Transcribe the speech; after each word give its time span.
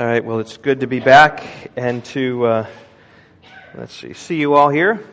All 0.00 0.06
right, 0.06 0.24
well, 0.24 0.38
it's 0.38 0.56
good 0.56 0.80
to 0.80 0.86
be 0.86 0.98
back 0.98 1.44
and 1.76 2.02
to, 2.06 2.46
uh, 2.46 2.66
let's 3.74 3.94
see, 3.94 4.14
see 4.14 4.36
you 4.36 4.54
all 4.54 4.70
here. 4.70 5.06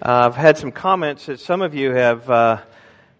Uh, 0.00 0.24
I've 0.24 0.34
had 0.34 0.56
some 0.56 0.72
comments 0.72 1.26
that 1.26 1.38
some 1.38 1.60
of 1.60 1.74
you 1.74 1.90
have, 1.90 2.30
uh, 2.30 2.62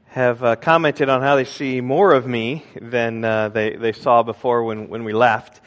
have 0.07 0.43
uh, 0.43 0.57
commented 0.57 1.11
on 1.11 1.21
how 1.21 1.37
they 1.37 1.45
see 1.45 1.83
more 1.83 2.15
of 2.15 2.27
me 2.27 2.65
than 2.81 3.27
uh, 3.27 3.51
they, 3.51 3.77
they 3.77 3.93
saw 3.93 4.23
before 4.23 4.65
when, 4.65 4.89
when 4.89 5.05
we 5.05 5.13
left. 5.13 5.61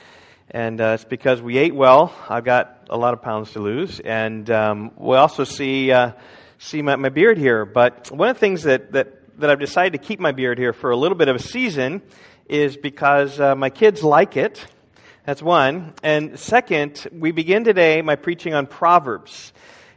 And 0.50 0.82
uh, 0.82 0.94
it's 0.96 1.04
because 1.04 1.44
we 1.44 1.60
ate 1.60 1.76
well. 1.76 2.12
I've 2.28 2.44
got 2.44 2.88
a 2.90 2.98
lot 2.98 3.14
of 3.14 3.22
pounds 3.22 3.52
to 3.52 3.60
lose. 3.60 4.00
And 4.00 4.50
um, 4.50 4.94
we 4.98 5.16
also 5.16 5.44
see, 5.44 5.94
see 6.58 6.82
my, 6.82 6.96
my 6.96 7.10
beard 7.10 7.38
here. 7.38 7.66
But 7.66 8.10
one 8.10 8.30
of 8.30 8.36
the 8.36 8.40
things 8.40 8.64
that, 8.64 8.94
that, 8.94 9.38
that 9.38 9.52
I've 9.52 9.60
decided 9.60 10.02
to 10.02 10.04
keep 10.04 10.20
my 10.20 10.32
beard 10.32 10.58
here 10.58 10.74
for 10.74 10.90
a 10.90 10.98
little 10.98 11.16
bit 11.16 11.28
of 11.28 11.36
a 11.36 11.40
season 11.40 12.02
is 12.48 12.78
because 12.78 13.38
my 13.38 13.70
kids 13.70 14.04
like 14.04 14.36
it 14.36 14.66
that's 15.30 15.44
one. 15.44 15.94
And 16.02 16.40
second, 16.40 17.08
we 17.12 17.30
begin 17.30 17.64
today 17.64 18.02
my 18.02 18.16
preaching 18.16 18.56
on 18.56 18.66
Proverbs. 18.66 19.54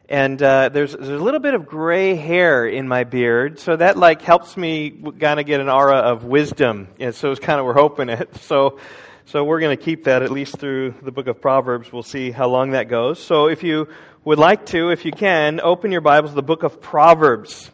And 0.06 0.42
uh, 0.42 0.68
there's, 0.68 0.92
there's 0.92 1.08
a 1.08 1.24
little 1.24 1.40
bit 1.40 1.54
of 1.54 1.64
gray 1.64 2.16
hair 2.16 2.66
in 2.66 2.86
my 2.86 3.04
beard, 3.04 3.58
so 3.58 3.76
that 3.76 3.96
like 3.96 4.20
helps 4.20 4.58
me 4.58 4.90
kind 4.90 5.40
of 5.40 5.46
get 5.46 5.60
an 5.60 5.70
aura 5.70 5.96
of 5.96 6.24
wisdom. 6.24 6.88
And 7.00 7.14
so 7.14 7.30
it's 7.30 7.40
kind 7.40 7.58
of 7.58 7.64
we're 7.64 7.72
hoping 7.72 8.10
it. 8.10 8.28
So, 8.42 8.78
so 9.24 9.42
we're 9.42 9.60
going 9.60 9.74
to 9.74 9.82
keep 9.82 10.04
that 10.04 10.22
at 10.22 10.30
least 10.30 10.58
through 10.58 10.96
the 11.00 11.10
book 11.10 11.28
of 11.28 11.40
Proverbs. 11.40 11.90
We'll 11.90 12.02
see 12.02 12.30
how 12.30 12.50
long 12.50 12.72
that 12.72 12.90
goes. 12.90 13.18
So 13.18 13.48
if 13.48 13.62
you 13.62 13.88
would 14.26 14.38
like 14.38 14.66
to, 14.66 14.90
if 14.90 15.06
you 15.06 15.12
can, 15.12 15.62
open 15.62 15.92
your 15.92 16.02
Bibles 16.02 16.34
the 16.34 16.42
book 16.42 16.62
of 16.62 16.82
Proverbs. 16.82 17.70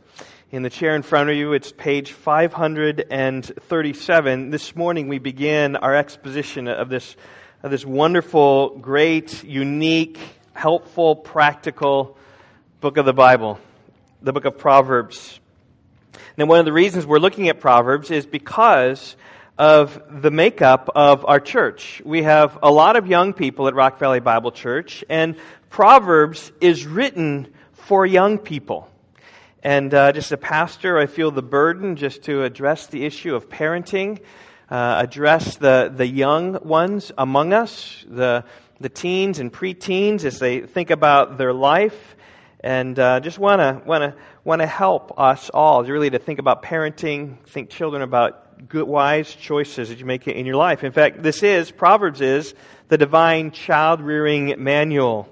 In 0.52 0.62
the 0.62 0.70
chair 0.70 0.94
in 0.94 1.02
front 1.02 1.28
of 1.28 1.34
you, 1.34 1.54
it's 1.54 1.72
page 1.72 2.12
537. 2.12 4.50
This 4.50 4.76
morning 4.76 5.08
we 5.08 5.18
begin 5.18 5.74
our 5.74 5.96
exposition 5.96 6.68
of 6.68 6.88
this 6.88 7.16
this 7.62 7.84
wonderful, 7.84 8.78
great, 8.78 9.42
unique, 9.42 10.18
helpful, 10.52 11.16
practical 11.16 12.16
book 12.80 12.96
of 12.98 13.04
the 13.04 13.12
Bible, 13.12 13.58
the 14.22 14.32
book 14.32 14.44
of 14.44 14.56
Proverbs. 14.58 15.40
Now, 16.36 16.46
one 16.46 16.60
of 16.60 16.66
the 16.66 16.72
reasons 16.72 17.04
we're 17.04 17.18
looking 17.18 17.48
at 17.48 17.58
Proverbs 17.58 18.12
is 18.12 18.26
because 18.26 19.16
of 19.58 20.00
the 20.22 20.30
makeup 20.30 20.88
of 20.94 21.24
our 21.26 21.40
church. 21.40 22.00
We 22.04 22.22
have 22.22 22.56
a 22.62 22.70
lot 22.70 22.94
of 22.94 23.08
young 23.08 23.32
people 23.32 23.66
at 23.66 23.74
Rock 23.74 23.98
Valley 23.98 24.20
Bible 24.20 24.52
Church, 24.52 25.04
and 25.08 25.34
Proverbs 25.68 26.52
is 26.60 26.86
written 26.86 27.52
for 27.72 28.06
young 28.06 28.38
people. 28.38 28.88
And 29.64 29.92
uh, 29.92 30.12
just 30.12 30.30
a 30.30 30.36
pastor, 30.36 30.96
I 30.96 31.06
feel 31.06 31.32
the 31.32 31.42
burden 31.42 31.96
just 31.96 32.22
to 32.24 32.44
address 32.44 32.86
the 32.86 33.04
issue 33.04 33.34
of 33.34 33.48
parenting 33.48 34.20
uh, 34.70 34.96
address 35.02 35.56
the, 35.56 35.92
the 35.94 36.06
young 36.06 36.58
ones 36.64 37.12
among 37.16 37.52
us, 37.52 38.04
the, 38.08 38.44
the 38.80 38.88
teens 38.88 39.38
and 39.38 39.52
preteens 39.52 40.24
as 40.24 40.38
they 40.38 40.60
think 40.60 40.90
about 40.90 41.38
their 41.38 41.52
life. 41.52 42.16
And 42.60 42.98
uh, 42.98 43.20
just 43.20 43.38
want 43.38 43.60
to 43.60 43.80
want 43.86 44.02
to 44.02 44.14
want 44.42 44.62
to 44.62 44.66
help 44.66 45.18
us 45.18 45.48
all 45.50 45.84
really 45.84 46.10
to 46.10 46.18
think 46.18 46.38
about 46.38 46.62
parenting, 46.62 47.38
think 47.46 47.70
children 47.70 48.02
about 48.02 48.68
good, 48.68 48.86
wise 48.86 49.32
choices 49.32 49.90
that 49.90 49.98
you 49.98 50.04
make 50.04 50.26
in 50.26 50.44
your 50.44 50.56
life. 50.56 50.82
In 50.82 50.90
fact, 50.90 51.22
this 51.22 51.42
is 51.42 51.70
Proverbs 51.70 52.20
is 52.20 52.54
the 52.88 52.98
divine 52.98 53.52
child 53.52 54.00
rearing 54.00 54.54
manual. 54.58 55.28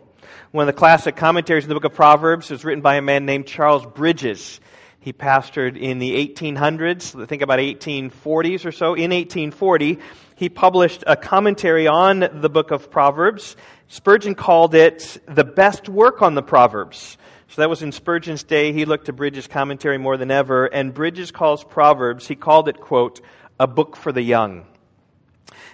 One 0.53 0.69
of 0.69 0.75
the 0.75 0.79
classic 0.79 1.17
commentaries 1.17 1.65
in 1.65 1.69
the 1.69 1.75
book 1.75 1.85
of 1.85 1.95
Proverbs 1.95 2.51
was 2.51 2.65
written 2.65 2.83
by 2.83 2.97
a 2.97 3.03
man 3.03 3.27
named 3.27 3.47
Charles 3.47 3.85
Bridges. 3.85 4.61
He 5.07 5.13
pastored 5.13 5.77
in 5.77 6.01
the 6.01 6.17
1800s, 6.35 7.29
think 7.29 7.41
about 7.41 7.61
1840s 7.61 8.65
or 8.65 8.73
so. 8.73 8.95
In 8.95 9.13
1840, 9.13 10.01
he 10.35 10.49
published 10.49 11.05
a 11.07 11.15
commentary 11.15 11.87
on 11.87 12.29
the 12.33 12.51
book 12.51 12.73
of 12.73 12.91
Proverbs. 12.91 13.55
Spurgeon 13.87 14.35
called 14.35 14.75
it 14.75 15.17
the 15.29 15.45
best 15.45 15.89
work 15.89 16.23
on 16.23 16.35
the 16.35 16.43
Proverbs. 16.43 17.19
So 17.47 17.63
that 17.63 17.71
was 17.71 17.83
in 17.83 17.93
Spurgeon's 17.93 18.43
day. 18.43 18.73
He 18.73 18.85
looked 18.85 19.07
to 19.07 19.13
Bridges' 19.13 19.47
commentary 19.47 19.97
more 19.97 20.17
than 20.17 20.33
ever, 20.33 20.67
and 20.67 20.93
Bridges 20.93 21.31
calls 21.31 21.63
Proverbs, 21.63 22.27
he 22.27 22.35
called 22.35 22.69
it, 22.69 22.81
quote, 22.81 23.21
a 23.61 23.69
book 23.69 23.95
for 23.95 24.11
the 24.11 24.23
young. 24.23 24.67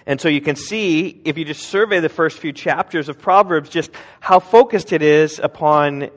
And 0.05 0.21
so 0.21 0.29
you 0.29 0.41
can 0.41 0.55
see, 0.55 1.07
if 1.25 1.39
you 1.39 1.45
just 1.45 1.63
survey 1.63 2.01
the 2.01 2.09
first 2.09 2.37
few 2.37 2.53
chapters 2.53 3.09
of 3.09 3.17
Proverbs, 3.17 3.69
just 3.69 3.89
how 4.19 4.39
focused 4.39 4.93
it 4.93 5.01
is 5.01 5.39
upon 5.39 6.11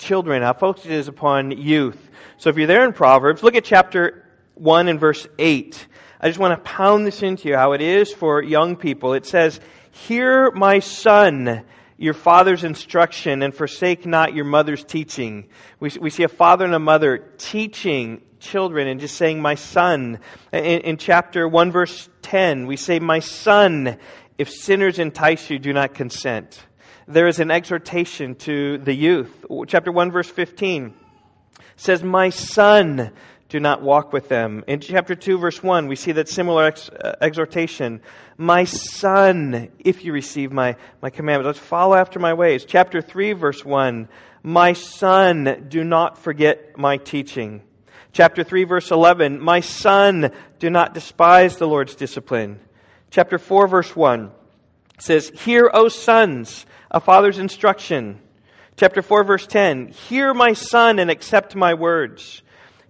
children, 0.00 0.42
how 0.42 0.52
focused 0.52 0.86
it 0.86 0.92
is 0.92 1.08
upon 1.08 1.52
youth. 1.52 2.10
So 2.38 2.50
if 2.50 2.56
you're 2.56 2.66
there 2.66 2.84
in 2.84 2.92
Proverbs, 2.92 3.42
look 3.42 3.54
at 3.54 3.64
chapter 3.64 4.26
1 4.54 4.88
and 4.88 4.98
verse 4.98 5.26
8. 5.38 5.86
I 6.20 6.28
just 6.28 6.38
want 6.38 6.52
to 6.52 6.70
pound 6.70 7.06
this 7.06 7.22
into 7.22 7.48
you 7.48 7.56
how 7.56 7.72
it 7.72 7.80
is 7.80 8.12
for 8.12 8.42
young 8.42 8.76
people. 8.76 9.14
It 9.14 9.26
says, 9.26 9.60
Hear, 9.90 10.50
my 10.50 10.78
son, 10.80 11.64
your 11.96 12.14
father's 12.14 12.64
instruction, 12.64 13.42
and 13.42 13.54
forsake 13.54 14.06
not 14.06 14.34
your 14.34 14.44
mother's 14.44 14.84
teaching. 14.84 15.48
We, 15.80 15.90
we 16.00 16.10
see 16.10 16.22
a 16.22 16.28
father 16.28 16.64
and 16.64 16.74
a 16.74 16.78
mother 16.78 17.32
teaching 17.38 18.22
children 18.38 18.88
and 18.88 19.00
just 19.00 19.16
saying, 19.16 19.40
My 19.40 19.54
son. 19.54 20.18
In, 20.52 20.80
in 20.80 20.96
chapter 20.96 21.46
1, 21.46 21.72
verse 21.72 22.08
10, 22.22 22.66
we 22.66 22.76
say, 22.76 22.98
My 22.98 23.20
son, 23.20 23.98
if 24.38 24.50
sinners 24.50 24.98
entice 24.98 25.50
you, 25.50 25.58
do 25.58 25.72
not 25.72 25.94
consent. 25.94 26.64
There 27.10 27.26
is 27.26 27.40
an 27.40 27.50
exhortation 27.50 28.36
to 28.36 28.78
the 28.78 28.94
youth. 28.94 29.44
Chapter 29.66 29.90
1, 29.90 30.12
verse 30.12 30.30
15 30.30 30.94
says, 31.74 32.04
My 32.04 32.30
son, 32.30 33.10
do 33.48 33.58
not 33.58 33.82
walk 33.82 34.12
with 34.12 34.28
them. 34.28 34.62
In 34.68 34.78
chapter 34.78 35.16
2, 35.16 35.36
verse 35.38 35.60
1, 35.60 35.88
we 35.88 35.96
see 35.96 36.12
that 36.12 36.28
similar 36.28 36.66
ex- 36.66 36.88
uh, 36.88 37.16
exhortation. 37.20 38.00
My 38.38 38.62
son, 38.62 39.72
if 39.80 40.04
you 40.04 40.12
receive 40.12 40.52
my, 40.52 40.76
my 41.02 41.10
commandments, 41.10 41.46
let's 41.58 41.68
follow 41.68 41.96
after 41.96 42.20
my 42.20 42.34
ways. 42.34 42.64
Chapter 42.64 43.02
3, 43.02 43.32
verse 43.32 43.64
1, 43.64 44.08
My 44.44 44.74
son, 44.74 45.66
do 45.68 45.82
not 45.82 46.16
forget 46.16 46.78
my 46.78 46.96
teaching. 46.96 47.62
Chapter 48.12 48.44
3, 48.44 48.62
verse 48.62 48.92
11, 48.92 49.40
My 49.40 49.58
son, 49.58 50.30
do 50.60 50.70
not 50.70 50.94
despise 50.94 51.56
the 51.56 51.66
Lord's 51.66 51.96
discipline. 51.96 52.60
Chapter 53.10 53.36
4, 53.36 53.66
verse 53.66 53.96
1 53.96 54.30
says, 55.00 55.30
Hear, 55.30 55.70
O 55.72 55.88
sons, 55.88 56.66
a 56.90 57.00
father's 57.00 57.38
instruction 57.38 58.20
Chapter 58.80 59.02
4, 59.02 59.24
verse 59.24 59.46
10 59.46 59.88
Hear, 59.88 60.32
my 60.32 60.54
son, 60.54 60.98
and 60.98 61.10
accept 61.10 61.54
my 61.54 61.74
words. 61.74 62.40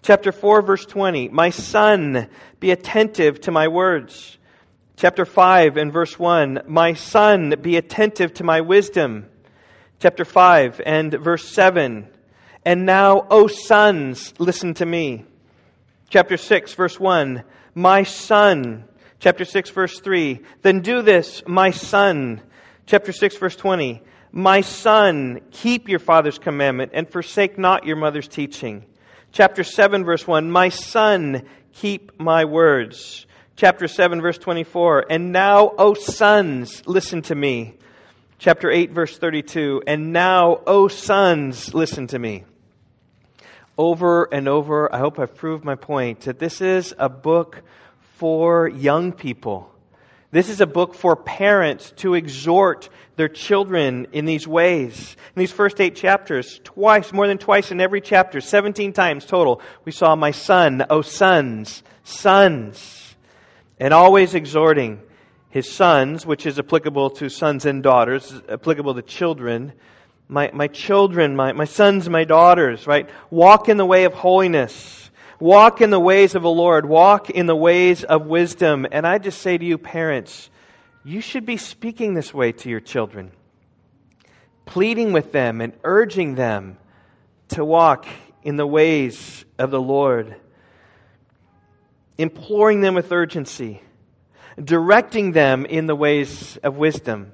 Chapter 0.03 0.31
4, 0.31 0.63
verse 0.63 0.87
20 0.87 1.31
My 1.31 1.51
son, 1.51 2.29
be 2.61 2.71
attentive 2.71 3.41
to 3.41 3.51
my 3.51 3.67
words. 3.67 4.39
Chapter 4.95 5.25
5 5.25 5.77
and 5.77 5.93
verse 5.93 6.17
1 6.17 6.63
My 6.69 6.93
son, 6.93 7.57
be 7.61 7.77
attentive 7.77 8.35
to 8.35 8.45
my 8.45 8.61
wisdom. 8.61 9.27
Chapter 9.99 10.25
5 10.25 10.81
and 10.87 11.13
verse 11.13 11.49
7 11.49 12.07
And 12.65 12.87
now, 12.87 13.27
O 13.29 13.49
sons, 13.49 14.33
listen 14.39 14.75
to 14.75 14.87
me. 14.87 15.25
Chapter 16.09 16.37
6, 16.37 16.73
verse 16.75 17.01
1 17.01 17.43
My 17.75 18.05
son. 18.05 18.85
Chapter 19.21 19.45
6, 19.45 19.71
verse 19.71 20.01
3 20.01 20.41
Then 20.63 20.81
do 20.81 21.03
this, 21.03 21.43
my 21.47 21.71
son. 21.71 22.43
Chapter 22.87 23.13
6, 23.13 23.37
verse 23.37 23.57
20 23.57 24.03
my 24.33 24.61
son, 24.61 25.41
keep 25.51 25.89
your 25.89 25.99
father's 25.99 26.39
commandment 26.39 26.93
and 26.95 27.11
forsake 27.11 27.59
not 27.59 27.85
your 27.85 27.97
mother's 27.97 28.29
teaching. 28.29 28.85
Chapter 29.33 29.65
7, 29.65 30.05
verse 30.05 30.27
1 30.27 30.51
My 30.51 30.69
son, 30.69 31.43
keep 31.73 32.19
my 32.21 32.45
words. 32.45 33.27
Chapter 33.57 33.89
7, 33.89 34.21
verse 34.21 34.39
24 34.39 35.07
And 35.11 35.33
now, 35.33 35.73
O 35.77 35.95
sons, 35.95 36.87
listen 36.87 37.23
to 37.23 37.35
me. 37.35 37.75
Chapter 38.39 38.71
8, 38.71 38.93
verse 38.93 39.19
32 39.19 39.83
And 39.87 40.13
now, 40.13 40.61
O 40.67 40.87
sons, 40.87 41.75
listen 41.75 42.07
to 42.09 42.19
me. 42.19 42.45
Over 43.77 44.29
and 44.33 44.47
over, 44.47 44.95
I 44.95 44.99
hope 44.99 45.19
I've 45.19 45.35
proved 45.35 45.65
my 45.65 45.75
point 45.75 46.21
that 46.21 46.39
this 46.39 46.61
is 46.61 46.95
a 46.99 47.09
book 47.09 47.63
for 48.21 48.69
young 48.69 49.13
people. 49.13 49.73
This 50.31 50.51
is 50.51 50.61
a 50.61 50.67
book 50.67 50.95
for 50.95 51.17
parents 51.17 51.91
to 51.97 52.13
exhort 52.13 52.91
their 53.17 53.31
children 53.31 54.09
in 54.13 54.27
these 54.27 54.47
ways. 54.47 55.17
In 55.35 55.41
these 55.41 55.53
first 55.53 55.81
eight 55.81 55.97
chapters, 55.97 56.61
twice, 56.63 57.15
more 57.15 57.27
than 57.27 57.39
twice 57.39 57.71
in 57.71 57.81
every 57.81 58.03
chapter, 58.03 58.43
17 58.43 58.93
times 58.93 59.25
total, 59.25 59.63
we 59.87 59.93
saw 59.93 60.17
my 60.17 60.33
son, 60.33 60.85
oh 60.91 61.01
sons, 61.01 61.83
sons. 62.05 63.17
And 63.79 63.95
always 63.95 64.35
exhorting 64.35 65.01
his 65.49 65.73
sons, 65.73 66.27
which 66.27 66.45
is 66.45 66.59
applicable 66.59 67.09
to 67.13 67.31
sons 67.31 67.65
and 67.65 67.83
daughters, 67.83 68.35
applicable 68.51 68.97
to 68.97 69.03
children. 69.03 69.73
My, 70.29 70.51
my 70.53 70.69
children, 70.69 71.37
my, 71.37 71.55
my 71.55 71.65
sons, 71.65 72.07
my 72.11 72.25
daughters, 72.25 72.87
right? 72.87 73.09
Walk 73.31 73.71
in 73.71 73.79
the 73.79 73.87
way 73.87 74.05
of 74.05 74.13
holiness 74.13 75.10
Walk 75.41 75.81
in 75.81 75.91
the 75.91 75.99
ways 75.99 76.35
of 76.35 76.43
the 76.43 76.51
Lord. 76.51 76.87
Walk 76.87 77.31
in 77.31 77.47
the 77.47 77.57
ways 77.57 78.05
of 78.05 78.27
wisdom. 78.27 78.87
And 78.93 79.07
I 79.07 79.19
just 79.19 79.41
say 79.41 79.57
to 79.57 79.65
you, 79.65 79.79
parents, 79.79 80.51
you 81.03 81.23
should 81.23 81.47
be 81.47 81.57
speaking 81.57 82.13
this 82.13 82.35
way 82.35 82.53
to 82.53 82.69
your 82.69 82.81
children, 82.81 83.33
pleading 84.67 85.13
with 85.15 85.33
them 85.33 85.63
and 85.63 85.73
urging 85.83 86.35
them 86.35 86.77
to 87.49 87.65
walk 87.65 88.07
in 88.43 88.57
the 88.57 88.67
ways 88.67 89.47
of 89.59 89.71
the 89.71 89.81
Lord, 89.81 90.37
imploring 92.19 92.83
them 92.83 92.95
with 92.95 93.11
urgency. 93.11 93.83
directing 94.63 95.33
them 95.33 95.67
in 95.67 95.87
the 95.87 95.97
ways 95.97 96.59
of 96.59 96.77
wisdom. 96.77 97.33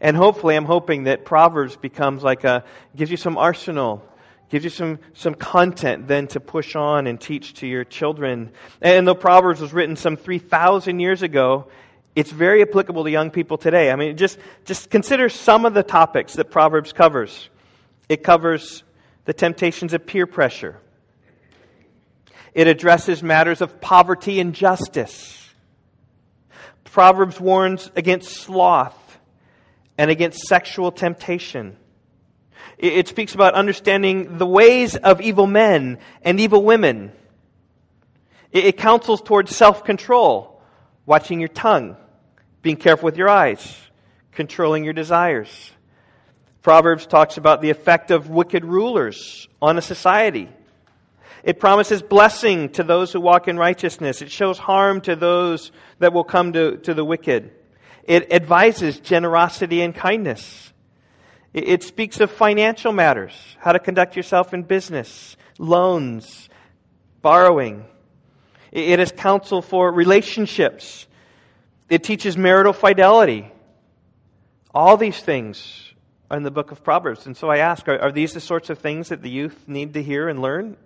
And 0.00 0.16
hopefully, 0.16 0.56
I'm 0.56 0.64
hoping 0.64 1.04
that 1.04 1.24
Proverbs 1.24 1.76
becomes 1.76 2.22
like 2.22 2.44
a, 2.44 2.64
gives 2.94 3.10
you 3.10 3.16
some 3.16 3.38
arsenal, 3.38 4.06
gives 4.50 4.64
you 4.64 4.70
some, 4.70 4.98
some 5.14 5.34
content 5.34 6.06
then 6.08 6.26
to 6.28 6.40
push 6.40 6.76
on 6.76 7.06
and 7.06 7.20
teach 7.20 7.54
to 7.54 7.66
your 7.66 7.84
children. 7.84 8.52
And 8.80 9.06
though 9.06 9.14
Proverbs 9.14 9.60
was 9.60 9.72
written 9.72 9.96
some 9.96 10.16
3,000 10.16 11.00
years 11.00 11.22
ago, 11.22 11.68
it's 12.14 12.30
very 12.30 12.62
applicable 12.62 13.04
to 13.04 13.10
young 13.10 13.30
people 13.30 13.58
today. 13.58 13.90
I 13.90 13.96
mean, 13.96 14.16
just, 14.16 14.38
just 14.64 14.90
consider 14.90 15.28
some 15.28 15.64
of 15.64 15.74
the 15.74 15.82
topics 15.82 16.34
that 16.34 16.50
Proverbs 16.50 16.92
covers. 16.92 17.48
It 18.08 18.22
covers 18.22 18.84
the 19.24 19.32
temptations 19.32 19.94
of 19.94 20.06
peer 20.06 20.26
pressure. 20.26 20.78
It 22.52 22.68
addresses 22.68 23.22
matters 23.22 23.60
of 23.60 23.80
poverty 23.80 24.38
and 24.38 24.54
justice. 24.54 25.40
Proverbs 26.84 27.40
warns 27.40 27.90
against 27.96 28.30
sloth 28.30 29.18
and 29.98 30.10
against 30.10 30.46
sexual 30.46 30.92
temptation. 30.92 31.76
It 32.78 33.08
speaks 33.08 33.34
about 33.34 33.54
understanding 33.54 34.38
the 34.38 34.46
ways 34.46 34.96
of 34.96 35.20
evil 35.20 35.46
men 35.46 35.98
and 36.22 36.40
evil 36.40 36.62
women. 36.64 37.12
It 38.50 38.76
counsels 38.76 39.22
towards 39.22 39.54
self 39.54 39.84
control, 39.84 40.60
watching 41.06 41.40
your 41.40 41.48
tongue, 41.48 41.96
being 42.62 42.76
careful 42.76 43.06
with 43.06 43.16
your 43.16 43.28
eyes, 43.28 43.76
controlling 44.32 44.84
your 44.84 44.92
desires. 44.92 45.72
Proverbs 46.62 47.06
talks 47.06 47.36
about 47.36 47.62
the 47.62 47.70
effect 47.70 48.10
of 48.10 48.30
wicked 48.30 48.64
rulers 48.64 49.48
on 49.60 49.76
a 49.76 49.82
society. 49.82 50.48
It 51.42 51.60
promises 51.60 52.00
blessing 52.00 52.70
to 52.70 52.82
those 52.82 53.12
who 53.12 53.20
walk 53.20 53.48
in 53.48 53.58
righteousness. 53.58 54.22
It 54.22 54.30
shows 54.30 54.56
harm 54.58 55.02
to 55.02 55.14
those 55.14 55.72
that 55.98 56.14
will 56.14 56.24
come 56.24 56.54
to, 56.54 56.78
to 56.78 56.94
the 56.94 57.04
wicked. 57.04 57.50
It 58.04 58.32
advises 58.32 58.98
generosity 58.98 59.82
and 59.82 59.94
kindness. 59.94 60.72
It, 61.54 61.84
speaks 61.84 62.18
of 62.18 62.32
financial 62.32 62.92
matters, 62.92 63.32
how 63.60 63.70
to 63.70 63.78
conduct 63.78 64.16
yourself 64.16 64.52
in 64.52 64.64
business, 64.64 65.36
loans, 65.56 66.48
borrowing. 67.22 67.86
It, 68.72 68.88
it 68.88 69.00
is 69.00 69.12
counsel 69.12 69.62
for 69.62 69.92
relationships. 69.92 71.06
It 71.88 72.02
teaches 72.02 72.36
marital 72.36 72.72
fidelity. 72.72 73.52
All 74.74 74.96
these 74.96 75.20
things 75.20 75.92
are 76.28 76.36
in 76.36 76.42
the 76.42 76.50
book 76.50 76.72
of 76.72 76.82
Proverbs. 76.82 77.24
And 77.26 77.36
so 77.36 77.48
I 77.48 77.58
ask, 77.58 77.86
are, 77.86 78.00
are 78.00 78.10
these 78.10 78.32
the 78.32 78.40
sorts 78.40 78.68
of 78.68 78.80
things 78.80 79.10
that 79.10 79.22
the 79.22 79.30
youth 79.30 79.68
need 79.68 79.94
to 79.94 80.02
hear 80.02 80.28
and 80.28 80.42
learn? 80.42 80.76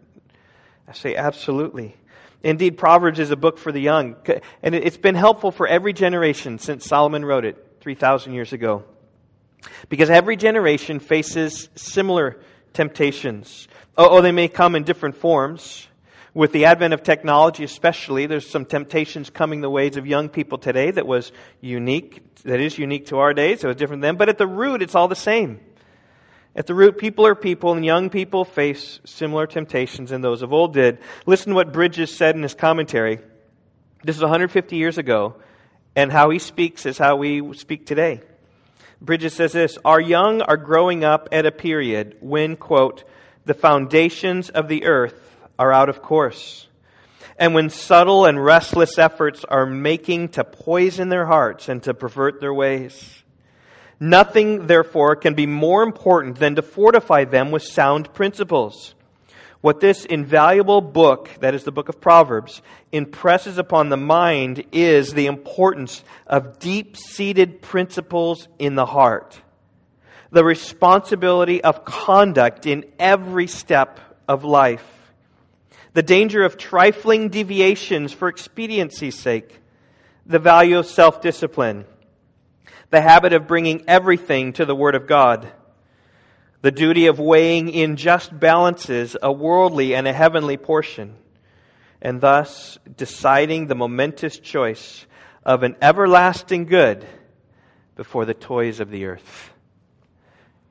I 0.86 0.92
say, 0.92 1.16
absolutely. 1.16 1.96
Indeed, 2.42 2.76
Proverbs 2.76 3.18
is 3.18 3.30
a 3.30 3.36
book 3.36 3.56
for 3.56 3.72
the 3.72 3.80
young, 3.80 4.16
and 4.62 4.74
it's 4.74 4.98
been 4.98 5.14
helpful 5.14 5.50
for 5.50 5.66
every 5.66 5.94
generation 5.94 6.58
since 6.58 6.84
Solomon 6.84 7.24
wrote 7.24 7.46
it 7.46 7.78
3,000 7.80 8.34
years 8.34 8.52
ago. 8.52 8.84
Because 9.88 10.10
every 10.10 10.36
generation 10.36 11.00
faces 11.00 11.68
similar 11.74 12.40
temptations. 12.72 13.68
Oh, 13.96 14.18
oh, 14.18 14.22
they 14.22 14.32
may 14.32 14.48
come 14.48 14.74
in 14.74 14.84
different 14.84 15.16
forms. 15.16 15.86
With 16.34 16.52
the 16.52 16.66
advent 16.66 16.94
of 16.94 17.02
technology, 17.02 17.64
especially, 17.64 18.26
there's 18.26 18.48
some 18.48 18.64
temptations 18.64 19.30
coming 19.30 19.60
the 19.60 19.70
ways 19.70 19.96
of 19.96 20.06
young 20.06 20.28
people 20.28 20.58
today 20.58 20.90
that 20.90 21.06
was 21.06 21.32
unique, 21.60 22.22
that 22.44 22.60
is 22.60 22.78
unique 22.78 23.06
to 23.06 23.18
our 23.18 23.34
days. 23.34 23.64
It 23.64 23.66
was 23.66 23.76
different 23.76 24.02
then, 24.02 24.16
but 24.16 24.28
at 24.28 24.38
the 24.38 24.46
root, 24.46 24.82
it's 24.82 24.94
all 24.94 25.08
the 25.08 25.16
same. 25.16 25.58
At 26.54 26.66
the 26.66 26.74
root, 26.74 26.98
people 26.98 27.26
are 27.26 27.34
people, 27.34 27.72
and 27.72 27.84
young 27.84 28.10
people 28.10 28.44
face 28.44 29.00
similar 29.04 29.46
temptations 29.46 30.10
than 30.10 30.20
those 30.20 30.42
of 30.42 30.52
old 30.52 30.74
did. 30.74 30.98
Listen 31.26 31.50
to 31.50 31.54
what 31.54 31.72
Bridges 31.72 32.14
said 32.14 32.36
in 32.36 32.42
his 32.42 32.54
commentary. 32.54 33.18
This 34.04 34.16
is 34.16 34.22
150 34.22 34.76
years 34.76 34.98
ago, 34.98 35.36
and 35.96 36.12
how 36.12 36.30
he 36.30 36.38
speaks 36.38 36.86
is 36.86 36.98
how 36.98 37.16
we 37.16 37.54
speak 37.54 37.86
today. 37.86 38.20
Bridges 39.00 39.34
says 39.34 39.52
this 39.52 39.78
Our 39.84 40.00
young 40.00 40.42
are 40.42 40.56
growing 40.56 41.04
up 41.04 41.28
at 41.32 41.46
a 41.46 41.52
period 41.52 42.16
when, 42.20 42.56
quote, 42.56 43.04
the 43.44 43.54
foundations 43.54 44.50
of 44.50 44.68
the 44.68 44.84
earth 44.84 45.36
are 45.58 45.72
out 45.72 45.88
of 45.88 46.02
course, 46.02 46.66
and 47.38 47.54
when 47.54 47.70
subtle 47.70 48.26
and 48.26 48.44
restless 48.44 48.98
efforts 48.98 49.44
are 49.44 49.66
making 49.66 50.30
to 50.30 50.44
poison 50.44 51.08
their 51.08 51.26
hearts 51.26 51.68
and 51.68 51.82
to 51.84 51.94
pervert 51.94 52.40
their 52.40 52.52
ways. 52.52 53.22
Nothing, 54.00 54.66
therefore, 54.66 55.16
can 55.16 55.34
be 55.34 55.46
more 55.46 55.82
important 55.82 56.36
than 56.36 56.54
to 56.56 56.62
fortify 56.62 57.24
them 57.24 57.50
with 57.50 57.62
sound 57.62 58.12
principles. 58.14 58.94
What 59.60 59.80
this 59.80 60.04
invaluable 60.04 60.80
book, 60.80 61.30
that 61.40 61.54
is 61.54 61.64
the 61.64 61.72
book 61.72 61.88
of 61.88 62.00
Proverbs, 62.00 62.62
impresses 62.92 63.58
upon 63.58 63.88
the 63.88 63.96
mind 63.96 64.64
is 64.70 65.12
the 65.12 65.26
importance 65.26 66.04
of 66.26 66.58
deep 66.58 66.96
seated 66.96 67.60
principles 67.60 68.46
in 68.58 68.76
the 68.76 68.86
heart, 68.86 69.40
the 70.30 70.44
responsibility 70.44 71.62
of 71.62 71.84
conduct 71.84 72.66
in 72.66 72.84
every 72.98 73.48
step 73.48 73.98
of 74.28 74.44
life, 74.44 75.12
the 75.92 76.02
danger 76.02 76.44
of 76.44 76.56
trifling 76.56 77.28
deviations 77.28 78.12
for 78.12 78.28
expediency's 78.28 79.18
sake, 79.18 79.60
the 80.24 80.38
value 80.38 80.78
of 80.78 80.86
self 80.86 81.20
discipline 81.20 81.84
the 82.90 83.00
habit 83.00 83.32
of 83.32 83.46
bringing 83.46 83.84
everything 83.86 84.52
to 84.54 84.64
the 84.64 84.74
Word 84.74 84.94
of 84.94 85.06
God, 85.06 85.52
the 86.60 86.70
duty 86.70 87.06
of 87.06 87.18
weighing 87.18 87.68
in 87.68 87.96
just 87.96 88.38
balances 88.38 89.16
a 89.22 89.32
worldly 89.32 89.94
and 89.94 90.08
a 90.08 90.12
heavenly 90.12 90.56
portion, 90.56 91.14
and 92.02 92.20
thus 92.20 92.78
deciding 92.96 93.66
the 93.66 93.74
momentous 93.74 94.38
choice 94.38 95.06
of 95.44 95.62
an 95.62 95.76
everlasting 95.80 96.64
good 96.64 97.06
before 97.96 98.24
the 98.24 98.34
toys 98.34 98.80
of 98.80 98.90
the 98.90 99.06
earth. 99.06 99.52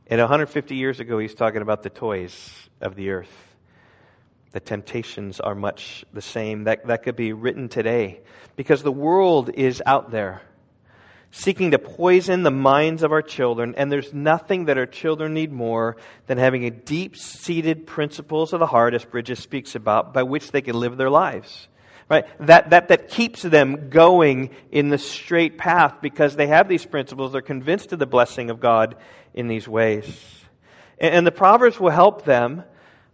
And 0.07 0.19
150 0.19 0.75
years 0.75 0.99
ago, 0.99 1.19
he's 1.19 1.35
talking 1.35 1.61
about 1.61 1.83
the 1.83 1.89
toys 1.89 2.69
of 2.79 2.95
the 2.95 3.09
earth. 3.09 3.55
The 4.51 4.59
temptations 4.61 5.39
are 5.39 5.55
much 5.55 6.05
the 6.13 6.21
same. 6.21 6.63
That, 6.63 6.87
that 6.87 7.03
could 7.03 7.17
be 7.17 7.33
written 7.33 7.67
today 7.67 8.21
because 8.55 8.83
the 8.83 8.91
world 8.91 9.49
is 9.53 9.83
out 9.85 10.11
there 10.11 10.41
seeking 11.31 11.71
to 11.71 11.79
poison 11.79 12.44
the 12.44 12.51
minds 12.51 13.03
of 13.03 13.12
our 13.12 13.21
children, 13.21 13.75
and 13.77 13.91
there's 13.91 14.13
nothing 14.13 14.65
that 14.65 14.77
our 14.77 14.85
children 14.85 15.33
need 15.33 15.51
more 15.51 15.97
than 16.25 16.38
having 16.38 16.65
a 16.65 16.71
deep 16.71 17.18
seated 17.18 17.85
principles 17.85 18.53
of 18.53 18.59
the 18.59 18.65
heart, 18.65 18.94
as 18.94 19.06
Bridges 19.06 19.39
speaks 19.39 19.75
about, 19.75 20.13
by 20.13 20.24
which 20.24 20.51
they 20.51 20.62
can 20.62 20.79
live 20.79 20.97
their 20.97 21.09
lives. 21.09 21.68
Right? 22.09 22.25
That, 22.39 22.69
that, 22.69 22.88
that 22.88 23.09
keeps 23.09 23.41
them 23.41 23.89
going 23.89 24.51
in 24.71 24.88
the 24.88 24.97
straight 24.97 25.57
path 25.57 25.95
because 26.01 26.38
they 26.38 26.47
have 26.47 26.69
these 26.69 26.85
principles. 26.85 27.33
They're 27.33 27.41
convinced 27.41 27.91
of 27.91 27.99
the 27.99 28.06
blessing 28.06 28.49
of 28.49 28.61
God 28.61 28.95
in 29.33 29.49
these 29.49 29.68
ways. 29.68 30.06
And, 30.97 31.16
and 31.16 31.28
the 31.28 31.33
Proverbs 31.33 31.80
will 31.80 31.92
help 31.92 32.23
them, 32.23 32.63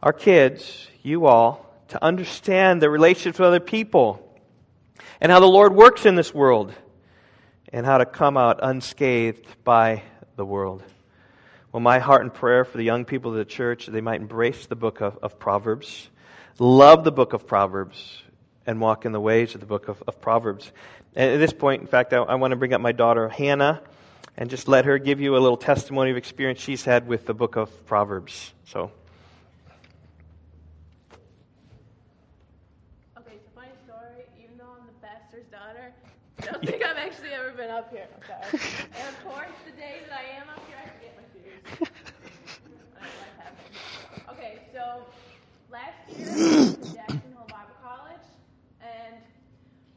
our 0.03 0.13
kids, 0.13 0.87
you 1.01 1.25
all, 1.25 1.73
to 1.87 2.03
understand 2.03 2.81
the 2.81 2.89
relationships 2.89 3.39
with 3.39 3.47
other 3.47 3.59
people 3.59 4.19
and 5.19 5.31
how 5.31 5.39
the 5.39 5.47
Lord 5.47 5.73
works 5.73 6.05
in 6.05 6.15
this 6.15 6.33
world 6.33 6.73
and 7.73 7.87
how 7.87 7.97
to 7.97 8.05
come 8.05 8.37
out 8.37 8.59
unscathed 8.61 9.47
by 9.63 10.03
the 10.35 10.45
world. 10.45 10.83
Well, 11.71 11.81
my 11.81 11.97
heart 11.97 12.21
and 12.21 12.31
prayer 12.31 12.65
for 12.65 12.77
the 12.77 12.83
young 12.83 13.03
people 13.03 13.31
of 13.31 13.37
the 13.37 13.45
church, 13.45 13.87
they 13.87 13.99
might 13.99 14.21
embrace 14.21 14.67
the 14.67 14.75
book 14.75 15.01
of, 15.01 15.17
of 15.23 15.39
Proverbs, 15.39 16.07
love 16.59 17.03
the 17.03 17.11
book 17.11 17.33
of 17.33 17.47
Proverbs, 17.47 18.21
and 18.67 18.79
walk 18.79 19.05
in 19.05 19.11
the 19.11 19.19
ways 19.19 19.55
of 19.55 19.59
the 19.59 19.65
book 19.65 19.87
of, 19.87 20.01
of 20.07 20.21
Proverbs. 20.21 20.71
And 21.15 21.31
at 21.31 21.37
this 21.37 21.51
point, 21.51 21.81
in 21.81 21.87
fact, 21.87 22.13
I, 22.13 22.17
I 22.17 22.35
want 22.35 22.51
to 22.51 22.57
bring 22.57 22.73
up 22.73 22.81
my 22.81 22.91
daughter, 22.91 23.27
Hannah, 23.27 23.81
and 24.37 24.51
just 24.51 24.67
let 24.67 24.85
her 24.85 24.99
give 24.99 25.19
you 25.19 25.35
a 25.35 25.39
little 25.39 25.57
testimony 25.57 26.11
of 26.11 26.17
experience 26.17 26.59
she's 26.59 26.85
had 26.85 27.07
with 27.07 27.25
the 27.25 27.33
book 27.33 27.55
of 27.55 27.85
Proverbs. 27.87 28.53
So. 28.65 28.91
Okay, 33.17 33.33
so 33.43 33.51
funny 33.55 33.69
story. 33.83 34.25
Even 34.43 34.59
though 34.59 34.65
I'm 34.79 34.85
the 34.85 35.07
pastor's 35.07 35.45
daughter, 35.51 35.91
I 36.39 36.45
don't 36.51 36.63
think 36.63 36.83
I've 36.83 36.92
actually 36.92 36.92
ever 36.92 36.92
been 36.92 36.92
up 37.73 37.89
here. 37.89 38.05
Okay. 38.21 38.37
and 39.01 39.09
of 39.09 39.17
course, 39.25 39.49
the 39.65 39.73
day 39.73 40.05
that 40.05 40.13
I 40.13 40.37
am 40.37 40.45
up 40.45 40.61
here, 40.69 40.77
I 40.77 40.93
forget 40.93 41.17
my 41.17 41.25
shoes. 41.33 41.57
okay, 44.29 44.61
so 44.69 45.09
last 45.73 45.97
year, 46.13 46.29
Jackson 46.93 47.33
Hole 47.33 47.49
Bible 47.49 47.73
College, 47.81 48.29
and 48.77 49.17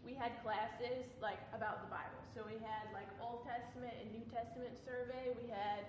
we 0.09 0.17
had 0.17 0.33
classes 0.41 1.05
like 1.21 1.37
about 1.53 1.85
the 1.85 1.93
Bible. 1.93 2.17
So 2.33 2.49
we 2.49 2.57
had 2.65 2.89
like 2.97 3.13
Old 3.21 3.45
Testament 3.45 3.93
and 4.01 4.09
New 4.09 4.25
Testament 4.33 4.73
survey. 4.81 5.37
We 5.37 5.53
had 5.53 5.85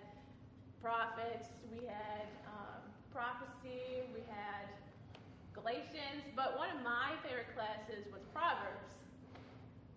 prophets. 0.84 1.48
We 1.72 1.88
had 1.88 2.27
um, 2.51 2.84
prophecy. 3.15 4.03
We 4.12 4.27
had 4.27 4.67
Galatians. 5.56 6.36
But 6.36 6.60
one 6.60 6.67
of 6.75 6.84
my 6.84 7.15
favorite 7.24 7.56
classes 7.56 8.12
was 8.12 8.27
Proverbs. 8.36 8.97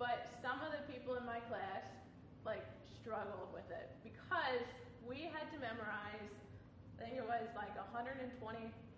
But 0.01 0.25
some 0.41 0.65
of 0.65 0.73
the 0.73 0.83
people 0.89 1.21
in 1.21 1.29
my 1.29 1.45
class 1.53 1.85
like 2.43 2.65
struggled 2.89 3.53
with 3.53 3.69
it 3.69 3.93
because 4.01 4.65
we 5.05 5.29
had 5.29 5.45
to 5.53 5.61
memorize 5.61 6.33
I 7.01 7.05
think 7.05 7.17
it 7.17 7.25
was 7.25 7.49
like 7.57 7.73
120 7.77 8.29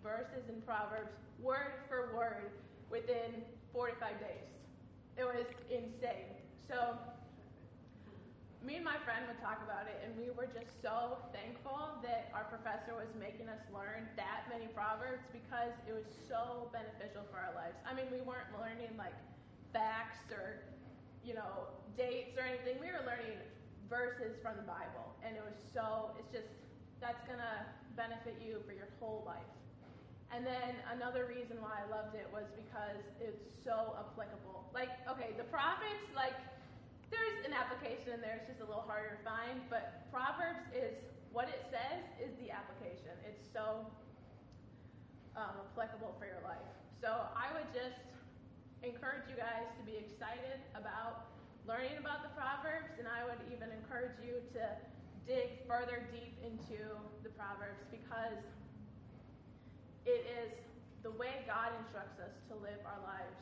verses 0.03 0.47
in 0.51 0.59
Proverbs 0.63 1.15
word 1.39 1.87
for 1.87 2.11
word 2.11 2.51
within 2.91 3.47
45 3.71 4.19
days. 4.19 4.51
It 5.15 5.23
was 5.23 5.47
insane. 5.71 6.35
So, 6.67 6.99
me 8.67 8.79
and 8.79 8.85
my 8.87 8.99
friend 9.07 9.23
would 9.31 9.39
talk 9.39 9.63
about 9.63 9.87
it, 9.87 10.03
and 10.03 10.15
we 10.19 10.35
were 10.35 10.51
just 10.51 10.83
so 10.83 11.19
thankful 11.31 11.99
that 12.03 12.31
our 12.35 12.47
professor 12.51 12.95
was 12.95 13.11
making 13.19 13.47
us 13.47 13.63
learn 13.71 14.07
that 14.19 14.51
many 14.51 14.67
proverbs 14.75 15.27
because 15.31 15.75
it 15.87 15.95
was 15.95 16.07
so 16.27 16.71
beneficial 16.75 17.23
for 17.31 17.39
our 17.39 17.55
lives. 17.55 17.79
I 17.87 17.95
mean, 17.95 18.11
we 18.11 18.23
weren't 18.23 18.51
learning 18.59 18.95
like 18.99 19.15
facts 19.71 20.27
or 20.31 20.63
you 21.25 21.35
know 21.35 21.71
dates 21.97 22.37
or 22.39 22.45
anything. 22.45 22.79
We 22.83 22.91
were 22.91 23.05
learning 23.07 23.39
verses 23.89 24.37
from 24.43 24.57
the 24.57 24.67
Bible, 24.67 25.15
and 25.25 25.37
it 25.37 25.43
was 25.43 25.57
so. 25.73 26.17
It's 26.19 26.31
just 26.31 26.51
that's 27.01 27.23
gonna 27.27 27.67
benefit 27.97 28.39
you 28.39 28.63
for 28.67 28.73
your 28.73 28.89
whole 29.01 29.23
life. 29.27 29.53
And 30.33 30.47
then 30.49 30.81
another 30.89 31.29
reason 31.29 31.61
why 31.61 31.85
I 31.85 31.87
loved 31.93 32.17
it 32.17 32.25
was 32.33 32.49
because 32.57 33.05
it's 33.21 33.45
so 33.61 33.93
applicable. 34.01 34.65
Like, 34.73 34.89
okay, 35.05 35.37
the 35.37 35.45
prophets, 35.53 36.09
like, 36.17 36.33
there's 37.13 37.45
an 37.45 37.53
application 37.53 38.17
in 38.17 38.25
there, 38.25 38.41
it's 38.41 38.49
just 38.49 38.65
a 38.65 38.69
little 38.69 38.89
harder 38.89 39.21
to 39.21 39.21
find, 39.21 39.61
but 39.69 40.09
Proverbs 40.09 40.65
is 40.73 40.97
what 41.37 41.53
it 41.53 41.61
says 41.69 42.01
is 42.17 42.33
the 42.41 42.49
application. 42.49 43.13
It's 43.29 43.45
so 43.53 43.85
um, 45.37 45.69
applicable 45.73 46.17
for 46.17 46.25
your 46.25 46.41
life. 46.49 46.65
So 47.05 47.13
I 47.37 47.53
would 47.53 47.69
just 47.77 48.01
encourage 48.83 49.31
you 49.31 49.39
guys 49.39 49.71
to 49.79 49.83
be 49.87 49.95
excited 49.95 50.59
about 50.75 51.31
learning 51.67 51.95
about 51.99 52.27
the 52.27 52.33
Proverbs, 52.35 52.91
and 52.99 53.07
I 53.07 53.23
would 53.23 53.39
even 53.55 53.71
encourage 53.71 54.19
you 54.19 54.43
to 54.59 54.63
dig 55.27 55.63
further 55.71 56.03
deep 56.11 56.35
into 56.43 56.83
the 57.23 57.31
Proverbs 57.39 57.79
because 57.95 58.43
it 60.03 60.27
is 60.27 60.51
the 61.07 61.15
way 61.15 61.47
God 61.47 61.71
instructs 61.79 62.19
us 62.19 62.35
to 62.51 62.59
live 62.59 62.83
our 62.83 62.99
lives. 63.07 63.39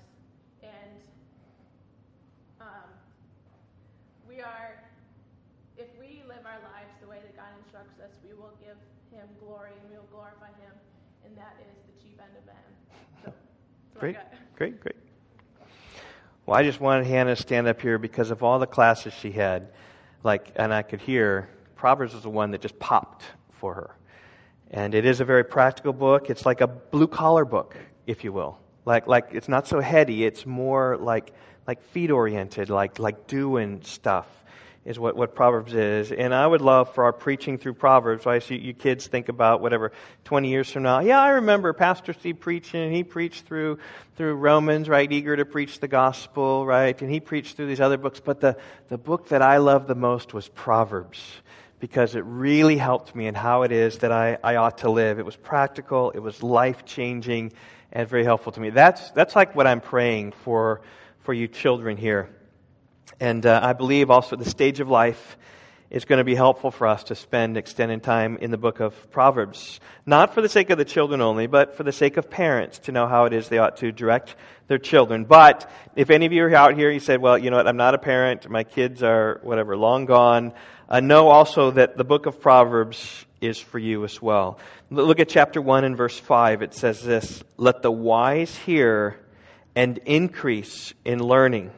And 0.60 1.00
um, 2.60 2.88
we 4.28 4.44
are, 4.44 4.76
if 5.80 5.88
we 5.96 6.20
live 6.28 6.44
our 6.44 6.60
lives 6.60 6.92
the 7.00 7.08
way 7.08 7.24
that 7.24 7.32
God 7.32 7.52
instructs 7.64 7.96
us, 8.04 8.12
we 8.20 8.36
will 8.36 8.52
give 8.60 8.76
Him 9.08 9.24
glory 9.40 9.72
and 9.72 9.88
we 9.88 9.96
will 9.96 10.12
glorify 10.12 10.52
Him, 10.60 10.76
and 11.24 11.32
that 11.40 11.56
is 11.64 11.72
the 11.88 11.96
chief 11.96 12.20
end 12.20 12.36
of 12.36 12.44
man. 12.44 12.68
So, 13.24 13.32
great, 13.96 14.16
great, 14.56 14.76
great. 14.80 15.09
Well, 16.50 16.58
I 16.58 16.64
just 16.64 16.80
wanted 16.80 17.06
Hannah 17.06 17.36
to 17.36 17.40
stand 17.40 17.68
up 17.68 17.80
here 17.80 17.96
because 17.96 18.32
of 18.32 18.42
all 18.42 18.58
the 18.58 18.66
classes 18.66 19.14
she 19.14 19.30
had, 19.30 19.68
like, 20.24 20.50
and 20.56 20.74
I 20.74 20.82
could 20.82 21.00
hear 21.00 21.48
Proverbs 21.76 22.12
was 22.12 22.24
the 22.24 22.28
one 22.28 22.50
that 22.50 22.60
just 22.60 22.76
popped 22.80 23.22
for 23.52 23.72
her. 23.74 23.96
And 24.72 24.92
it 24.92 25.04
is 25.06 25.20
a 25.20 25.24
very 25.24 25.44
practical 25.44 25.92
book. 25.92 26.28
It's 26.28 26.44
like 26.44 26.60
a 26.60 26.66
blue 26.66 27.06
collar 27.06 27.44
book, 27.44 27.76
if 28.04 28.24
you 28.24 28.32
will. 28.32 28.58
Like, 28.84 29.06
like 29.06 29.28
it's 29.30 29.48
not 29.48 29.68
so 29.68 29.78
heady. 29.78 30.24
It's 30.24 30.44
more 30.44 30.96
like, 30.96 31.32
like 31.68 31.80
feet 31.92 32.10
oriented, 32.10 32.68
like, 32.68 32.98
like 32.98 33.28
doing 33.28 33.80
stuff 33.82 34.26
is 34.84 34.98
what, 34.98 35.14
what 35.14 35.34
Proverbs 35.34 35.74
is. 35.74 36.10
And 36.10 36.34
I 36.34 36.46
would 36.46 36.62
love 36.62 36.94
for 36.94 37.04
our 37.04 37.12
preaching 37.12 37.58
through 37.58 37.74
Proverbs. 37.74 38.26
I 38.26 38.38
see 38.38 38.56
you 38.56 38.72
kids 38.72 39.06
think 39.06 39.28
about 39.28 39.60
whatever, 39.60 39.92
20 40.24 40.48
years 40.48 40.70
from 40.70 40.84
now. 40.84 41.00
Yeah, 41.00 41.20
I 41.20 41.30
remember 41.30 41.72
Pastor 41.74 42.14
Steve 42.14 42.40
preaching, 42.40 42.82
and 42.82 42.94
he 42.94 43.04
preached 43.04 43.44
through, 43.44 43.78
through 44.16 44.34
Romans, 44.34 44.88
right? 44.88 45.10
Eager 45.10 45.36
to 45.36 45.44
preach 45.44 45.80
the 45.80 45.88
gospel, 45.88 46.64
right? 46.64 47.00
And 47.02 47.10
he 47.10 47.20
preached 47.20 47.56
through 47.56 47.66
these 47.66 47.80
other 47.80 47.98
books. 47.98 48.20
But 48.20 48.40
the, 48.40 48.56
the 48.88 48.96
book 48.96 49.28
that 49.28 49.42
I 49.42 49.58
loved 49.58 49.86
the 49.86 49.94
most 49.94 50.32
was 50.32 50.48
Proverbs 50.48 51.20
because 51.78 52.14
it 52.14 52.24
really 52.26 52.76
helped 52.76 53.14
me 53.14 53.26
in 53.26 53.34
how 53.34 53.62
it 53.62 53.72
is 53.72 53.98
that 53.98 54.12
I, 54.12 54.38
I 54.44 54.56
ought 54.56 54.78
to 54.78 54.90
live. 54.90 55.18
It 55.18 55.24
was 55.24 55.36
practical, 55.36 56.10
it 56.10 56.18
was 56.18 56.42
life 56.42 56.84
changing, 56.84 57.52
and 57.92 58.08
very 58.08 58.24
helpful 58.24 58.52
to 58.52 58.60
me. 58.60 58.70
That's, 58.70 59.10
that's 59.12 59.34
like 59.34 59.56
what 59.56 59.66
I'm 59.66 59.80
praying 59.80 60.32
for, 60.32 60.82
for 61.20 61.34
you 61.34 61.48
children 61.48 61.96
here. 61.96 62.28
And 63.20 63.44
uh, 63.44 63.60
I 63.62 63.74
believe 63.74 64.10
also 64.10 64.34
the 64.34 64.48
stage 64.48 64.80
of 64.80 64.88
life, 64.88 65.36
it's 65.90 66.06
going 66.06 66.18
to 66.18 66.24
be 66.24 66.34
helpful 66.34 66.70
for 66.70 66.86
us 66.86 67.04
to 67.04 67.14
spend 67.14 67.58
extended 67.58 68.02
time 68.02 68.38
in 68.38 68.50
the 68.50 68.56
book 68.56 68.80
of 68.80 69.10
Proverbs. 69.10 69.78
Not 70.06 70.32
for 70.32 70.40
the 70.40 70.48
sake 70.48 70.70
of 70.70 70.78
the 70.78 70.86
children 70.86 71.20
only, 71.20 71.46
but 71.46 71.76
for 71.76 71.82
the 71.82 71.92
sake 71.92 72.16
of 72.16 72.30
parents 72.30 72.78
to 72.80 72.92
know 72.92 73.06
how 73.06 73.26
it 73.26 73.34
is 73.34 73.48
they 73.48 73.58
ought 73.58 73.76
to 73.78 73.92
direct 73.92 74.36
their 74.68 74.78
children. 74.78 75.24
But 75.24 75.70
if 75.96 76.08
any 76.08 76.24
of 76.24 76.32
you 76.32 76.44
are 76.44 76.54
out 76.54 76.76
here, 76.76 76.90
you 76.90 77.00
said, 77.00 77.20
well, 77.20 77.36
you 77.36 77.50
know 77.50 77.58
what, 77.58 77.68
I'm 77.68 77.76
not 77.76 77.94
a 77.94 77.98
parent, 77.98 78.48
my 78.48 78.64
kids 78.64 79.02
are, 79.02 79.40
whatever, 79.42 79.76
long 79.76 80.06
gone, 80.06 80.54
uh, 80.88 81.00
know 81.00 81.28
also 81.28 81.72
that 81.72 81.96
the 81.96 82.04
book 82.04 82.26
of 82.26 82.40
Proverbs 82.40 83.26
is 83.40 83.58
for 83.58 83.78
you 83.78 84.04
as 84.04 84.22
well. 84.22 84.58
Look 84.90 85.20
at 85.20 85.28
chapter 85.28 85.60
1 85.60 85.84
and 85.84 85.96
verse 85.96 86.18
5. 86.18 86.62
It 86.62 86.72
says 86.72 87.02
this 87.02 87.42
Let 87.56 87.82
the 87.82 87.90
wise 87.90 88.56
hear 88.56 89.20
and 89.74 89.98
increase 89.98 90.94
in 91.04 91.20
learning, 91.20 91.70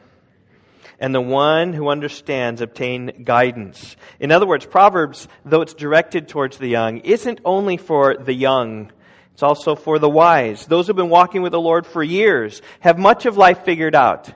and 1.03 1.13
the 1.13 1.19
one 1.19 1.73
who 1.73 1.89
understands 1.89 2.61
obtain 2.61 3.25
guidance. 3.25 3.97
In 4.21 4.31
other 4.31 4.47
words, 4.47 4.65
Proverbs, 4.65 5.27
though 5.43 5.59
it's 5.59 5.73
directed 5.73 6.29
towards 6.29 6.57
the 6.57 6.69
young, 6.69 6.99
isn't 6.99 7.41
only 7.43 7.75
for 7.75 8.15
the 8.15 8.33
young. 8.33 8.89
It's 9.33 9.43
also 9.43 9.75
for 9.75 9.99
the 9.99 10.09
wise. 10.09 10.65
Those 10.65 10.87
who've 10.87 10.95
been 10.95 11.09
walking 11.09 11.41
with 11.41 11.51
the 11.51 11.59
Lord 11.59 11.85
for 11.85 12.01
years 12.01 12.61
have 12.79 12.97
much 12.97 13.25
of 13.25 13.35
life 13.35 13.65
figured 13.65 13.95
out. 13.95 14.31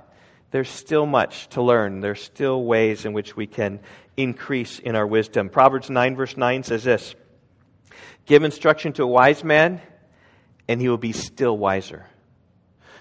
There's 0.51 0.67
still 0.67 1.05
much 1.05 1.47
to 1.51 1.61
learn. 1.61 2.01
There's 2.01 2.21
still 2.21 2.61
ways 2.61 3.05
in 3.05 3.13
which 3.13 3.33
we 3.33 3.47
can 3.47 3.79
increase 4.17 4.79
in 4.79 4.97
our 4.97 5.07
wisdom. 5.07 5.47
Proverbs 5.47 5.89
9, 5.89 6.17
verse 6.17 6.35
9 6.35 6.63
says 6.63 6.83
this 6.83 7.15
Give 8.25 8.43
instruction 8.43 8.91
to 8.93 9.03
a 9.03 9.07
wise 9.07 9.41
man, 9.41 9.79
and 10.67 10.81
he 10.81 10.89
will 10.89 10.97
be 10.97 11.13
still 11.13 11.57
wiser. 11.57 12.07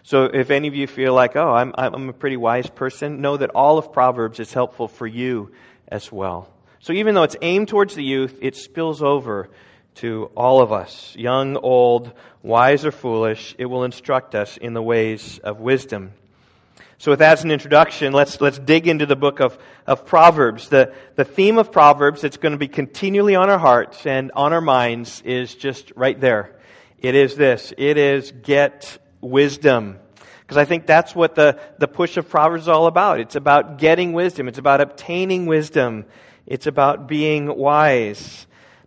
So 0.06 0.26
if 0.26 0.50
any 0.50 0.68
of 0.68 0.76
you 0.76 0.86
feel 0.86 1.14
like, 1.14 1.34
oh, 1.34 1.52
I'm, 1.52 1.74
I'm 1.76 2.08
a 2.08 2.12
pretty 2.12 2.36
wise 2.36 2.70
person, 2.70 3.20
know 3.20 3.38
that 3.38 3.50
all 3.50 3.76
of 3.76 3.92
Proverbs 3.92 4.38
is 4.38 4.52
helpful 4.52 4.86
for 4.86 5.04
you 5.04 5.50
as 5.88 6.12
well. 6.12 6.48
So 6.78 6.92
even 6.92 7.16
though 7.16 7.24
it's 7.24 7.34
aimed 7.42 7.66
towards 7.66 7.96
the 7.96 8.04
youth, 8.04 8.38
it 8.40 8.54
spills 8.54 9.02
over 9.02 9.48
to 9.96 10.30
all 10.36 10.62
of 10.62 10.70
us, 10.70 11.12
young, 11.18 11.56
old, 11.56 12.12
wise 12.44 12.84
or 12.84 12.92
foolish. 12.92 13.56
It 13.58 13.66
will 13.66 13.82
instruct 13.82 14.36
us 14.36 14.56
in 14.56 14.74
the 14.74 14.82
ways 14.82 15.40
of 15.40 15.58
wisdom. 15.58 16.12
So 16.98 17.10
with 17.10 17.18
that 17.18 17.38
as 17.38 17.42
an 17.44 17.50
introduction, 17.50 18.12
let's, 18.12 18.40
let's 18.40 18.60
dig 18.60 18.86
into 18.86 19.06
the 19.06 19.16
book 19.16 19.40
of, 19.40 19.58
of 19.88 20.06
Proverbs. 20.06 20.68
The, 20.68 20.94
the 21.16 21.24
theme 21.24 21.58
of 21.58 21.72
Proverbs 21.72 22.20
that's 22.20 22.36
going 22.36 22.52
to 22.52 22.58
be 22.58 22.68
continually 22.68 23.34
on 23.34 23.50
our 23.50 23.58
hearts 23.58 24.06
and 24.06 24.30
on 24.36 24.52
our 24.52 24.60
minds 24.60 25.20
is 25.22 25.52
just 25.52 25.90
right 25.96 26.20
there. 26.20 26.54
It 27.00 27.16
is 27.16 27.34
this. 27.34 27.74
It 27.76 27.98
is 27.98 28.30
get 28.30 28.98
wisdom. 29.20 29.98
Because 30.40 30.56
I 30.56 30.64
think 30.64 30.86
that's 30.86 31.14
what 31.14 31.34
the, 31.34 31.58
the 31.78 31.88
push 31.88 32.16
of 32.16 32.28
Proverbs 32.28 32.64
is 32.64 32.68
all 32.68 32.86
about. 32.86 33.18
It's 33.20 33.34
about 33.34 33.78
getting 33.78 34.12
wisdom. 34.12 34.46
It's 34.48 34.58
about 34.58 34.80
obtaining 34.80 35.46
wisdom. 35.46 36.04
It's 36.46 36.66
about 36.66 37.08
being 37.08 37.56
wise. 37.56 38.46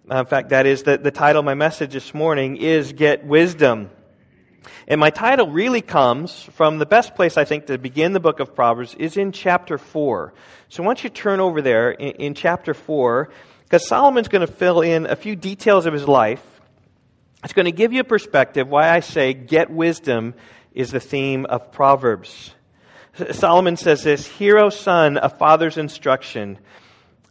in 0.09 0.25
fact, 0.25 0.49
that 0.49 0.65
is 0.65 0.83
the, 0.83 0.97
the 0.97 1.11
title 1.11 1.39
of 1.39 1.45
my 1.45 1.55
message 1.55 1.91
this 1.91 2.13
morning 2.13 2.55
is 2.57 2.93
Get 2.93 3.25
Wisdom. 3.25 3.89
And 4.87 4.99
my 4.99 5.09
title 5.09 5.49
really 5.49 5.81
comes 5.81 6.41
from 6.41 6.79
the 6.79 6.85
best 6.85 7.15
place, 7.15 7.37
I 7.37 7.45
think, 7.45 7.67
to 7.67 7.77
begin 7.77 8.13
the 8.13 8.19
book 8.19 8.39
of 8.39 8.55
Proverbs 8.55 8.95
is 8.95 9.17
in 9.17 9.31
chapter 9.31 9.77
4. 9.77 10.33
So 10.69 10.83
once 10.83 11.03
you 11.03 11.09
turn 11.09 11.39
over 11.39 11.61
there 11.61 11.91
in, 11.91 12.11
in 12.15 12.33
chapter 12.33 12.73
4, 12.73 13.29
because 13.63 13.87
Solomon's 13.87 14.29
going 14.29 14.45
to 14.45 14.51
fill 14.51 14.81
in 14.81 15.05
a 15.05 15.15
few 15.15 15.35
details 15.35 15.85
of 15.85 15.93
his 15.93 16.07
life. 16.07 16.58
It's 17.43 17.53
going 17.53 17.65
to 17.65 17.71
give 17.71 17.93
you 17.93 18.01
a 18.01 18.05
perspective 18.05 18.67
why 18.67 18.89
I 18.89 18.99
say 18.99 19.33
get 19.33 19.69
wisdom 19.69 20.33
is 20.73 20.91
the 20.91 20.99
theme 20.99 21.45
of 21.45 21.71
Proverbs. 21.71 22.53
Solomon 23.31 23.77
says 23.77 24.03
this 24.03 24.27
Hear, 24.27 24.57
O 24.57 24.69
son, 24.69 25.17
a 25.17 25.29
father's 25.29 25.77
instruction, 25.77 26.57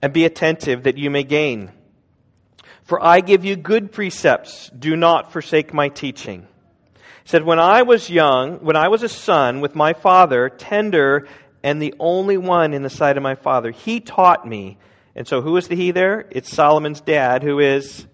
and 0.00 0.12
be 0.12 0.24
attentive 0.24 0.84
that 0.84 0.96
you 0.96 1.10
may 1.10 1.24
gain. 1.24 1.70
For 2.84 3.02
I 3.04 3.20
give 3.20 3.44
you 3.44 3.54
good 3.54 3.92
precepts. 3.92 4.70
Do 4.70 4.96
not 4.96 5.30
forsake 5.30 5.74
my 5.74 5.90
teaching 5.90 6.46
He 7.24 7.28
said, 7.28 7.44
When 7.44 7.58
I 7.58 7.82
was 7.82 8.08
young, 8.08 8.60
when 8.60 8.76
I 8.76 8.88
was 8.88 9.02
a 9.02 9.10
son 9.10 9.60
with 9.60 9.74
my 9.74 9.92
father, 9.92 10.48
tender 10.48 11.28
and 11.62 11.82
the 11.82 11.94
only 11.98 12.38
one 12.38 12.72
in 12.72 12.82
the 12.82 12.88
sight 12.88 13.18
of 13.18 13.22
my 13.22 13.34
father, 13.34 13.72
he 13.72 14.00
taught 14.00 14.48
me. 14.48 14.78
And 15.14 15.28
so 15.28 15.42
who 15.42 15.56
is 15.58 15.68
the 15.68 15.76
he 15.76 15.90
there? 15.90 16.26
It's 16.30 16.48
Solomon's 16.48 17.02
dad, 17.02 17.42
who 17.42 17.58
is 17.58 18.06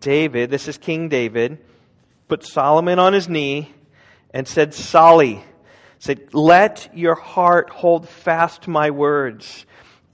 David. 0.00 0.50
This 0.50 0.68
is 0.68 0.78
King 0.78 1.08
David. 1.08 1.58
Put 2.28 2.44
Solomon 2.44 2.98
on 2.98 3.12
his 3.12 3.28
knee 3.28 3.72
and 4.30 4.46
said, 4.46 4.74
Solly, 4.74 5.42
said, 5.98 6.34
Let 6.34 6.90
your 6.94 7.14
heart 7.14 7.70
hold 7.70 8.08
fast 8.08 8.68
my 8.68 8.90
words. 8.90 9.66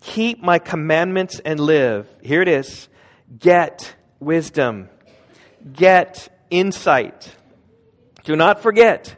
Keep 0.03 0.43
my 0.43 0.59
commandments 0.59 1.41
and 1.45 1.61
live. 1.61 2.09
Here 2.23 2.43
it 2.43 2.49
is. 2.49 2.89
Get 3.39 3.95
wisdom. 4.21 4.89
Get 5.73 6.29
insight. 6.51 7.35
Do 8.25 8.37
not 8.37 8.63
forget. 8.63 9.17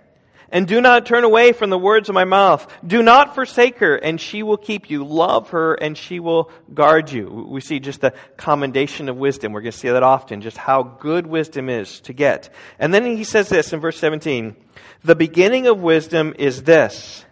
And 0.55 0.69
do 0.69 0.81
not 0.81 1.05
turn 1.05 1.25
away 1.25 1.51
from 1.51 1.71
the 1.71 1.79
words 1.79 2.09
of 2.09 2.15
my 2.15 2.25
mouth. 2.25 2.65
Do 2.87 3.03
not 3.03 3.35
forsake 3.35 3.79
her, 3.79 3.97
and 3.97 4.21
she 4.21 4.45
will 4.45 4.57
keep 4.57 4.89
you. 4.89 5.05
Love 5.05 5.51
her, 5.51 5.75
and 5.75 5.99
she 5.99 6.21
will 6.21 6.49
guard 6.73 7.11
you. 7.11 7.49
We 7.51 7.61
see 7.61 7.81
just 7.81 8.01
the 8.01 8.15
commendation 8.37 9.09
of 9.09 9.17
wisdom. 9.17 9.53
We're 9.53 9.63
going 9.63 9.73
to 9.73 9.79
see 9.79 9.89
that 9.89 10.05
often, 10.05 10.43
just 10.43 10.57
how 10.57 10.85
good 10.85 11.27
wisdom 11.27 11.69
is 11.69 11.99
to 12.03 12.13
get. 12.13 12.55
And 12.79 12.95
then 12.95 13.05
he 13.05 13.25
says 13.25 13.49
this 13.49 13.73
in 13.73 13.81
verse 13.81 13.99
17 13.99 14.55
The 15.03 15.17
beginning 15.17 15.67
of 15.67 15.81
wisdom 15.81 16.37
is 16.39 16.63
this 16.63 17.25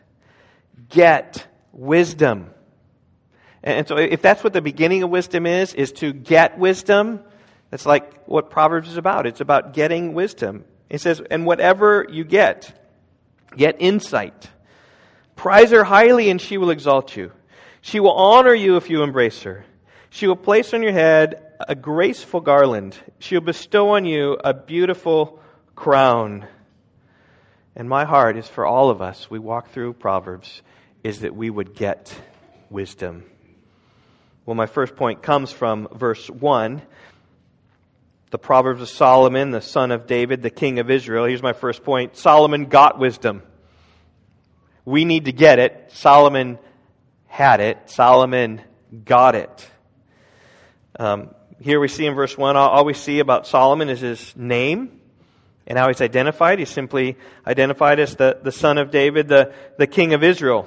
get 0.88 1.46
wisdom. 1.70 2.50
And 3.62 3.86
so 3.86 3.98
if 3.98 4.20
that's 4.20 4.42
what 4.42 4.52
the 4.52 4.60
beginning 4.60 5.04
of 5.04 5.10
wisdom 5.10 5.46
is, 5.46 5.74
is 5.74 5.92
to 5.92 6.12
get 6.12 6.58
wisdom, 6.58 7.20
that's 7.70 7.86
like 7.86 8.24
what 8.24 8.50
Proverbs 8.50 8.88
is 8.88 8.96
about. 8.96 9.28
It's 9.28 9.40
about 9.40 9.74
getting 9.74 10.12
wisdom. 10.12 10.64
It 10.90 11.00
says, 11.00 11.22
and 11.30 11.46
whatever 11.46 12.04
you 12.10 12.24
get, 12.24 12.80
get 13.56 13.76
insight. 13.78 14.50
Prize 15.36 15.70
her 15.70 15.84
highly 15.84 16.30
and 16.30 16.40
she 16.40 16.58
will 16.58 16.70
exalt 16.70 17.16
you. 17.16 17.32
She 17.80 18.00
will 18.00 18.12
honor 18.12 18.54
you 18.54 18.76
if 18.76 18.90
you 18.90 19.02
embrace 19.02 19.42
her. 19.42 19.64
She 20.10 20.26
will 20.26 20.36
place 20.36 20.72
on 20.74 20.82
your 20.82 20.92
head 20.92 21.42
a 21.58 21.74
graceful 21.74 22.40
garland. 22.40 22.96
She 23.18 23.34
will 23.34 23.42
bestow 23.42 23.90
on 23.90 24.04
you 24.04 24.36
a 24.42 24.54
beautiful 24.54 25.40
crown. 25.74 26.46
And 27.74 27.88
my 27.88 28.04
heart 28.04 28.36
is 28.36 28.46
for 28.46 28.66
all 28.66 28.90
of 28.90 29.00
us, 29.00 29.30
we 29.30 29.38
walk 29.38 29.70
through 29.70 29.94
Proverbs, 29.94 30.62
is 31.02 31.20
that 31.20 31.34
we 31.34 31.48
would 31.48 31.74
get 31.74 32.14
wisdom. 32.68 33.24
Well, 34.44 34.54
my 34.54 34.66
first 34.66 34.96
point 34.96 35.22
comes 35.22 35.52
from 35.52 35.88
verse 35.92 36.28
1. 36.28 36.82
The 38.32 38.38
Proverbs 38.38 38.80
of 38.80 38.88
Solomon, 38.88 39.50
the 39.50 39.60
son 39.60 39.90
of 39.90 40.06
David, 40.06 40.40
the 40.40 40.48
king 40.48 40.78
of 40.78 40.90
Israel. 40.90 41.26
Here's 41.26 41.42
my 41.42 41.52
first 41.52 41.84
point 41.84 42.16
Solomon 42.16 42.64
got 42.64 42.98
wisdom. 42.98 43.42
We 44.86 45.04
need 45.04 45.26
to 45.26 45.32
get 45.32 45.58
it. 45.58 45.90
Solomon 45.92 46.58
had 47.26 47.60
it. 47.60 47.90
Solomon 47.90 48.62
got 49.04 49.34
it. 49.34 49.68
Um, 50.98 51.34
here 51.60 51.78
we 51.78 51.88
see 51.88 52.06
in 52.06 52.14
verse 52.14 52.38
1, 52.38 52.56
all 52.56 52.86
we 52.86 52.94
see 52.94 53.18
about 53.18 53.46
Solomon 53.46 53.90
is 53.90 54.00
his 54.00 54.34
name 54.34 54.98
and 55.66 55.76
how 55.76 55.88
he's 55.88 56.00
identified. 56.00 56.58
He's 56.58 56.70
simply 56.70 57.18
identified 57.46 58.00
as 58.00 58.16
the, 58.16 58.38
the 58.42 58.50
son 58.50 58.78
of 58.78 58.90
David, 58.90 59.28
the, 59.28 59.52
the 59.76 59.86
king 59.86 60.14
of 60.14 60.24
Israel. 60.24 60.66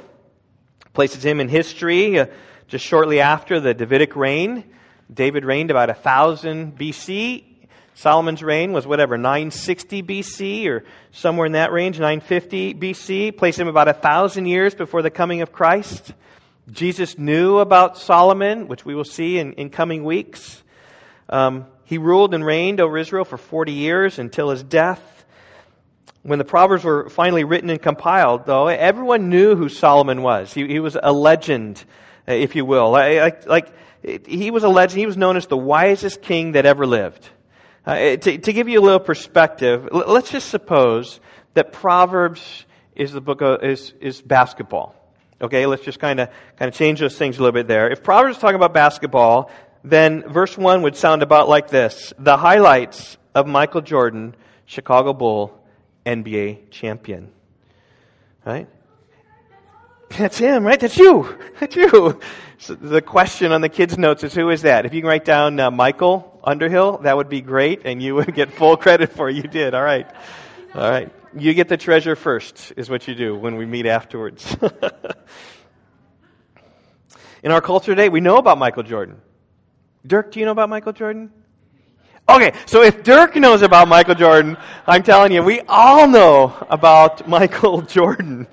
Places 0.93 1.25
him 1.25 1.39
in 1.39 1.50
history 1.50 2.19
uh, 2.19 2.27
just 2.67 2.86
shortly 2.86 3.22
after 3.22 3.60
the 3.60 3.74
Davidic 3.74 4.15
reign. 4.15 4.65
David 5.12 5.45
reigned 5.45 5.72
about 5.72 5.89
1000 5.89 6.77
BC. 6.77 7.54
Solomon's 7.95 8.43
reign 8.43 8.73
was 8.73 8.85
whatever, 8.85 9.17
960 9.17 10.03
BC 10.03 10.67
or 10.67 10.83
somewhere 11.11 11.45
in 11.45 11.53
that 11.53 11.71
range, 11.71 11.97
950 11.97 12.73
BC. 12.73 13.37
Place 13.37 13.57
him 13.57 13.69
about 13.69 13.87
a 13.87 13.93
thousand 13.93 14.47
years 14.47 14.75
before 14.75 15.01
the 15.01 15.09
coming 15.09 15.41
of 15.41 15.53
Christ. 15.53 16.13
Jesus 16.69 17.17
knew 17.17 17.59
about 17.59 17.97
Solomon, 17.97 18.67
which 18.67 18.85
we 18.85 18.95
will 18.95 19.05
see 19.05 19.39
in, 19.39 19.53
in 19.53 19.69
coming 19.69 20.03
weeks. 20.03 20.61
Um, 21.29 21.67
he 21.85 21.97
ruled 21.97 22.33
and 22.33 22.45
reigned 22.45 22.81
over 22.81 22.97
Israel 22.97 23.23
for 23.23 23.37
40 23.37 23.71
years 23.71 24.19
until 24.19 24.49
his 24.49 24.61
death. 24.61 25.25
When 26.21 26.37
the 26.37 26.45
Proverbs 26.45 26.83
were 26.83 27.09
finally 27.09 27.45
written 27.45 27.69
and 27.69 27.81
compiled, 27.81 28.45
though, 28.45 28.67
everyone 28.67 29.29
knew 29.29 29.55
who 29.55 29.69
Solomon 29.69 30.21
was. 30.21 30.53
He, 30.53 30.67
he 30.67 30.79
was 30.79 30.97
a 31.01 31.13
legend, 31.13 31.85
uh, 32.27 32.33
if 32.33 32.57
you 32.57 32.65
will. 32.65 32.91
Like, 32.91 33.45
like, 33.47 33.71
he 34.27 34.51
was 34.51 34.63
a 34.63 34.69
legend. 34.69 34.99
He 34.99 35.05
was 35.05 35.15
known 35.15 35.37
as 35.37 35.47
the 35.47 35.57
wisest 35.57 36.21
king 36.21 36.53
that 36.53 36.65
ever 36.65 36.85
lived. 36.85 37.29
Uh, 37.85 38.15
to, 38.15 38.37
to, 38.37 38.53
give 38.53 38.67
you 38.67 38.79
a 38.79 38.81
little 38.81 38.99
perspective, 38.99 39.87
let's 39.91 40.31
just 40.31 40.49
suppose 40.49 41.19
that 41.53 41.71
Proverbs 41.71 42.65
is 42.95 43.11
the 43.11 43.21
book 43.21 43.41
of, 43.41 43.63
is, 43.63 43.93
is 44.01 44.21
basketball. 44.21 44.95
Okay, 45.39 45.65
let's 45.67 45.83
just 45.83 45.99
kind 45.99 46.19
of 46.19 46.29
kind 46.57 46.69
of 46.69 46.75
change 46.75 46.99
those 46.99 47.17
things 47.17 47.37
a 47.37 47.41
little 47.41 47.53
bit 47.53 47.67
there. 47.67 47.91
If 47.91 48.01
Proverbs 48.01 48.37
is 48.37 48.41
talking 48.41 48.55
about 48.55 48.73
basketball, 48.73 49.51
then 49.83 50.23
verse 50.27 50.57
1 50.57 50.81
would 50.81 50.95
sound 50.95 51.21
about 51.21 51.47
like 51.47 51.69
this 51.69 52.13
The 52.17 52.37
highlights 52.37 53.17
of 53.35 53.45
Michael 53.45 53.81
Jordan, 53.81 54.35
Chicago 54.65 55.13
Bull, 55.13 55.53
NBA 56.05 56.71
champion. 56.71 57.31
Right? 58.45 58.67
That's 60.17 60.37
him, 60.37 60.63
right? 60.63 60.79
That's 60.79 60.97
you. 60.97 61.37
That's 61.59 61.75
you. 61.75 62.19
So 62.57 62.73
the 62.73 63.01
question 63.01 63.51
on 63.51 63.61
the 63.61 63.69
kids' 63.69 63.97
notes 63.97 64.23
is 64.23 64.33
who 64.33 64.49
is 64.49 64.61
that? 64.61 64.85
If 64.85 64.93
you 64.93 65.01
can 65.01 65.09
write 65.09 65.25
down 65.25 65.59
uh, 65.59 65.69
Michael 65.71 66.34
Underhill, 66.45 66.99
that 66.99 67.17
would 67.17 67.27
be 67.27 67.41
great, 67.41 67.81
and 67.85 68.01
you 68.01 68.15
would 68.15 68.33
get 68.35 68.53
full 68.53 68.77
credit 68.77 69.11
for 69.11 69.29
it. 69.29 69.35
You 69.35 69.43
did. 69.43 69.74
All 69.74 69.83
right. 69.83 70.07
All 70.75 70.89
right. 70.89 71.11
You 71.35 71.53
get 71.55 71.67
the 71.67 71.77
treasure 71.77 72.15
first, 72.15 72.72
is 72.77 72.89
what 72.89 73.07
you 73.07 73.15
do 73.15 73.35
when 73.35 73.55
we 73.55 73.65
meet 73.65 73.87
afterwards. 73.87 74.55
In 77.43 77.51
our 77.51 77.61
culture 77.61 77.91
today, 77.91 78.09
we 78.09 78.22
know 78.22 78.37
about 78.37 78.57
Michael 78.57 78.83
Jordan. 78.83 79.20
Dirk, 80.05 80.31
do 80.31 80.39
you 80.39 80.46
know 80.46 80.51
about 80.51 80.70
Michael 80.70 80.93
Jordan? 80.93 81.31
Okay, 82.27 82.53
so 82.65 82.81
if 82.81 83.03
Dirk 83.03 83.35
knows 83.35 83.61
about 83.61 83.87
Michael 83.87 84.15
Jordan, 84.15 84.57
I'm 84.87 85.03
telling 85.03 85.31
you, 85.31 85.43
we 85.43 85.61
all 85.67 86.07
know 86.07 86.55
about 86.70 87.27
Michael 87.35 87.81
Jordan. 87.81 88.48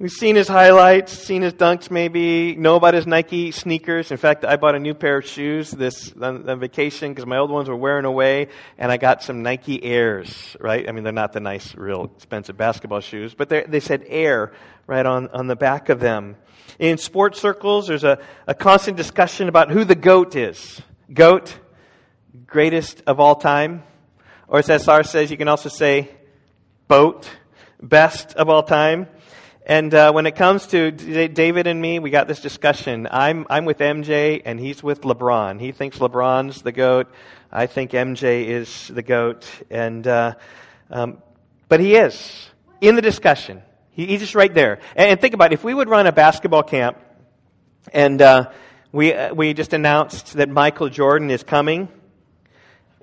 We've 0.00 0.12
seen 0.12 0.36
his 0.36 0.46
highlights, 0.46 1.12
seen 1.12 1.42
his 1.42 1.54
dunks 1.54 1.90
maybe, 1.90 2.54
know 2.54 2.76
about 2.76 2.94
his 2.94 3.04
Nike 3.04 3.50
sneakers. 3.50 4.12
In 4.12 4.16
fact, 4.16 4.44
I 4.44 4.54
bought 4.54 4.76
a 4.76 4.78
new 4.78 4.94
pair 4.94 5.18
of 5.18 5.26
shoes 5.26 5.72
this 5.72 6.12
on, 6.22 6.48
on 6.48 6.60
vacation 6.60 7.10
because 7.10 7.26
my 7.26 7.36
old 7.36 7.50
ones 7.50 7.68
were 7.68 7.74
wearing 7.74 8.04
away 8.04 8.46
and 8.78 8.92
I 8.92 8.96
got 8.96 9.24
some 9.24 9.42
Nike 9.42 9.82
Airs, 9.82 10.56
right? 10.60 10.88
I 10.88 10.92
mean, 10.92 11.02
they're 11.02 11.12
not 11.12 11.32
the 11.32 11.40
nice, 11.40 11.74
real 11.74 12.12
expensive 12.16 12.56
basketball 12.56 13.00
shoes, 13.00 13.34
but 13.34 13.48
they 13.48 13.80
said 13.80 14.04
Air 14.06 14.52
right 14.86 15.04
on, 15.04 15.30
on 15.30 15.48
the 15.48 15.56
back 15.56 15.88
of 15.88 15.98
them. 15.98 16.36
In 16.78 16.96
sports 16.96 17.40
circles, 17.40 17.88
there's 17.88 18.04
a, 18.04 18.20
a 18.46 18.54
constant 18.54 18.96
discussion 18.96 19.48
about 19.48 19.72
who 19.72 19.82
the 19.82 19.96
GOAT 19.96 20.36
is. 20.36 20.80
GOAT, 21.12 21.58
greatest 22.46 23.02
of 23.08 23.18
all 23.18 23.34
time. 23.34 23.82
Or 24.46 24.60
as 24.60 24.66
SR 24.66 25.02
says, 25.02 25.32
you 25.32 25.36
can 25.36 25.48
also 25.48 25.68
say 25.68 26.08
boat, 26.86 27.28
best 27.82 28.34
of 28.34 28.48
all 28.48 28.62
time. 28.62 29.08
And 29.68 29.92
uh, 29.92 30.12
when 30.12 30.24
it 30.24 30.34
comes 30.34 30.66
to 30.68 30.90
David 30.90 31.66
and 31.66 31.78
me, 31.78 31.98
we 31.98 32.08
got 32.08 32.26
this 32.26 32.40
discussion. 32.40 33.06
I'm, 33.10 33.46
I'm 33.50 33.66
with 33.66 33.80
MJ 33.80 34.40
and 34.42 34.58
he's 34.58 34.82
with 34.82 35.02
LeBron. 35.02 35.60
He 35.60 35.72
thinks 35.72 35.98
LeBron's 35.98 36.62
the 36.62 36.72
GOAT. 36.72 37.08
I 37.52 37.66
think 37.66 37.90
MJ 37.90 38.46
is 38.46 38.88
the 38.88 39.02
GOAT. 39.02 39.46
And, 39.68 40.06
uh, 40.06 40.36
um, 40.90 41.22
but 41.68 41.80
he 41.80 41.96
is 41.96 42.48
in 42.80 42.96
the 42.96 43.02
discussion. 43.02 43.60
He, 43.90 44.06
he's 44.06 44.20
just 44.20 44.34
right 44.34 44.52
there. 44.54 44.80
And, 44.96 45.10
and, 45.10 45.20
think 45.20 45.34
about 45.34 45.52
it. 45.52 45.56
If 45.56 45.64
we 45.64 45.74
would 45.74 45.90
run 45.90 46.06
a 46.06 46.12
basketball 46.12 46.62
camp 46.62 46.96
and 47.92 48.22
uh, 48.22 48.50
we, 48.90 49.12
uh, 49.12 49.34
we 49.34 49.52
just 49.52 49.74
announced 49.74 50.32
that 50.38 50.48
Michael 50.48 50.88
Jordan 50.88 51.30
is 51.30 51.42
coming, 51.42 51.88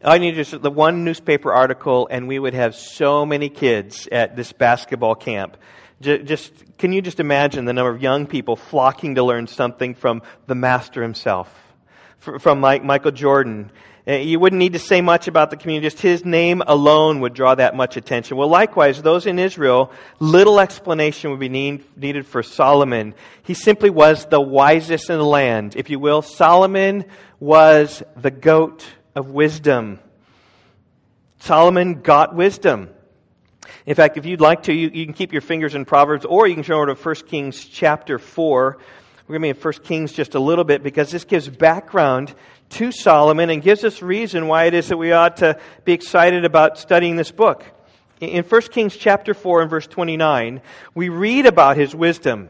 I 0.04 0.18
need 0.18 0.34
just 0.34 0.60
the 0.60 0.72
one 0.72 1.04
newspaper 1.04 1.54
article, 1.54 2.08
and 2.10 2.28
we 2.28 2.40
would 2.40 2.56
have 2.56 2.76
so 2.76 3.24
many 3.24 3.50
kids 3.50 4.10
at 4.12 4.36
this 4.36 4.52
basketball 4.52 5.14
camp 5.14 5.58
just, 6.02 6.78
can 6.78 6.94
you 6.94 7.02
just 7.02 7.20
imagine 7.20 7.66
the 7.66 7.74
number 7.74 7.90
of 7.90 8.02
young 8.02 8.28
people 8.28 8.56
flocking 8.56 9.16
to 9.16 9.24
learn 9.24 9.48
something 9.48 9.96
from 9.96 10.22
the 10.48 10.56
master 10.56 11.02
himself, 11.02 11.50
from 12.20 12.60
Michael 12.60 13.12
Jordan? 13.12 13.72
Uh, 14.08 14.14
you 14.14 14.40
wouldn't 14.40 14.60
need 14.60 14.74
to 14.74 14.80
say 14.80 15.02
much 15.02 15.28
about 15.28 15.50
the 15.50 15.58
community. 15.58 15.88
Just 15.88 16.00
his 16.00 16.24
name 16.24 16.62
alone 16.68 17.22
would 17.22 17.34
draw 17.34 17.56
that 17.56 17.76
much 17.76 17.98
attention. 17.98 18.38
Well, 18.38 18.50
likewise, 18.50 19.02
those 19.02 19.26
in 19.26 19.40
Israel, 19.40 19.92
little 20.20 20.60
explanation 20.60 21.32
would 21.32 21.40
be 21.40 21.50
need, 21.50 21.84
needed 21.98 22.28
for 22.28 22.44
Solomon. 22.44 23.16
He 23.42 23.56
simply 23.56 23.90
was 23.90 24.26
the 24.26 24.40
wisest 24.40 25.10
in 25.10 25.18
the 25.18 25.26
land. 25.26 25.76
If 25.76 25.90
you 25.90 25.98
will, 25.98 26.22
Solomon 26.22 27.06
was 27.40 28.04
the 28.16 28.30
goat 28.30 28.86
of 29.16 29.32
wisdom. 29.32 30.00
Solomon 31.40 32.02
got 32.02 32.36
wisdom. 32.36 32.90
In 33.86 33.96
fact, 33.96 34.18
if 34.18 34.26
you'd 34.26 34.42
like 34.42 34.64
to, 34.64 34.74
you, 34.74 34.90
you, 34.94 35.06
can 35.06 35.14
keep 35.14 35.32
your 35.32 35.42
fingers 35.42 35.76
in 35.76 35.86
Proverbs, 35.86 36.26
or 36.26 36.48
you 36.48 36.56
can 36.56 36.64
turn 36.64 36.78
over 36.78 36.94
to 36.94 36.96
1 36.96 37.16
Kings 37.28 37.66
chapter 37.66 38.18
4. 38.20 38.78
We're 39.28 39.40
going 39.40 39.54
to 39.54 39.54
be 39.54 39.60
in 39.60 39.64
1 39.64 39.74
Kings 39.84 40.12
just 40.12 40.36
a 40.36 40.40
little 40.40 40.64
bit 40.64 40.84
because 40.84 41.12
this 41.12 41.26
gives 41.26 41.50
background 41.50 42.34
to 42.70 42.92
Solomon 42.92 43.50
and 43.50 43.62
gives 43.62 43.84
us 43.84 44.02
reason 44.02 44.48
why 44.48 44.66
it 44.66 44.74
is 44.74 44.90
that 44.90 44.98
we 44.98 45.12
ought 45.12 45.38
to 45.38 45.60
be 45.84 45.94
excited 45.94 46.46
about 46.46 46.78
studying 46.78 47.16
this 47.16 47.32
book. 47.32 47.64
In 48.22 48.44
1 48.44 48.62
Kings 48.64 48.96
chapter 48.96 49.34
4 49.34 49.62
and 49.62 49.70
verse 49.70 49.88
29, 49.88 50.62
we 50.94 51.10
read 51.10 51.46
about 51.46 51.78
his 51.78 51.94
wisdom. 51.94 52.50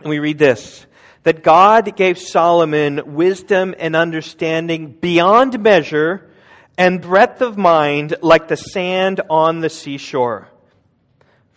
And 0.00 0.10
we 0.10 0.18
read 0.18 0.38
this 0.38 0.86
that 1.24 1.42
God 1.42 1.96
gave 1.96 2.18
Solomon 2.18 3.14
wisdom 3.14 3.74
and 3.78 3.96
understanding 3.96 4.92
beyond 4.92 5.60
measure 5.60 6.30
and 6.78 7.02
breadth 7.02 7.42
of 7.42 7.58
mind 7.58 8.14
like 8.22 8.48
the 8.48 8.56
sand 8.56 9.20
on 9.28 9.60
the 9.60 9.68
seashore. 9.68 10.48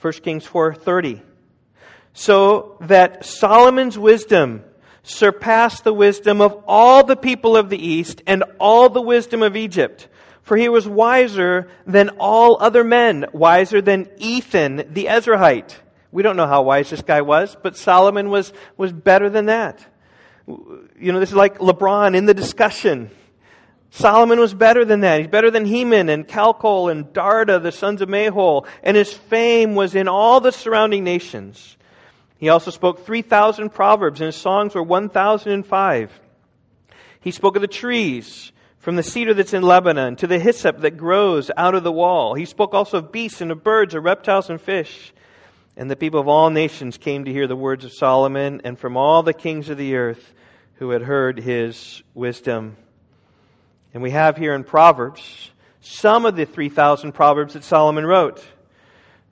1 0.02 0.14
Kings 0.24 0.46
4:30. 0.46 1.22
So 2.14 2.76
that 2.82 3.24
Solomon's 3.24 3.98
wisdom 3.98 4.64
surpassed 5.04 5.84
the 5.84 5.94
wisdom 5.94 6.42
of 6.42 6.64
all 6.68 7.04
the 7.04 7.16
people 7.16 7.56
of 7.56 7.70
the 7.70 7.88
east 7.88 8.22
and 8.28 8.44
all 8.60 8.90
the 8.90 9.02
wisdom 9.02 9.44
of 9.44 9.56
Egypt. 9.56 10.08
For 10.42 10.58
he 10.58 10.70
was 10.70 10.88
wiser 10.88 11.70
than 11.86 12.10
all 12.20 12.58
other 12.60 12.84
men, 12.84 13.28
wiser 13.32 13.82
than 13.82 14.10
Ethan 14.18 14.78
the 14.92 15.06
Ezrahite. 15.06 15.76
We 16.12 16.24
don't 16.24 16.36
know 16.36 16.48
how 16.48 16.64
wise 16.64 16.90
this 16.90 17.04
guy 17.04 17.22
was, 17.22 17.56
but 17.62 17.78
Solomon 17.78 18.30
was, 18.30 18.52
was 18.76 18.92
better 18.92 19.30
than 19.30 19.46
that. 19.46 19.86
You 20.48 21.14
know, 21.14 21.20
this 21.20 21.30
is 21.30 21.36
like 21.36 21.60
LeBron 21.60 22.16
in 22.16 22.26
the 22.26 22.34
discussion. 22.34 23.12
Solomon 23.94 24.40
was 24.40 24.54
better 24.54 24.86
than 24.86 25.02
that. 25.02 25.20
He's 25.20 25.28
better 25.28 25.52
than 25.52 25.66
Heman 25.66 26.08
and 26.08 26.26
Calcol 26.26 26.90
and 26.90 27.06
Darda, 27.08 27.62
the 27.62 27.74
sons 27.74 28.02
of 28.02 28.08
Mahol, 28.08 28.66
and 28.84 28.96
his 28.96 29.14
fame 29.14 29.76
was 29.76 29.96
in 29.96 30.08
all 30.08 30.40
the 30.40 30.54
surrounding 30.54 31.04
nations. 31.04 31.76
He 32.38 32.48
also 32.48 32.72
spoke 32.72 33.06
3,000 33.06 33.70
proverbs, 33.70 34.22
and 34.22 34.28
his 34.28 34.38
songs 34.38 34.74
were 34.74 34.82
1,005. 34.82 36.20
He 37.20 37.32
spoke 37.32 37.58
of 37.58 37.62
the 37.62 37.68
trees, 37.68 38.54
from 38.80 38.96
the 38.96 39.04
cedar 39.04 39.34
that's 39.34 39.54
in 39.54 39.62
Lebanon 39.62 40.16
to 40.16 40.26
the 40.26 40.40
hyssop 40.40 40.80
that 40.80 40.98
grows 40.98 41.52
out 41.56 41.76
of 41.76 41.84
the 41.84 41.92
wall. 41.92 42.34
He 42.34 42.46
spoke 42.46 42.74
also 42.74 42.98
of 42.98 43.12
beasts 43.12 43.42
and 43.42 43.52
of 43.52 43.62
birds, 43.62 43.94
of 43.94 44.04
reptiles 44.04 44.50
and 44.50 44.60
fish. 44.60 45.14
And 45.76 45.92
the 45.92 45.96
people 45.98 46.20
of 46.20 46.30
all 46.30 46.50
nations 46.50 46.98
came 46.98 47.26
to 47.26 47.32
hear 47.32 47.46
the 47.46 47.58
words 47.58 47.84
of 47.84 47.92
Solomon, 47.92 48.62
and 48.64 48.80
from 48.80 48.96
all 48.96 49.22
the 49.22 49.34
kings 49.34 49.70
of 49.70 49.78
the 49.78 49.96
earth 49.96 50.34
who 50.76 50.92
had 50.92 51.04
heard 51.04 51.40
his 51.40 52.02
wisdom. 52.16 52.78
And 53.94 54.02
we 54.02 54.12
have 54.12 54.38
here 54.38 54.54
in 54.54 54.64
Proverbs 54.64 55.52
some 55.82 56.26
of 56.26 56.36
the 56.36 56.46
3,000 56.46 57.12
Proverbs 57.12 57.54
that 57.54 57.64
Solomon 57.64 58.06
wrote. 58.06 58.44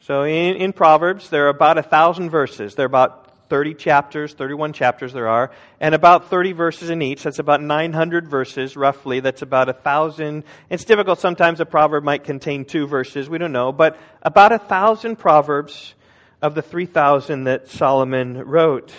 So 0.01 0.23
in, 0.23 0.55
in 0.55 0.73
Proverbs, 0.73 1.29
there 1.29 1.45
are 1.45 1.49
about 1.49 1.77
a 1.77 1.83
thousand 1.83 2.29
verses. 2.29 2.75
There 2.75 2.85
are 2.85 2.87
about 2.87 3.29
30 3.49 3.73
chapters, 3.73 4.33
31 4.33 4.73
chapters 4.73 5.11
there 5.11 5.27
are, 5.27 5.51
and 5.79 5.95
about 5.95 6.29
30 6.29 6.53
verses 6.53 6.89
in 6.89 7.01
each. 7.01 7.23
That's 7.23 7.39
about 7.39 7.61
900 7.61 8.27
verses, 8.27 8.75
roughly. 8.75 9.19
That's 9.19 9.41
about 9.41 9.69
a 9.69 9.73
thousand. 9.73 10.43
It's 10.69 10.85
difficult. 10.85 11.19
Sometimes 11.19 11.59
a 11.59 11.65
proverb 11.65 12.03
might 12.03 12.23
contain 12.23 12.65
two 12.65 12.87
verses. 12.87 13.29
We 13.29 13.37
don't 13.37 13.51
know. 13.51 13.71
But 13.71 13.97
about 14.21 14.51
a 14.51 14.59
thousand 14.59 15.17
proverbs 15.17 15.95
of 16.41 16.55
the 16.55 16.61
3,000 16.61 17.45
that 17.45 17.69
Solomon 17.69 18.37
wrote. 18.37 18.93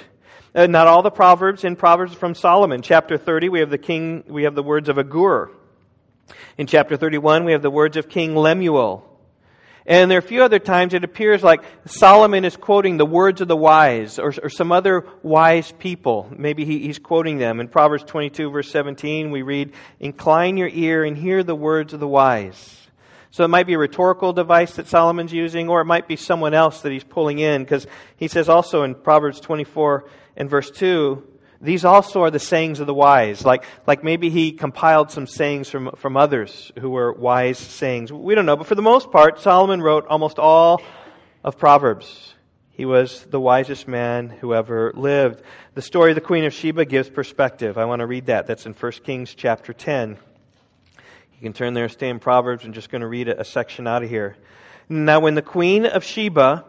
Uh, 0.53 0.67
not 0.67 0.89
all 0.89 1.03
the 1.03 1.13
proverbs 1.13 1.63
in 1.63 1.77
Proverbs 1.77 2.13
from 2.13 2.35
Solomon. 2.35 2.83
Chapter 2.83 3.17
30, 3.17 3.49
we 3.51 3.61
have 3.61 3.71
the 3.71 3.79
king, 3.79 4.25
we 4.27 4.43
have 4.43 4.57
the 4.57 4.65
words 4.65 4.89
of 4.89 4.99
Agur. 4.99 5.53
In 6.59 6.67
chapter 6.67 6.97
31, 6.97 7.45
we 7.45 7.53
have 7.53 7.63
the 7.63 7.71
words 7.71 7.97
of 7.97 8.09
King 8.09 8.35
Lemuel. 8.35 9.07
And 9.87 10.11
there 10.11 10.19
are 10.19 10.21
a 10.21 10.23
few 10.23 10.43
other 10.43 10.59
times 10.59 10.93
it 10.93 11.05
appears 11.05 11.45
like 11.45 11.63
Solomon 11.87 12.45
is 12.45 12.57
quoting 12.57 12.97
the 12.97 13.07
words 13.07 13.41
of 13.41 13.47
the 13.47 13.57
wise 13.57 14.19
or, 14.19 14.35
or 14.43 14.49
some 14.49 14.73
other 14.73 15.07
wise 15.23 15.71
people. 15.71 16.29
Maybe 16.37 16.65
he, 16.65 16.81
he's 16.81 16.99
quoting 16.99 17.39
them. 17.39 17.61
In 17.61 17.69
Proverbs 17.69 18.03
22, 18.03 18.51
verse 18.51 18.71
17, 18.73 19.31
we 19.31 19.43
read, 19.43 19.73
Incline 20.01 20.57
your 20.57 20.69
ear 20.69 21.05
and 21.05 21.17
hear 21.17 21.45
the 21.45 21.55
words 21.55 21.93
of 21.93 22.01
the 22.01 22.09
wise. 22.09 22.77
So 23.31 23.45
it 23.45 23.49
might 23.49 23.69
be 23.69 23.75
a 23.75 23.79
rhetorical 23.79 24.33
device 24.33 24.75
that 24.75 24.89
Solomon's 24.89 25.33
using, 25.33 25.69
or 25.69 25.81
it 25.81 25.85
might 25.85 26.09
be 26.09 26.17
someone 26.17 26.55
else 26.55 26.83
that 26.83 26.91
he's 26.91 27.05
pulling 27.05 27.39
in, 27.39 27.63
because 27.63 27.87
he 28.17 28.27
says 28.27 28.49
also 28.49 28.83
in 28.83 28.97
Proverbs 28.97 29.39
24 29.39 30.05
and 30.37 30.49
verse 30.49 30.71
2, 30.71 31.23
these 31.61 31.85
also 31.85 32.23
are 32.23 32.31
the 32.31 32.39
sayings 32.39 32.81
of 32.81 32.87
the 32.87 32.95
wise. 32.95 33.45
Like, 33.45 33.65
like 33.87 34.03
maybe 34.03 34.31
he 34.31 34.53
compiled 34.53 35.11
some 35.11 35.27
sayings 35.27 35.69
from, 35.69 35.91
from 35.97 36.17
others 36.17 36.73
who 36.79 36.91
were 36.91 37.13
wise 37.13 37.59
sayings. 37.59 38.11
We 38.11 38.35
don't 38.35 38.47
know, 38.47 38.57
but 38.57 38.67
for 38.67 38.75
the 38.75 38.83
most 38.83 39.11
part, 39.11 39.41
Solomon 39.41 39.83
wrote 39.83 40.07
almost 40.07 40.39
all 40.39 40.81
of 41.45 41.59
Proverbs. 41.59 42.35
He 42.71 42.87
was 42.87 43.25
the 43.25 43.41
wisest 43.41 43.87
man 43.87 44.31
who 44.31 44.55
ever 44.55 44.93
lived. 44.95 45.43
The 45.75 45.83
story 45.83 46.13
of 46.13 46.15
the 46.15 46.23
Queen 46.23 46.45
of 46.45 46.55
Sheba 46.55 46.87
gives 46.87 47.11
perspective. 47.11 47.77
I 47.77 47.85
want 47.85 48.01
to 48.01 48.07
read 48.07 48.27
that. 48.27 48.47
That's 48.47 48.65
in 48.65 48.73
1 48.73 48.93
Kings 49.05 49.35
chapter 49.35 49.75
10. 49.75 50.17
You 51.41 51.43
can 51.43 51.53
turn 51.53 51.75
there, 51.75 51.91
stay 51.91 52.09
in 52.09 52.21
Proverbs. 52.21 52.65
I'm 52.65 52.73
just 52.73 52.91
going 52.91 53.03
to 53.03 53.07
read 53.07 53.29
a, 53.29 53.41
a 53.41 53.45
section 53.45 53.87
out 53.87 54.03
of 54.03 54.09
here. 54.09 54.37
Now, 54.89 55.21
when 55.21 55.35
the 55.35 55.43
Queen 55.43 55.85
of 55.85 56.05
Sheba 56.05 56.65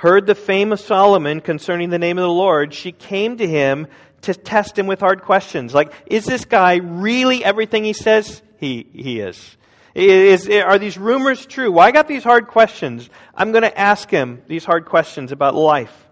heard 0.00 0.26
the 0.26 0.34
fame 0.34 0.72
of 0.72 0.80
Solomon 0.80 1.40
concerning 1.42 1.90
the 1.90 1.98
name 1.98 2.16
of 2.16 2.22
the 2.22 2.32
Lord, 2.32 2.72
she 2.72 2.90
came 2.90 3.36
to 3.36 3.46
him 3.46 3.86
to 4.22 4.32
test 4.32 4.78
him 4.78 4.86
with 4.86 5.00
hard 5.00 5.20
questions. 5.20 5.74
Like, 5.74 5.92
is 6.06 6.24
this 6.24 6.46
guy 6.46 6.76
really 6.76 7.44
everything 7.44 7.84
he 7.84 7.92
says 7.92 8.40
he, 8.58 8.86
he 8.94 9.20
is? 9.20 9.58
Is, 9.94 10.48
are 10.48 10.78
these 10.78 10.96
rumors 10.96 11.44
true? 11.44 11.70
Well, 11.70 11.86
I 11.86 11.90
got 11.90 12.08
these 12.08 12.24
hard 12.24 12.46
questions. 12.46 13.10
I'm 13.34 13.52
going 13.52 13.62
to 13.62 13.78
ask 13.78 14.10
him 14.10 14.40
these 14.46 14.64
hard 14.64 14.86
questions 14.86 15.32
about 15.32 15.54
life. 15.54 16.08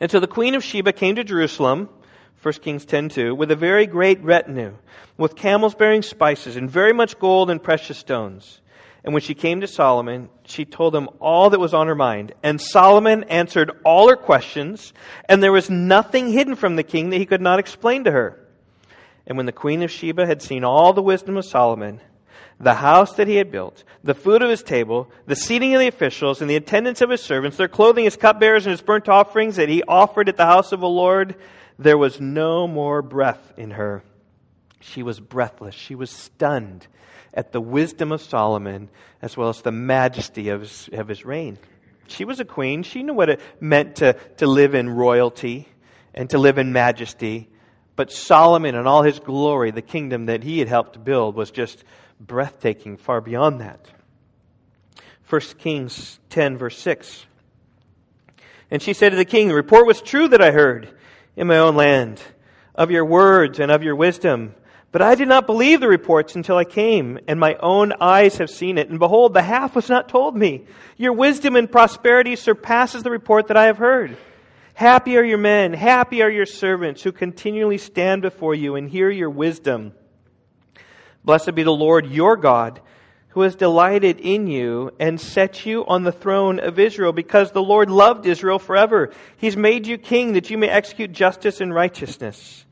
And 0.00 0.10
so 0.10 0.18
the 0.18 0.26
queen 0.26 0.56
of 0.56 0.64
Sheba 0.64 0.92
came 0.92 1.14
to 1.14 1.22
Jerusalem, 1.22 1.88
1 2.42 2.54
Kings 2.54 2.84
10:2, 2.84 3.36
with 3.36 3.52
a 3.52 3.56
very 3.56 3.86
great 3.86 4.20
retinue, 4.24 4.74
with 5.16 5.36
camels 5.36 5.76
bearing 5.76 6.02
spices 6.02 6.56
and 6.56 6.68
very 6.68 6.92
much 6.92 7.20
gold 7.20 7.50
and 7.50 7.62
precious 7.62 7.98
stones. 7.98 8.60
And 9.04 9.12
when 9.12 9.20
she 9.20 9.34
came 9.34 9.60
to 9.60 9.66
Solomon, 9.66 10.30
she 10.46 10.64
told 10.64 10.96
him 10.96 11.10
all 11.20 11.50
that 11.50 11.60
was 11.60 11.74
on 11.74 11.88
her 11.88 11.94
mind. 11.94 12.32
And 12.42 12.58
Solomon 12.58 13.24
answered 13.24 13.70
all 13.84 14.08
her 14.08 14.16
questions, 14.16 14.94
and 15.28 15.42
there 15.42 15.52
was 15.52 15.68
nothing 15.68 16.32
hidden 16.32 16.56
from 16.56 16.76
the 16.76 16.82
king 16.82 17.10
that 17.10 17.18
he 17.18 17.26
could 17.26 17.42
not 17.42 17.58
explain 17.58 18.04
to 18.04 18.10
her. 18.10 18.40
And 19.26 19.36
when 19.36 19.44
the 19.44 19.52
queen 19.52 19.82
of 19.82 19.90
Sheba 19.90 20.26
had 20.26 20.40
seen 20.40 20.64
all 20.64 20.94
the 20.94 21.02
wisdom 21.02 21.36
of 21.36 21.44
Solomon, 21.44 22.00
the 22.58 22.74
house 22.74 23.16
that 23.16 23.28
he 23.28 23.36
had 23.36 23.52
built, 23.52 23.84
the 24.02 24.14
food 24.14 24.40
of 24.40 24.48
his 24.48 24.62
table, 24.62 25.10
the 25.26 25.36
seating 25.36 25.74
of 25.74 25.80
the 25.80 25.88
officials, 25.88 26.40
and 26.40 26.48
the 26.48 26.56
attendance 26.56 27.02
of 27.02 27.10
his 27.10 27.22
servants, 27.22 27.58
their 27.58 27.68
clothing, 27.68 28.04
his 28.04 28.16
cupbearers, 28.16 28.64
and 28.64 28.70
his 28.70 28.80
burnt 28.80 29.08
offerings 29.10 29.56
that 29.56 29.68
he 29.68 29.82
offered 29.82 30.30
at 30.30 30.38
the 30.38 30.46
house 30.46 30.72
of 30.72 30.80
the 30.80 30.88
Lord, 30.88 31.34
there 31.78 31.98
was 31.98 32.20
no 32.20 32.66
more 32.66 33.02
breath 33.02 33.52
in 33.58 33.72
her. 33.72 34.02
She 34.80 35.02
was 35.02 35.20
breathless. 35.20 35.74
She 35.74 35.94
was 35.94 36.10
stunned 36.10 36.86
at 37.34 37.52
the 37.52 37.60
wisdom 37.60 38.12
of 38.12 38.22
Solomon 38.22 38.88
as 39.20 39.36
well 39.36 39.48
as 39.48 39.60
the 39.60 39.72
majesty 39.72 40.48
of 40.48 40.60
his, 40.60 40.88
of 40.92 41.08
his 41.08 41.24
reign. 41.24 41.58
She 42.06 42.24
was 42.24 42.40
a 42.40 42.44
queen. 42.44 42.82
She 42.82 43.02
knew 43.02 43.14
what 43.14 43.28
it 43.28 43.40
meant 43.60 43.96
to, 43.96 44.14
to 44.38 44.46
live 44.46 44.74
in 44.74 44.88
royalty 44.88 45.68
and 46.14 46.30
to 46.30 46.38
live 46.38 46.58
in 46.58 46.72
majesty. 46.72 47.48
But 47.96 48.12
Solomon 48.12 48.74
and 48.74 48.86
all 48.86 49.02
his 49.02 49.18
glory, 49.18 49.70
the 49.70 49.82
kingdom 49.82 50.26
that 50.26 50.42
he 50.42 50.58
had 50.58 50.68
helped 50.68 51.02
build, 51.04 51.34
was 51.34 51.50
just 51.50 51.84
breathtaking, 52.20 52.96
far 52.96 53.20
beyond 53.20 53.60
that. 53.60 53.86
1 55.28 55.40
Kings 55.58 56.18
10, 56.30 56.58
verse 56.58 56.78
6. 56.78 57.26
And 58.70 58.82
she 58.82 58.92
said 58.92 59.10
to 59.10 59.16
the 59.16 59.24
king, 59.24 59.48
The 59.48 59.54
report 59.54 59.86
was 59.86 60.02
true 60.02 60.28
that 60.28 60.42
I 60.42 60.50
heard 60.50 60.88
in 61.36 61.46
my 61.46 61.58
own 61.58 61.76
land 61.76 62.20
of 62.74 62.90
your 62.90 63.04
words 63.04 63.60
and 63.60 63.70
of 63.70 63.82
your 63.82 63.96
wisdom. 63.96 64.54
But 64.94 65.02
I 65.02 65.16
did 65.16 65.26
not 65.26 65.46
believe 65.46 65.80
the 65.80 65.88
reports 65.88 66.36
until 66.36 66.56
I 66.56 66.62
came, 66.62 67.18
and 67.26 67.40
my 67.40 67.56
own 67.56 67.92
eyes 68.00 68.36
have 68.36 68.48
seen 68.48 68.78
it. 68.78 68.90
And 68.90 69.00
behold, 69.00 69.34
the 69.34 69.42
half 69.42 69.74
was 69.74 69.88
not 69.88 70.08
told 70.08 70.36
me. 70.36 70.66
Your 70.96 71.12
wisdom 71.12 71.56
and 71.56 71.68
prosperity 71.68 72.36
surpasses 72.36 73.02
the 73.02 73.10
report 73.10 73.48
that 73.48 73.56
I 73.56 73.64
have 73.64 73.78
heard. 73.78 74.16
Happy 74.74 75.16
are 75.16 75.24
your 75.24 75.38
men, 75.38 75.72
happy 75.72 76.22
are 76.22 76.30
your 76.30 76.46
servants 76.46 77.02
who 77.02 77.10
continually 77.10 77.76
stand 77.76 78.22
before 78.22 78.54
you 78.54 78.76
and 78.76 78.88
hear 78.88 79.10
your 79.10 79.30
wisdom. 79.30 79.94
Blessed 81.24 81.56
be 81.56 81.64
the 81.64 81.72
Lord 81.72 82.06
your 82.06 82.36
God, 82.36 82.80
who 83.30 83.40
has 83.40 83.56
delighted 83.56 84.20
in 84.20 84.46
you 84.46 84.92
and 85.00 85.20
set 85.20 85.66
you 85.66 85.84
on 85.86 86.04
the 86.04 86.12
throne 86.12 86.60
of 86.60 86.78
Israel, 86.78 87.12
because 87.12 87.50
the 87.50 87.60
Lord 87.60 87.90
loved 87.90 88.26
Israel 88.26 88.60
forever. 88.60 89.10
He's 89.38 89.56
made 89.56 89.88
you 89.88 89.98
king 89.98 90.34
that 90.34 90.50
you 90.50 90.56
may 90.56 90.68
execute 90.68 91.10
justice 91.10 91.60
and 91.60 91.74
righteousness. 91.74 92.64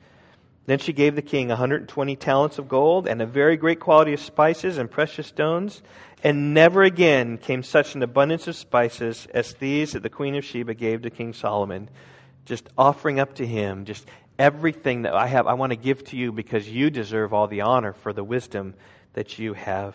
Then 0.66 0.78
she 0.78 0.92
gave 0.92 1.16
the 1.16 1.22
king 1.22 1.48
120 1.48 2.16
talents 2.16 2.58
of 2.58 2.68
gold 2.68 3.08
and 3.08 3.20
a 3.20 3.26
very 3.26 3.56
great 3.56 3.80
quality 3.80 4.12
of 4.12 4.20
spices 4.20 4.78
and 4.78 4.90
precious 4.90 5.26
stones. 5.26 5.82
And 6.22 6.54
never 6.54 6.82
again 6.82 7.36
came 7.36 7.64
such 7.64 7.94
an 7.94 8.02
abundance 8.02 8.46
of 8.46 8.54
spices 8.54 9.26
as 9.34 9.54
these 9.54 9.92
that 9.92 10.04
the 10.04 10.10
queen 10.10 10.36
of 10.36 10.44
Sheba 10.44 10.74
gave 10.74 11.02
to 11.02 11.10
King 11.10 11.32
Solomon, 11.32 11.90
just 12.44 12.68
offering 12.78 13.18
up 13.18 13.34
to 13.34 13.46
him 13.46 13.84
just 13.84 14.06
everything 14.38 15.02
that 15.02 15.14
I 15.14 15.26
have, 15.26 15.46
I 15.46 15.54
want 15.54 15.70
to 15.70 15.76
give 15.76 16.04
to 16.06 16.16
you 16.16 16.32
because 16.32 16.68
you 16.68 16.90
deserve 16.90 17.32
all 17.32 17.48
the 17.48 17.62
honor 17.62 17.92
for 17.92 18.12
the 18.12 18.24
wisdom 18.24 18.74
that 19.14 19.38
you 19.38 19.54
have. 19.54 19.94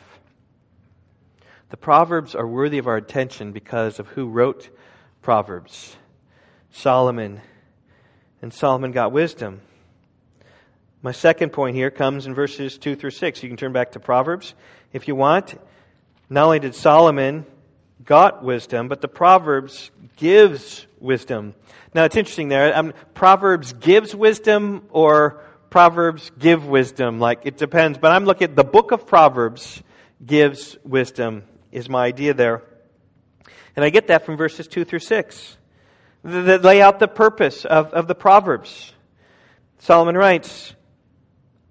The 1.69 1.77
Proverbs 1.77 2.35
are 2.35 2.47
worthy 2.47 2.77
of 2.77 2.87
our 2.87 2.95
attention 2.95 3.51
because 3.51 3.99
of 3.99 4.07
who 4.09 4.27
wrote 4.27 4.69
Proverbs 5.21 5.95
Solomon. 6.71 7.41
And 8.41 8.53
Solomon 8.53 8.91
got 8.91 9.11
wisdom. 9.11 9.61
My 11.03 11.11
second 11.11 11.51
point 11.51 11.75
here 11.75 11.91
comes 11.91 12.25
in 12.25 12.33
verses 12.33 12.77
2 12.79 12.95
through 12.95 13.11
6. 13.11 13.43
You 13.43 13.49
can 13.49 13.57
turn 13.57 13.71
back 13.71 13.91
to 13.91 13.99
Proverbs 13.99 14.55
if 14.91 15.07
you 15.07 15.15
want. 15.15 15.53
Not 16.27 16.45
only 16.45 16.59
did 16.59 16.73
Solomon 16.73 17.45
got 18.03 18.43
wisdom, 18.43 18.87
but 18.87 19.01
the 19.01 19.07
Proverbs 19.07 19.91
gives 20.15 20.87
wisdom. 20.99 21.53
Now 21.93 22.05
it's 22.05 22.15
interesting 22.15 22.49
there. 22.49 22.75
Um, 22.75 22.93
Proverbs 23.13 23.73
gives 23.73 24.15
wisdom 24.15 24.87
or 24.89 25.43
Proverbs 25.69 26.31
give 26.39 26.65
wisdom. 26.65 27.19
Like 27.19 27.41
it 27.43 27.57
depends. 27.57 27.99
But 27.99 28.11
I'm 28.11 28.25
looking 28.25 28.45
at 28.45 28.55
the 28.55 28.63
book 28.63 28.91
of 28.91 29.05
Proverbs 29.05 29.83
gives 30.25 30.77
wisdom 30.83 31.43
is 31.71 31.89
my 31.89 32.05
idea 32.05 32.33
there. 32.33 32.63
And 33.75 33.85
I 33.85 33.91
get 33.91 34.07
that 34.07 34.25
from 34.25 34.35
verses 34.35 34.67
2 34.67 34.83
through 34.83 34.99
6. 34.99 35.57
That 36.23 36.63
lay 36.63 36.81
out 36.81 36.97
the 36.97 37.07
purpose 37.07 37.65
of, 37.65 37.93
of 37.93 38.07
the 38.07 38.15
Proverbs. 38.15 38.93
Solomon 39.77 40.17
writes, 40.17 40.73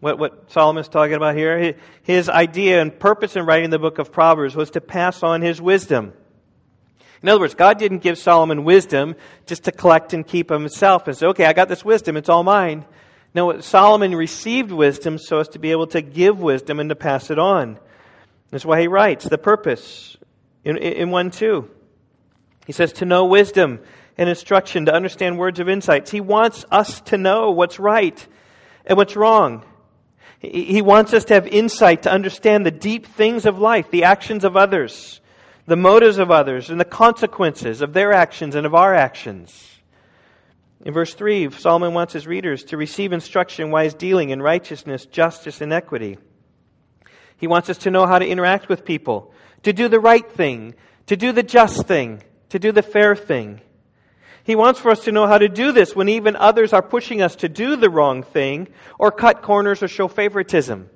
What, 0.00 0.18
what 0.18 0.50
Solomon's 0.52 0.88
talking 0.88 1.14
about 1.14 1.36
here. 1.36 1.74
His 2.02 2.28
idea 2.28 2.82
and 2.82 2.96
purpose 2.98 3.34
in 3.36 3.46
writing 3.46 3.70
the 3.70 3.78
book 3.78 3.98
of 3.98 4.12
Proverbs 4.12 4.54
was 4.54 4.70
to 4.72 4.80
pass 4.80 5.22
on 5.22 5.42
his 5.42 5.60
wisdom. 5.60 6.12
In 7.22 7.28
other 7.28 7.40
words, 7.40 7.54
God 7.54 7.78
didn't 7.78 7.98
give 7.98 8.18
Solomon 8.18 8.64
wisdom 8.64 9.16
just 9.46 9.64
to 9.64 9.72
collect 9.72 10.12
and 10.12 10.26
keep 10.26 10.50
himself 10.50 11.08
and 11.08 11.16
say, 11.16 11.26
okay, 11.28 11.46
I 11.46 11.54
got 11.54 11.68
this 11.68 11.84
wisdom, 11.84 12.16
it's 12.16 12.28
all 12.28 12.42
mine. 12.42 12.84
No, 13.34 13.60
Solomon 13.60 14.14
received 14.14 14.70
wisdom 14.70 15.18
so 15.18 15.40
as 15.40 15.48
to 15.48 15.58
be 15.58 15.70
able 15.70 15.86
to 15.88 16.02
give 16.02 16.40
wisdom 16.40 16.78
and 16.78 16.88
to 16.90 16.94
pass 16.94 17.30
it 17.30 17.38
on. 17.38 17.78
That's 18.50 18.64
why 18.64 18.80
he 18.80 18.88
writes 18.88 19.28
the 19.28 19.38
purpose 19.38 20.16
in, 20.64 20.76
in 20.76 21.10
1 21.10 21.30
2. 21.30 21.70
He 22.66 22.72
says, 22.72 22.92
to 22.94 23.04
know 23.04 23.24
wisdom 23.24 23.80
and 24.18 24.28
instruction, 24.28 24.86
to 24.86 24.94
understand 24.94 25.38
words 25.38 25.60
of 25.60 25.68
insights. 25.68 26.10
He 26.10 26.20
wants 26.20 26.64
us 26.70 27.00
to 27.02 27.18
know 27.18 27.50
what's 27.50 27.78
right 27.78 28.26
and 28.84 28.96
what's 28.96 29.16
wrong. 29.16 29.64
He 30.38 30.82
wants 30.82 31.12
us 31.12 31.24
to 31.26 31.34
have 31.34 31.46
insight 31.46 32.02
to 32.02 32.12
understand 32.12 32.66
the 32.66 32.70
deep 32.70 33.06
things 33.06 33.46
of 33.46 33.58
life, 33.58 33.90
the 33.90 34.04
actions 34.04 34.44
of 34.44 34.56
others, 34.56 35.20
the 35.66 35.76
motives 35.76 36.18
of 36.18 36.30
others, 36.30 36.70
and 36.70 36.78
the 36.78 36.84
consequences 36.84 37.80
of 37.80 37.92
their 37.92 38.12
actions 38.12 38.54
and 38.54 38.66
of 38.66 38.74
our 38.74 38.94
actions. 38.94 39.76
In 40.84 40.92
verse 40.92 41.14
3, 41.14 41.50
Solomon 41.50 41.94
wants 41.94 42.12
his 42.12 42.26
readers 42.26 42.64
to 42.64 42.76
receive 42.76 43.12
instruction 43.12 43.66
in 43.66 43.70
wise 43.72 43.94
dealing 43.94 44.30
in 44.30 44.42
righteousness, 44.42 45.06
justice, 45.06 45.60
and 45.60 45.72
equity. 45.72 46.18
He 47.38 47.46
wants 47.46 47.68
us 47.68 47.78
to 47.78 47.90
know 47.90 48.06
how 48.06 48.18
to 48.18 48.26
interact 48.26 48.68
with 48.68 48.84
people, 48.84 49.32
to 49.62 49.72
do 49.72 49.88
the 49.88 49.98
right 49.98 50.30
thing, 50.30 50.74
to 51.06 51.16
do 51.16 51.32
the 51.32 51.42
just 51.42 51.86
thing, 51.86 52.22
to 52.50 52.58
do 52.58 52.72
the 52.72 52.82
fair 52.82 53.16
thing. 53.16 53.60
He 54.46 54.54
wants 54.54 54.78
for 54.78 54.92
us 54.92 55.02
to 55.04 55.12
know 55.12 55.26
how 55.26 55.38
to 55.38 55.48
do 55.48 55.72
this 55.72 55.96
when 55.96 56.08
even 56.08 56.36
others 56.36 56.72
are 56.72 56.80
pushing 56.80 57.20
us 57.20 57.34
to 57.36 57.48
do 57.48 57.74
the 57.74 57.90
wrong 57.90 58.22
thing 58.22 58.68
or 58.96 59.10
cut 59.10 59.42
corners 59.42 59.82
or 59.82 59.88
show 59.88 60.06
favoritism. 60.06 60.88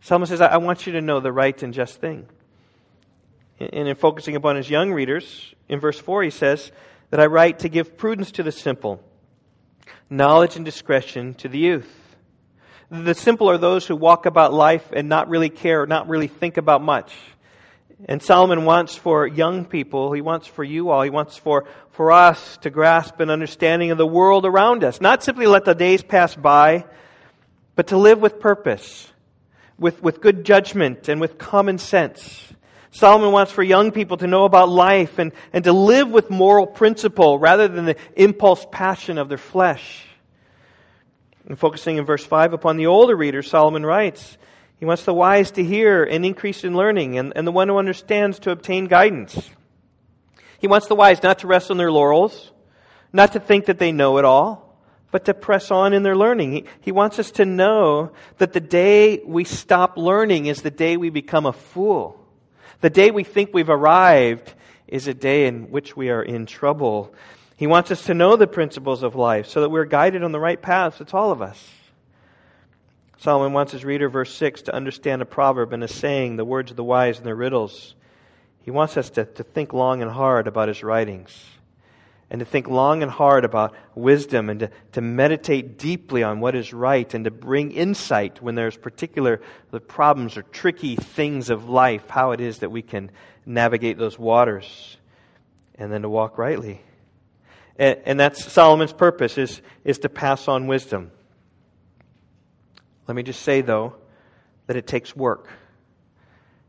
Solomon 0.00 0.26
says, 0.26 0.40
I 0.40 0.56
want 0.56 0.86
you 0.86 0.94
to 0.94 1.02
know 1.02 1.20
the 1.20 1.30
right 1.30 1.62
and 1.62 1.74
just 1.74 2.00
thing. 2.00 2.26
And 3.60 3.86
in 3.86 3.94
focusing 3.96 4.34
upon 4.34 4.56
his 4.56 4.70
young 4.70 4.94
readers, 4.94 5.54
in 5.68 5.78
verse 5.78 6.00
4, 6.00 6.22
he 6.22 6.30
says 6.30 6.72
that 7.10 7.20
I 7.20 7.26
write 7.26 7.58
to 7.60 7.68
give 7.68 7.98
prudence 7.98 8.30
to 8.32 8.42
the 8.42 8.50
simple, 8.50 9.04
knowledge 10.08 10.56
and 10.56 10.64
discretion 10.64 11.34
to 11.34 11.48
the 11.48 11.58
youth. 11.58 12.16
The 12.90 13.14
simple 13.14 13.50
are 13.50 13.58
those 13.58 13.86
who 13.86 13.94
walk 13.94 14.24
about 14.24 14.54
life 14.54 14.90
and 14.90 15.06
not 15.06 15.28
really 15.28 15.50
care, 15.50 15.84
not 15.84 16.08
really 16.08 16.28
think 16.28 16.56
about 16.56 16.80
much. 16.80 17.12
And 18.04 18.22
Solomon 18.22 18.66
wants 18.66 18.94
for 18.94 19.26
young 19.26 19.64
people, 19.64 20.12
he 20.12 20.20
wants 20.20 20.46
for 20.46 20.62
you 20.62 20.90
all, 20.90 21.02
he 21.02 21.10
wants 21.10 21.38
for, 21.38 21.64
for 21.92 22.12
us 22.12 22.58
to 22.58 22.70
grasp 22.70 23.20
an 23.20 23.30
understanding 23.30 23.90
of 23.90 23.96
the 23.96 24.06
world 24.06 24.44
around 24.44 24.84
us. 24.84 25.00
Not 25.00 25.22
simply 25.22 25.46
let 25.46 25.64
the 25.64 25.74
days 25.74 26.02
pass 26.02 26.34
by, 26.34 26.84
but 27.74 27.88
to 27.88 27.96
live 27.96 28.20
with 28.20 28.38
purpose, 28.38 29.10
with, 29.78 30.02
with 30.02 30.20
good 30.20 30.44
judgment, 30.44 31.08
and 31.08 31.22
with 31.22 31.38
common 31.38 31.78
sense. 31.78 32.42
Solomon 32.90 33.32
wants 33.32 33.52
for 33.52 33.62
young 33.62 33.92
people 33.92 34.18
to 34.18 34.26
know 34.26 34.44
about 34.44 34.68
life 34.68 35.18
and, 35.18 35.32
and 35.52 35.64
to 35.64 35.72
live 35.72 36.10
with 36.10 36.30
moral 36.30 36.66
principle 36.66 37.38
rather 37.38 37.66
than 37.66 37.86
the 37.86 37.96
impulse 38.14 38.66
passion 38.70 39.16
of 39.16 39.28
their 39.28 39.38
flesh. 39.38 40.04
And 41.46 41.58
focusing 41.58 41.96
in 41.96 42.04
verse 42.04 42.24
5 42.24 42.52
upon 42.52 42.76
the 42.76 42.86
older 42.86 43.16
readers, 43.16 43.48
Solomon 43.48 43.84
writes, 43.84 44.36
he 44.78 44.84
wants 44.84 45.04
the 45.04 45.14
wise 45.14 45.50
to 45.52 45.64
hear 45.64 46.04
and 46.04 46.24
increase 46.24 46.62
in 46.64 46.76
learning, 46.76 47.18
and, 47.18 47.32
and 47.34 47.46
the 47.46 47.52
one 47.52 47.68
who 47.68 47.78
understands 47.78 48.38
to 48.40 48.50
obtain 48.50 48.86
guidance. 48.86 49.50
He 50.58 50.68
wants 50.68 50.86
the 50.86 50.94
wise 50.94 51.22
not 51.22 51.40
to 51.40 51.46
rest 51.46 51.70
on 51.70 51.76
their 51.76 51.92
laurels, 51.92 52.52
not 53.12 53.32
to 53.32 53.40
think 53.40 53.66
that 53.66 53.78
they 53.78 53.92
know 53.92 54.18
it 54.18 54.24
all, 54.24 54.78
but 55.10 55.24
to 55.26 55.34
press 55.34 55.70
on 55.70 55.92
in 55.92 56.02
their 56.02 56.16
learning. 56.16 56.52
He, 56.52 56.64
he 56.82 56.92
wants 56.92 57.18
us 57.18 57.30
to 57.32 57.44
know 57.46 58.12
that 58.38 58.52
the 58.52 58.60
day 58.60 59.22
we 59.24 59.44
stop 59.44 59.96
learning 59.96 60.46
is 60.46 60.60
the 60.60 60.70
day 60.70 60.96
we 60.96 61.08
become 61.08 61.46
a 61.46 61.52
fool. 61.52 62.22
The 62.80 62.90
day 62.90 63.10
we 63.10 63.24
think 63.24 63.50
we've 63.54 63.70
arrived 63.70 64.52
is 64.86 65.08
a 65.08 65.14
day 65.14 65.46
in 65.46 65.70
which 65.70 65.96
we 65.96 66.10
are 66.10 66.22
in 66.22 66.44
trouble. 66.44 67.14
He 67.56 67.66
wants 67.66 67.90
us 67.90 68.04
to 68.06 68.14
know 68.14 68.36
the 68.36 68.46
principles 68.46 69.02
of 69.02 69.14
life 69.14 69.46
so 69.46 69.62
that 69.62 69.70
we're 69.70 69.86
guided 69.86 70.22
on 70.22 70.32
the 70.32 70.40
right 70.40 70.60
paths. 70.60 71.00
It's 71.00 71.14
all 71.14 71.32
of 71.32 71.40
us. 71.40 71.66
Solomon 73.18 73.52
wants 73.52 73.72
his 73.72 73.84
reader, 73.84 74.08
verse 74.08 74.34
6, 74.34 74.62
to 74.62 74.74
understand 74.74 75.22
a 75.22 75.26
proverb 75.26 75.72
and 75.72 75.82
a 75.82 75.88
saying, 75.88 76.36
the 76.36 76.44
words 76.44 76.70
of 76.70 76.76
the 76.76 76.84
wise 76.84 77.16
and 77.18 77.26
their 77.26 77.36
riddles. 77.36 77.94
He 78.60 78.70
wants 78.70 78.96
us 78.96 79.10
to, 79.10 79.24
to 79.24 79.42
think 79.42 79.72
long 79.72 80.02
and 80.02 80.10
hard 80.10 80.46
about 80.46 80.68
his 80.68 80.82
writings 80.82 81.32
and 82.28 82.40
to 82.40 82.44
think 82.44 82.68
long 82.68 83.02
and 83.02 83.10
hard 83.10 83.44
about 83.44 83.74
wisdom 83.94 84.50
and 84.50 84.60
to, 84.60 84.70
to 84.92 85.00
meditate 85.00 85.78
deeply 85.78 86.22
on 86.22 86.40
what 86.40 86.56
is 86.56 86.72
right 86.72 87.14
and 87.14 87.24
to 87.24 87.30
bring 87.30 87.70
insight 87.70 88.42
when 88.42 88.56
there's 88.56 88.76
particular 88.76 89.40
the 89.70 89.80
problems 89.80 90.36
or 90.36 90.42
tricky 90.42 90.96
things 90.96 91.50
of 91.50 91.68
life, 91.68 92.08
how 92.08 92.32
it 92.32 92.40
is 92.40 92.58
that 92.58 92.70
we 92.70 92.82
can 92.82 93.10
navigate 93.44 93.96
those 93.96 94.18
waters 94.18 94.96
and 95.76 95.92
then 95.92 96.02
to 96.02 96.08
walk 96.08 96.36
rightly. 96.36 96.82
And, 97.78 98.00
and 98.04 98.20
that's 98.20 98.52
Solomon's 98.52 98.92
purpose 98.92 99.38
is, 99.38 99.60
is 99.84 99.98
to 100.00 100.08
pass 100.08 100.48
on 100.48 100.66
wisdom. 100.66 101.12
Let 103.06 103.14
me 103.14 103.22
just 103.22 103.42
say, 103.42 103.60
though, 103.60 103.94
that 104.66 104.76
it 104.76 104.88
takes 104.88 105.14
work. 105.14 105.48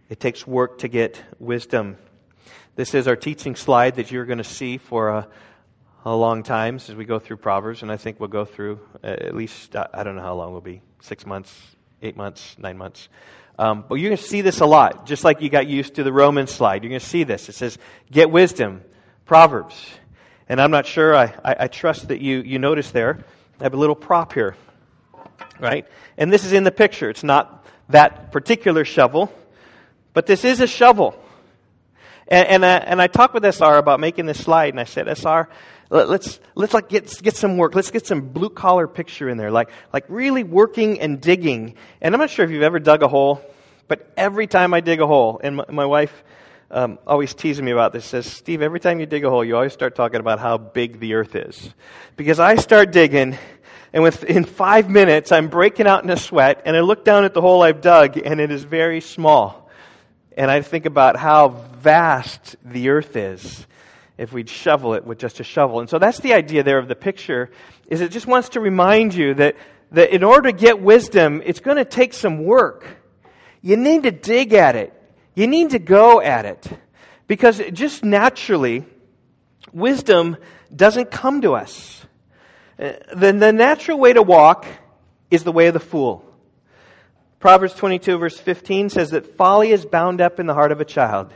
It 0.08 0.20
takes 0.20 0.46
work 0.46 0.80
to 0.80 0.88
get 0.88 1.20
wisdom. 1.40 1.98
This 2.76 2.94
is 2.94 3.08
our 3.08 3.16
teaching 3.16 3.56
slide 3.56 3.96
that 3.96 4.12
you're 4.12 4.26
going 4.26 4.38
to 4.38 4.44
see 4.44 4.78
for 4.78 5.10
a, 5.10 5.28
a 6.06 6.16
long 6.16 6.44
time 6.44 6.76
as 6.76 6.94
we 6.94 7.06
go 7.06 7.18
through 7.18 7.38
Proverbs, 7.38 7.82
and 7.82 7.92
I 7.92 7.98
think 7.98 8.20
we'll 8.20 8.30
go 8.30 8.46
through 8.46 8.80
at 9.02 9.36
least, 9.36 9.76
I 9.76 10.04
don't 10.04 10.16
know 10.16 10.22
how 10.22 10.36
long 10.36 10.52
we'll 10.52 10.62
be 10.62 10.84
six 11.02 11.26
months, 11.26 11.60
eight 12.04 12.16
months, 12.16 12.56
nine 12.60 12.78
months. 12.78 13.10
Um, 13.58 13.84
but 13.90 13.96
you're 13.96 14.10
going 14.10 14.18
to 14.18 14.24
see 14.24 14.42
this 14.42 14.60
a 14.60 14.68
lot, 14.68 15.08
just 15.08 15.24
like 15.24 15.42
you 15.42 15.50
got 15.50 15.66
used 15.66 15.96
to 15.96 16.04
the 16.04 16.14
Roman 16.14 16.46
slide. 16.46 16.84
You're 16.84 16.92
going 16.92 17.00
to 17.00 17.06
see 17.06 17.24
this. 17.24 17.50
It 17.50 17.56
says, 17.56 17.80
get 18.12 18.30
wisdom, 18.30 18.84
Proverbs. 19.26 19.76
And 20.48 20.62
I'm 20.62 20.70
not 20.70 20.86
sure, 20.86 21.16
I, 21.16 21.34
I, 21.44 21.56
I 21.62 21.68
trust 21.68 22.10
that 22.10 22.22
you, 22.22 22.42
you 22.42 22.60
notice 22.60 22.92
there, 22.92 23.26
I 23.60 23.64
have 23.64 23.74
a 23.74 23.78
little 23.78 23.96
prop 23.96 24.34
here 24.34 24.56
right? 25.60 25.88
And 26.18 26.32
this 26.32 26.46
is 26.46 26.54
in 26.54 26.64
the 26.64 26.72
picture. 26.72 27.10
It's 27.10 27.24
not 27.24 27.66
that 27.90 28.32
particular 28.32 28.86
shovel, 28.86 29.32
but 30.14 30.26
this 30.26 30.44
is 30.44 30.62
a 30.62 30.68
shovel. 30.68 31.16
And, 32.28 32.48
and, 32.48 32.66
I, 32.66 32.78
uh, 32.78 32.80
and 32.80 33.02
I 33.02 33.08
talked 33.08 33.34
with 33.34 33.46
SR 33.46 33.78
about 33.78 34.00
making 34.00 34.26
this 34.26 34.44
slide, 34.44 34.74
and 34.74 34.80
I 34.80 34.84
said, 34.84 35.08
SR, 35.08 35.48
let's 35.90 36.40
let's 36.56 36.74
like 36.74 36.90
get 36.90 37.22
get 37.22 37.36
some 37.36 37.58
work. 37.58 37.74
Let's 37.74 37.92
get 37.92 38.06
some 38.06 38.22
blue 38.22 38.50
collar 38.50 38.88
picture 38.88 39.30
in 39.30 39.38
there, 39.38 39.52
like 39.52 39.70
like 39.94 40.06
really 40.10 40.44
working 40.44 41.00
and 41.00 41.22
digging. 41.22 41.76
And 42.02 42.14
I'm 42.14 42.20
not 42.20 42.30
sure 42.30 42.44
if 42.44 42.52
you've 42.52 42.64
ever 42.64 42.80
dug 42.80 43.04
a 43.04 43.08
hole, 43.08 43.42
but 43.88 44.12
every 44.18 44.48
time 44.48 44.74
I 44.74 44.82
dig 44.82 45.00
a 45.00 45.08
hole, 45.08 45.40
and 45.42 45.58
my, 45.58 45.66
my 45.70 45.86
wife 45.86 46.24
um, 46.70 47.00
always 47.08 47.34
teasing 47.34 47.64
me 47.64 47.72
about 47.72 47.94
this, 47.94 48.06
says, 48.06 48.26
Steve, 48.26 48.62
every 48.62 48.80
time 48.80 49.00
you 49.00 49.06
dig 49.06 49.24
a 49.24 49.30
hole, 49.30 49.44
you 49.44 49.56
always 49.56 49.72
start 49.72 49.96
talking 49.96 50.20
about 50.20 50.40
how 50.40 50.58
big 50.58 51.00
the 51.00 51.14
earth 51.14 51.36
is, 51.36 51.74
because 52.18 52.40
I 52.40 52.56
start 52.56 52.92
digging, 52.92 53.38
and 53.94 54.04
within 54.04 54.44
five 54.44 54.90
minutes, 54.90 55.32
I'm 55.32 55.48
breaking 55.48 55.88
out 55.88 56.04
in 56.04 56.10
a 56.10 56.18
sweat, 56.18 56.62
and 56.66 56.76
I 56.76 56.82
look 56.82 57.06
down 57.06 57.24
at 57.24 57.34
the 57.34 57.42
hole 57.42 57.62
I've 57.62 57.82
dug, 57.82 58.18
and 58.18 58.40
it 58.40 58.52
is 58.52 58.64
very 58.64 59.02
small. 59.02 59.70
And 60.36 60.52
I 60.52 60.62
think 60.62 60.86
about 60.86 61.18
how 61.18 61.50
vast 61.50 62.58
the 62.64 62.90
earth 62.90 63.16
is 63.16 63.66
if 64.18 64.34
we'd 64.34 64.50
shovel 64.50 64.94
it 64.96 65.06
with 65.06 65.20
just 65.20 65.40
a 65.40 65.44
shovel. 65.44 65.80
And 65.80 65.90
so 65.90 66.00
that's 66.00 66.20
the 66.20 66.34
idea 66.34 66.64
there 66.64 66.80
of 66.80 66.88
the 66.88 66.96
picture, 66.96 67.52
is 67.88 68.02
it 68.02 68.12
just 68.12 68.28
wants 68.28 68.50
to 68.50 68.60
remind 68.60 69.14
you 69.14 69.34
that, 69.36 69.56
that 69.92 70.14
in 70.14 70.24
order 70.24 70.52
to 70.52 70.58
get 70.58 70.82
wisdom, 70.82 71.42
it's 71.46 71.60
going 71.60 71.78
to 71.78 71.86
take 71.86 72.14
some 72.14 72.44
work. 72.44 72.86
You 73.62 73.78
need 73.78 74.04
to 74.04 74.12
dig 74.12 74.54
at 74.54 74.76
it. 74.76 74.94
You 75.36 75.48
need 75.48 75.72
to 75.72 75.80
go 75.80 76.22
at 76.22 76.46
it. 76.46 76.68
Because 77.28 77.62
just 77.74 78.04
naturally, 78.04 78.86
wisdom 79.72 80.38
doesn't 80.76 81.12
come 81.12 81.42
to 81.42 81.54
us. 81.54 81.97
Uh, 82.80 82.94
then 83.16 83.40
the 83.40 83.52
natural 83.52 83.98
way 83.98 84.14
to 84.14 84.22
walk 84.22 84.66
is 85.32 85.44
the 85.44 85.52
way 85.52 85.68
of 85.68 85.74
the 85.74 85.80
fool. 85.80 86.24
Proverbs 87.40 87.74
22, 87.76 88.18
verse 88.18 88.38
15 88.40 88.90
says 88.90 89.12
that 89.12 89.38
folly 89.38 89.72
is 89.72 89.86
bound 89.86 90.22
up 90.22 90.40
in 90.40 90.48
the 90.48 90.54
heart 90.54 90.72
of 90.72 90.82
a 90.82 90.86
child. 90.86 91.34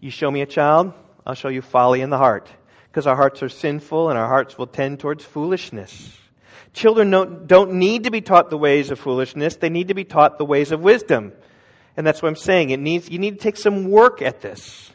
You 0.00 0.10
show 0.10 0.30
me 0.30 0.40
a 0.40 0.46
child, 0.46 0.92
I'll 1.26 1.34
show 1.34 1.48
you 1.48 1.62
folly 1.62 2.00
in 2.00 2.10
the 2.10 2.18
heart. 2.18 2.48
Because 2.88 3.06
our 3.06 3.16
hearts 3.16 3.42
are 3.42 3.48
sinful 3.48 4.08
and 4.08 4.18
our 4.18 4.28
hearts 4.28 4.56
will 4.56 4.66
tend 4.66 5.00
towards 5.00 5.24
foolishness. 5.24 6.16
Children 6.72 7.10
don't, 7.10 7.46
don't 7.46 7.74
need 7.74 8.04
to 8.04 8.10
be 8.10 8.20
taught 8.20 8.50
the 8.50 8.58
ways 8.58 8.90
of 8.90 8.98
foolishness, 8.98 9.56
they 9.56 9.70
need 9.70 9.88
to 9.88 9.94
be 9.94 10.04
taught 10.04 10.38
the 10.38 10.44
ways 10.44 10.72
of 10.72 10.80
wisdom. 10.80 11.32
And 11.96 12.06
that's 12.06 12.22
what 12.22 12.28
I'm 12.28 12.36
saying. 12.36 12.70
It 12.70 12.80
needs, 12.80 13.08
you 13.08 13.18
need 13.18 13.32
to 13.32 13.40
take 13.40 13.56
some 13.56 13.90
work 13.90 14.20
at 14.20 14.42
this. 14.42 14.92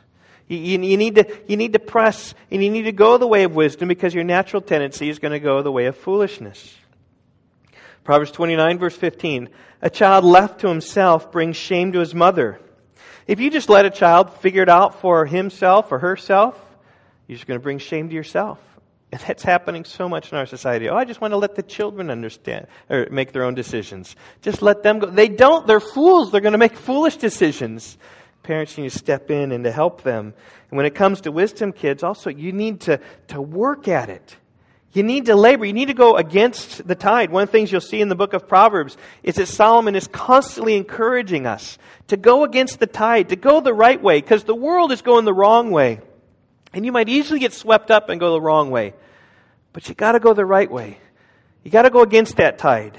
You, 0.52 0.58
you, 0.58 0.82
you, 0.82 0.98
need 0.98 1.16
to, 1.16 1.26
you 1.48 1.56
need 1.56 1.72
to 1.72 1.80
press 1.80 2.34
and 2.52 2.62
you 2.62 2.70
need 2.70 2.82
to 2.82 2.92
go 2.92 3.18
the 3.18 3.26
way 3.26 3.44
of 3.44 3.56
wisdom 3.56 3.88
because 3.88 4.14
your 4.14 4.26
natural 4.26 4.62
tendency 4.62 5.08
is 5.08 5.18
going 5.18 5.32
to 5.32 5.40
go 5.40 5.62
the 5.62 5.72
way 5.72 5.86
of 5.86 5.96
foolishness. 5.96 6.76
Proverbs 8.04 8.32
29, 8.32 8.78
verse 8.78 8.96
15. 8.98 9.48
A 9.82 9.90
child 9.90 10.26
left 10.26 10.60
to 10.60 10.68
himself 10.68 11.32
brings 11.32 11.56
shame 11.56 11.94
to 11.94 12.00
his 12.00 12.14
mother. 12.14 12.60
If 13.28 13.40
you 13.40 13.50
just 13.50 13.70
let 13.70 13.86
a 13.86 13.90
child 13.90 14.34
figure 14.42 14.64
it 14.64 14.68
out 14.68 15.00
for 15.00 15.26
himself 15.26 15.90
or 15.90 16.00
herself, 16.00 16.60
you're 17.28 17.38
just 17.38 17.48
going 17.48 17.58
to 17.58 17.64
bring 17.64 17.78
shame 17.78 18.10
to 18.10 18.16
yourself. 18.16 18.60
And 19.14 19.22
that's 19.22 19.44
happening 19.44 19.86
so 19.86 20.10
much 20.10 20.34
in 20.34 20.38
our 20.38 20.46
society. 20.46 20.90
Oh, 20.90 20.98
I 20.98 21.06
just 21.06 21.22
want 21.22 21.32
to 21.32 21.38
let 21.38 21.56
the 21.56 21.64
children 21.64 22.10
understand 22.10 22.68
or 22.90 23.08
make 23.10 23.32
their 23.32 23.44
own 23.46 23.56
decisions. 23.56 24.18
Just 24.42 24.62
let 24.62 24.84
them 24.84 25.00
go. 25.00 25.08
They 25.08 25.30
don't. 25.30 25.66
They're 25.66 25.80
fools. 25.80 26.30
They're 26.30 26.42
going 26.42 26.54
to 26.54 26.58
make 26.58 26.76
foolish 26.76 27.16
decisions. 27.16 27.98
Parents 28.52 28.78
you 28.78 28.84
need 28.84 28.90
to 28.90 28.98
step 28.98 29.32
in 29.32 29.54
and 29.54 29.64
to 29.64 29.72
help 29.72 30.04
them. 30.04 30.34
And 30.70 30.76
when 30.76 30.86
it 30.86 30.94
comes 30.94 31.22
to 31.22 31.32
wisdom, 31.32 31.72
kids, 31.72 32.04
also, 32.04 32.30
you 32.30 32.52
need 32.52 32.82
to, 32.82 33.00
to 33.30 33.42
work 33.42 33.88
at 33.88 34.10
it. 34.10 34.36
You 34.92 35.04
need 35.04 35.28
to 35.28 35.38
labor. 35.38 35.64
You 35.64 35.72
need 35.72 35.86
to 35.86 35.94
go 35.94 36.18
against 36.18 36.86
the 36.86 36.96
tide. 36.96 37.32
One 37.32 37.44
of 37.44 37.48
the 37.48 37.54
things 37.54 37.72
you'll 37.72 37.80
see 37.80 38.02
in 38.02 38.10
the 38.10 38.16
book 38.16 38.34
of 38.34 38.50
Proverbs 38.50 38.98
is 39.24 39.36
that 39.36 39.46
Solomon 39.46 39.96
is 39.96 40.10
constantly 40.10 40.76
encouraging 40.76 41.48
us 41.48 41.78
to 42.08 42.18
go 42.18 42.44
against 42.44 42.82
the 42.82 42.88
tide, 42.88 43.30
to 43.30 43.38
go 43.38 43.62
the 43.62 43.74
right 43.74 44.04
way, 44.04 44.20
because 44.20 44.44
the 44.44 44.54
world 44.54 44.92
is 44.92 45.02
going 45.02 45.24
the 45.24 45.34
wrong 45.34 45.72
way. 45.72 46.02
And 46.74 46.86
you 46.86 46.92
might 46.92 47.08
easily 47.08 47.40
get 47.40 47.54
swept 47.54 47.90
up 47.90 48.10
and 48.10 48.20
go 48.20 48.34
the 48.34 48.42
wrong 48.42 48.70
way. 48.70 48.96
But 49.72 49.88
you 49.88 49.96
got 49.96 50.12
to 50.12 50.20
go 50.20 50.34
the 50.34 50.46
right 50.46 50.70
way. 50.70 50.98
You 51.64 51.72
got 51.72 51.84
to 51.84 51.90
go 51.90 52.02
against 52.02 52.36
that 52.36 52.58
tide. 52.58 52.98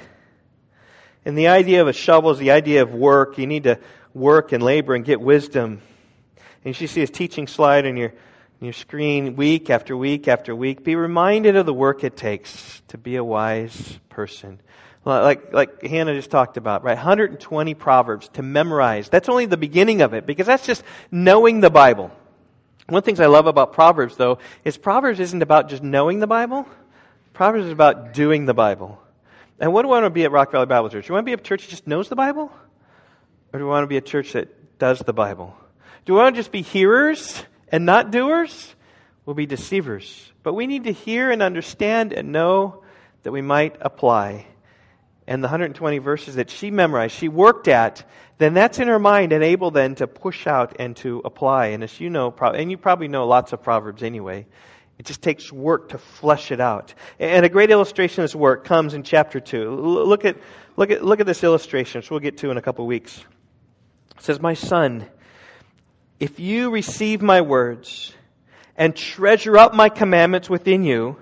And 1.26 1.36
the 1.36 1.48
idea 1.48 1.82
of 1.82 1.88
a 1.88 1.92
shovel 1.92 2.30
is 2.30 2.38
the 2.38 2.52
idea 2.52 2.82
of 2.82 2.94
work. 2.94 3.36
You 3.36 3.46
need 3.46 3.64
to 3.64 3.78
work 4.14 4.52
and 4.52 4.62
labor 4.62 4.94
and 4.94 5.04
get 5.04 5.20
wisdom. 5.20 5.82
And 6.64 6.80
you 6.80 6.86
see 6.86 7.00
his 7.00 7.10
teaching 7.10 7.46
slide 7.46 7.86
on 7.86 7.96
your, 7.96 8.10
on 8.10 8.64
your 8.66 8.72
screen 8.72 9.36
week 9.36 9.70
after 9.70 9.96
week 9.96 10.28
after 10.28 10.54
week. 10.54 10.84
Be 10.84 10.96
reminded 10.96 11.56
of 11.56 11.66
the 11.66 11.74
work 11.74 12.04
it 12.04 12.16
takes 12.16 12.82
to 12.88 12.98
be 12.98 13.16
a 13.16 13.24
wise 13.24 13.98
person. 14.08 14.60
Like, 15.04 15.52
like 15.52 15.82
Hannah 15.82 16.14
just 16.14 16.30
talked 16.30 16.56
about, 16.56 16.84
right? 16.84 16.96
120 16.96 17.74
Proverbs 17.74 18.28
to 18.34 18.42
memorize. 18.42 19.08
That's 19.08 19.28
only 19.28 19.46
the 19.46 19.56
beginning 19.56 20.00
of 20.00 20.14
it 20.14 20.26
because 20.26 20.46
that's 20.46 20.64
just 20.64 20.84
knowing 21.10 21.60
the 21.60 21.70
Bible. 21.70 22.12
One 22.86 22.98
of 22.98 23.04
the 23.04 23.06
things 23.06 23.18
I 23.18 23.26
love 23.26 23.46
about 23.46 23.72
Proverbs, 23.72 24.16
though, 24.16 24.38
is 24.64 24.76
Proverbs 24.76 25.18
isn't 25.18 25.42
about 25.42 25.68
just 25.68 25.82
knowing 25.82 26.20
the 26.20 26.26
Bible. 26.28 26.68
Proverbs 27.32 27.66
is 27.66 27.72
about 27.72 28.12
doing 28.12 28.46
the 28.46 28.54
Bible. 28.54 29.00
And 29.58 29.72
what 29.72 29.82
do 29.82 29.88
I 29.88 30.00
want 30.00 30.04
to 30.04 30.10
be 30.10 30.24
at 30.24 30.30
Rock 30.30 30.52
Valley 30.52 30.66
Bible 30.66 30.88
Church? 30.88 31.08
You 31.08 31.14
want 31.14 31.24
to 31.24 31.26
be 31.26 31.32
a 31.32 31.36
church 31.36 31.64
that 31.64 31.70
just 31.70 31.86
knows 31.86 32.08
the 32.08 32.16
Bible? 32.16 32.52
Or 33.52 33.58
do 33.58 33.64
we 33.64 33.70
want 33.70 33.84
to 33.84 33.88
be 33.88 33.98
a 33.98 34.02
church 34.02 34.32
that 34.32 34.78
does 34.78 35.00
the 35.00 35.12
Bible? 35.12 35.54
Do 36.04 36.14
we 36.14 36.20
want 36.20 36.34
to 36.34 36.40
just 36.40 36.52
be 36.52 36.62
hearers 36.62 37.44
and 37.68 37.84
not 37.84 38.10
doers? 38.10 38.74
We'll 39.24 39.34
be 39.34 39.46
deceivers. 39.46 40.32
But 40.42 40.54
we 40.54 40.66
need 40.66 40.84
to 40.84 40.92
hear 40.92 41.30
and 41.30 41.42
understand 41.42 42.12
and 42.12 42.32
know 42.32 42.82
that 43.22 43.30
we 43.30 43.42
might 43.42 43.76
apply. 43.80 44.46
And 45.26 45.42
the 45.42 45.46
120 45.46 45.98
verses 45.98 46.34
that 46.36 46.50
she 46.50 46.70
memorized, 46.70 47.14
she 47.14 47.28
worked 47.28 47.68
at, 47.68 48.04
then 48.38 48.54
that's 48.54 48.80
in 48.80 48.88
her 48.88 48.98
mind 48.98 49.32
and 49.32 49.44
able 49.44 49.70
then 49.70 49.94
to 49.96 50.08
push 50.08 50.46
out 50.46 50.76
and 50.80 50.96
to 50.96 51.22
apply. 51.24 51.66
And 51.66 51.84
as 51.84 52.00
you 52.00 52.10
know, 52.10 52.34
and 52.40 52.70
you 52.70 52.76
probably 52.76 53.06
know 53.06 53.26
lots 53.26 53.52
of 53.52 53.62
Proverbs 53.62 54.02
anyway, 54.02 54.46
it 54.98 55.06
just 55.06 55.22
takes 55.22 55.52
work 55.52 55.90
to 55.90 55.98
flesh 55.98 56.50
it 56.50 56.60
out. 56.60 56.94
And 57.20 57.46
a 57.46 57.48
great 57.48 57.70
illustration 57.70 58.24
of 58.24 58.30
this 58.30 58.34
work 58.34 58.64
comes 58.64 58.94
in 58.94 59.04
chapter 59.04 59.38
2. 59.38 59.70
Look 59.70 60.24
at, 60.24 60.36
look 60.76 60.90
at, 60.90 61.04
look 61.04 61.20
at 61.20 61.26
this 61.26 61.44
illustration, 61.44 62.00
which 62.00 62.10
we'll 62.10 62.20
get 62.20 62.38
to 62.38 62.50
in 62.50 62.56
a 62.56 62.62
couple 62.62 62.84
of 62.84 62.88
weeks. 62.88 63.24
Says, 64.22 64.40
My 64.40 64.54
son, 64.54 65.06
if 66.20 66.38
you 66.38 66.70
receive 66.70 67.22
my 67.22 67.40
words 67.40 68.14
and 68.76 68.94
treasure 68.94 69.58
up 69.58 69.74
my 69.74 69.88
commandments 69.88 70.48
within 70.48 70.84
you, 70.84 71.16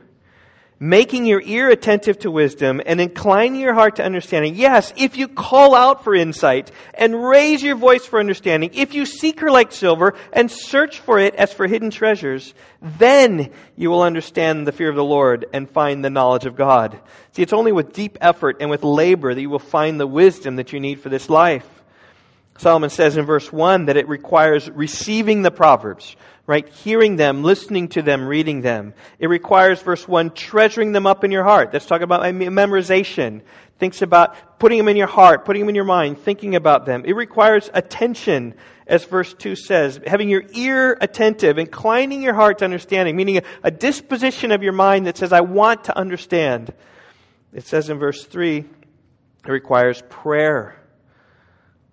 making 0.79 1.25
your 1.25 1.41
ear 1.41 1.71
attentive 1.71 2.19
to 2.19 2.31
wisdom 2.31 2.79
and 2.85 3.01
inclining 3.01 3.59
your 3.59 3.73
heart 3.73 3.97
to 3.97 4.05
understanding. 4.05 4.55
Yes, 4.55 4.93
if 4.99 5.17
you 5.17 5.29
call 5.29 5.75
out 5.75 6.05
for 6.05 6.15
insight 6.15 6.71
and 6.93 7.25
raise 7.25 7.63
your 7.63 7.77
voice 7.77 8.05
for 8.05 8.21
understanding, 8.21 8.71
if 8.75 8.93
you 8.93 9.07
seek 9.07 9.41
her 9.41 9.51
like 9.51 9.73
silver 9.73 10.15
and 10.31 10.51
search 10.51 11.01
for 11.01 11.19
it 11.19 11.35
as 11.37 11.55
for 11.55 11.67
hidden 11.67 11.91
treasures, 11.91 12.53
then 12.83 13.51
you 13.77 13.89
will 13.89 14.03
understand 14.03 14.67
the 14.67 14.73
fear 14.73 14.91
of 14.91 14.97
the 14.97 15.03
Lord 15.03 15.47
and 15.55 15.71
find 15.71 16.05
the 16.05 16.11
knowledge 16.11 16.45
of 16.45 16.55
God. 16.55 17.01
See, 17.33 17.41
it's 17.41 17.55
only 17.55 17.73
with 17.73 17.95
deep 17.95 18.19
effort 18.21 18.59
and 18.61 18.69
with 18.69 18.85
labor 18.85 19.35
that 19.35 19.41
you 19.41 19.49
will 19.49 19.59
find 19.59 19.99
the 19.99 20.07
wisdom 20.07 20.57
that 20.57 20.75
you 20.75 20.81
need 20.81 21.01
for 21.01 21.09
this 21.09 21.31
life. 21.31 21.80
Solomon 22.61 22.91
says 22.91 23.17
in 23.17 23.25
verse 23.25 23.51
1 23.51 23.87
that 23.87 23.97
it 23.97 24.07
requires 24.07 24.69
receiving 24.69 25.41
the 25.41 25.51
Proverbs, 25.51 26.15
right? 26.47 26.69
Hearing 26.69 27.17
them, 27.17 27.43
listening 27.43 27.89
to 27.89 28.03
them, 28.03 28.27
reading 28.27 28.61
them. 28.61 28.93
It 29.19 29.29
requires, 29.29 29.81
verse 29.81 30.07
1, 30.07 30.33
treasuring 30.33 30.93
them 30.93 31.07
up 31.07 31.25
in 31.25 31.31
your 31.31 31.43
heart. 31.43 31.73
That's 31.73 31.87
talking 31.87 32.05
about 32.05 32.21
memorization. 32.21 33.41
Thinks 33.79 34.03
about 34.03 34.59
putting 34.59 34.77
them 34.77 34.89
in 34.89 34.99
your 34.99 35.07
heart, 35.07 35.47
putting 35.47 35.63
them 35.63 35.71
in 35.71 35.75
your 35.75 35.87
mind, 35.87 36.19
thinking 36.19 36.55
about 36.55 36.85
them. 36.85 37.03
It 37.07 37.15
requires 37.15 37.71
attention, 37.73 38.53
as 38.87 39.05
verse 39.05 39.33
2 39.33 39.57
says, 39.57 39.99
having 40.07 40.29
your 40.29 40.43
ear 40.53 40.99
attentive, 41.01 41.57
inclining 41.57 42.21
your 42.21 42.35
heart 42.35 42.59
to 42.59 42.67
understanding, 42.67 43.17
meaning 43.17 43.41
a, 43.63 43.71
disposition 43.71 44.53
of 44.53 44.63
your 44.63 44.75
mind 44.75 45.07
that 45.07 45.17
says, 45.17 45.33
I 45.33 45.41
want 45.41 45.85
to 45.85 45.97
understand. 45.97 46.75
It 47.55 47.67
says 47.67 47.89
in 47.89 47.99
verse 47.99 48.27
3, 48.27 48.59
it 48.59 48.67
requires 49.51 50.03
prayer, 50.11 50.77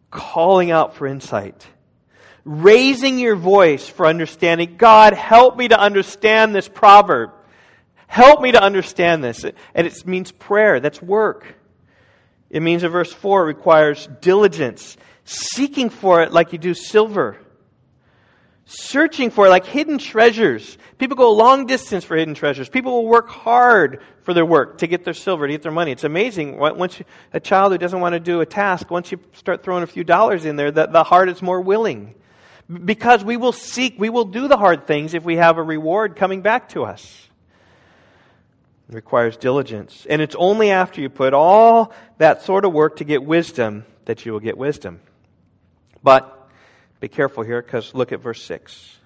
calling 0.10 0.72
out 0.72 0.96
for 0.96 1.08
insight 1.08 1.68
raising 2.48 3.20
your 3.20 3.36
voice 3.36 3.88
for 3.88 4.08
understanding. 4.08 4.78
God, 4.78 5.14
help 5.14 5.58
me 5.58 5.68
to 5.68 5.78
understand 5.78 6.56
this 6.56 6.70
proverb. 6.70 7.32
Help 8.08 8.42
me 8.42 8.54
to 8.54 8.64
understand 8.64 9.22
this. 9.22 9.44
And 9.44 9.86
it 9.86 10.08
means 10.08 10.32
prayer. 10.32 10.80
That's 10.80 11.02
work. 11.02 11.56
It 12.50 12.62
means 12.62 12.84
in 12.84 12.92
verse 12.92 13.12
4 13.12 13.44
it 13.44 13.48
requires 13.48 14.08
diligence, 14.22 14.96
seeking 15.26 15.90
for 15.90 16.22
it 16.22 16.32
like 16.32 16.54
you 16.54 16.58
do 16.58 16.74
silver, 16.74 17.38
searching 18.68 19.32
for 19.32 19.48
like 19.48 19.66
hidden 19.66 19.98
treasures. 19.98 20.78
People 20.98 21.16
go 21.16 21.32
a 21.32 21.34
long 21.34 21.66
distance 21.66 22.04
for 22.04 22.18
hidden 22.18 22.34
treasures. 22.34 22.68
People 22.68 22.92
will 22.92 23.08
work 23.08 23.30
hard 23.30 24.02
for 24.24 24.34
their 24.34 24.46
work 24.46 24.80
to 24.80 24.88
get 24.88 25.06
their 25.06 25.14
silver, 25.14 25.48
to 25.48 25.54
get 25.54 25.64
their 25.64 25.72
money. 25.72 25.92
It's 25.92 26.04
amazing. 26.04 26.58
Once 26.58 27.00
you, 27.00 27.06
a 27.34 27.40
child 27.40 27.72
who 27.72 27.78
doesn't 27.78 28.00
want 28.00 28.14
to 28.14 28.20
do 28.20 28.42
a 28.42 28.46
task, 28.46 28.92
once 28.92 29.12
you 29.12 29.20
start 29.34 29.64
throwing 29.64 29.84
a 29.84 29.88
few 29.88 30.04
dollars 30.04 30.44
in 30.44 30.58
there, 30.58 30.70
the, 30.70 30.86
the 30.86 31.04
heart 31.04 31.30
is 31.30 31.42
more 31.42 31.62
willing. 31.62 32.14
Because 32.84 33.24
we 33.24 33.38
will 33.38 33.54
seek, 33.54 33.98
we 33.98 34.10
will 34.10 34.26
do 34.26 34.50
the 34.50 34.58
hard 34.58 34.86
things 34.86 35.14
if 35.14 35.24
we 35.24 35.38
have 35.38 35.58
a 35.58 35.64
reward 35.64 36.18
coming 36.18 36.42
back 36.42 36.70
to 36.70 36.84
us. 36.84 37.30
It 38.90 38.96
requires 38.96 39.38
diligence. 39.38 40.06
And 40.10 40.22
it's 40.22 40.36
only 40.36 40.72
after 40.72 41.00
you 41.00 41.08
put 41.08 41.34
all 41.34 41.94
that 42.18 42.42
sort 42.42 42.66
of 42.66 42.74
work 42.74 42.98
to 42.98 43.06
get 43.06 43.24
wisdom 43.24 43.86
that 44.04 44.26
you 44.26 44.34
will 44.34 44.42
get 44.42 44.58
wisdom. 44.58 45.00
But 46.04 46.37
be 47.00 47.08
careful 47.08 47.44
here 47.44 47.62
because 47.62 47.94
look 47.94 48.12
at 48.12 48.22
verse 48.22 48.42
6. 48.44 48.98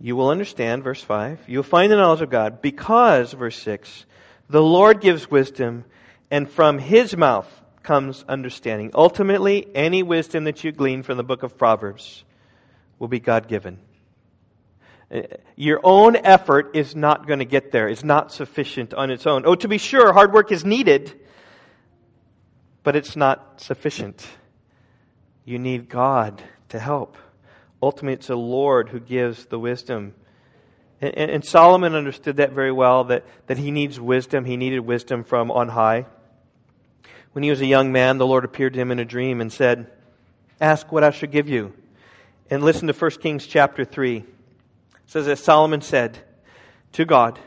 You 0.00 0.16
will 0.16 0.30
understand, 0.30 0.82
verse 0.82 1.02
5. 1.02 1.40
You 1.46 1.58
will 1.58 1.62
find 1.62 1.92
the 1.92 1.96
knowledge 1.96 2.22
of 2.22 2.30
God 2.30 2.62
because, 2.62 3.32
verse 3.32 3.58
6, 3.58 4.06
the 4.48 4.62
Lord 4.62 5.00
gives 5.00 5.30
wisdom, 5.30 5.84
and 6.30 6.48
from 6.50 6.78
his 6.78 7.16
mouth 7.16 7.48
comes 7.82 8.24
understanding. 8.28 8.90
Ultimately, 8.94 9.68
any 9.74 10.02
wisdom 10.02 10.44
that 10.44 10.64
you 10.64 10.72
glean 10.72 11.02
from 11.02 11.18
the 11.18 11.22
book 11.22 11.42
of 11.42 11.58
Proverbs 11.58 12.24
will 12.98 13.08
be 13.08 13.20
God 13.20 13.46
given. 13.46 13.78
Uh, 15.12 15.22
your 15.56 15.80
own 15.82 16.16
effort 16.16 16.70
is 16.74 16.96
not 16.96 17.26
going 17.26 17.40
to 17.40 17.44
get 17.44 17.72
there. 17.72 17.88
It's 17.88 18.04
not 18.04 18.32
sufficient 18.32 18.94
on 18.94 19.10
its 19.10 19.26
own. 19.26 19.42
Oh, 19.44 19.54
to 19.56 19.68
be 19.68 19.78
sure, 19.78 20.12
hard 20.12 20.32
work 20.32 20.50
is 20.50 20.64
needed, 20.64 21.12
but 22.84 22.96
it's 22.96 23.16
not 23.16 23.60
sufficient. 23.60 24.26
You 25.50 25.58
need 25.58 25.88
God 25.88 26.40
to 26.68 26.78
help. 26.78 27.16
Ultimately, 27.82 28.14
it's 28.14 28.28
the 28.28 28.36
Lord 28.36 28.88
who 28.88 29.00
gives 29.00 29.46
the 29.46 29.58
wisdom. 29.58 30.14
And, 31.00 31.12
and 31.16 31.44
Solomon 31.44 31.96
understood 31.96 32.36
that 32.36 32.52
very 32.52 32.70
well 32.70 33.02
that, 33.04 33.24
that 33.48 33.58
he 33.58 33.72
needs 33.72 33.98
wisdom. 33.98 34.44
He 34.44 34.56
needed 34.56 34.78
wisdom 34.78 35.24
from 35.24 35.50
on 35.50 35.70
high. 35.70 36.06
When 37.32 37.42
he 37.42 37.50
was 37.50 37.60
a 37.60 37.66
young 37.66 37.90
man, 37.90 38.18
the 38.18 38.28
Lord 38.28 38.44
appeared 38.44 38.74
to 38.74 38.78
him 38.78 38.92
in 38.92 39.00
a 39.00 39.04
dream 39.04 39.40
and 39.40 39.52
said, 39.52 39.90
Ask 40.60 40.92
what 40.92 41.02
I 41.02 41.10
shall 41.10 41.28
give 41.28 41.48
you. 41.48 41.72
And 42.48 42.62
listen 42.62 42.86
to 42.86 42.92
1 42.92 43.10
Kings 43.20 43.44
chapter 43.44 43.84
3. 43.84 44.18
It 44.18 44.24
says, 45.06 45.26
that 45.26 45.40
Solomon 45.40 45.80
said 45.80 46.16
to 46.92 47.04
God, 47.04 47.40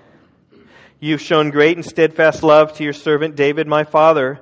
You've 1.00 1.22
shown 1.22 1.52
great 1.52 1.78
and 1.78 1.86
steadfast 1.86 2.44
love 2.44 2.74
to 2.74 2.84
your 2.84 2.92
servant 2.92 3.38
David, 3.38 3.66
my 3.66 3.86
father, 3.86 4.42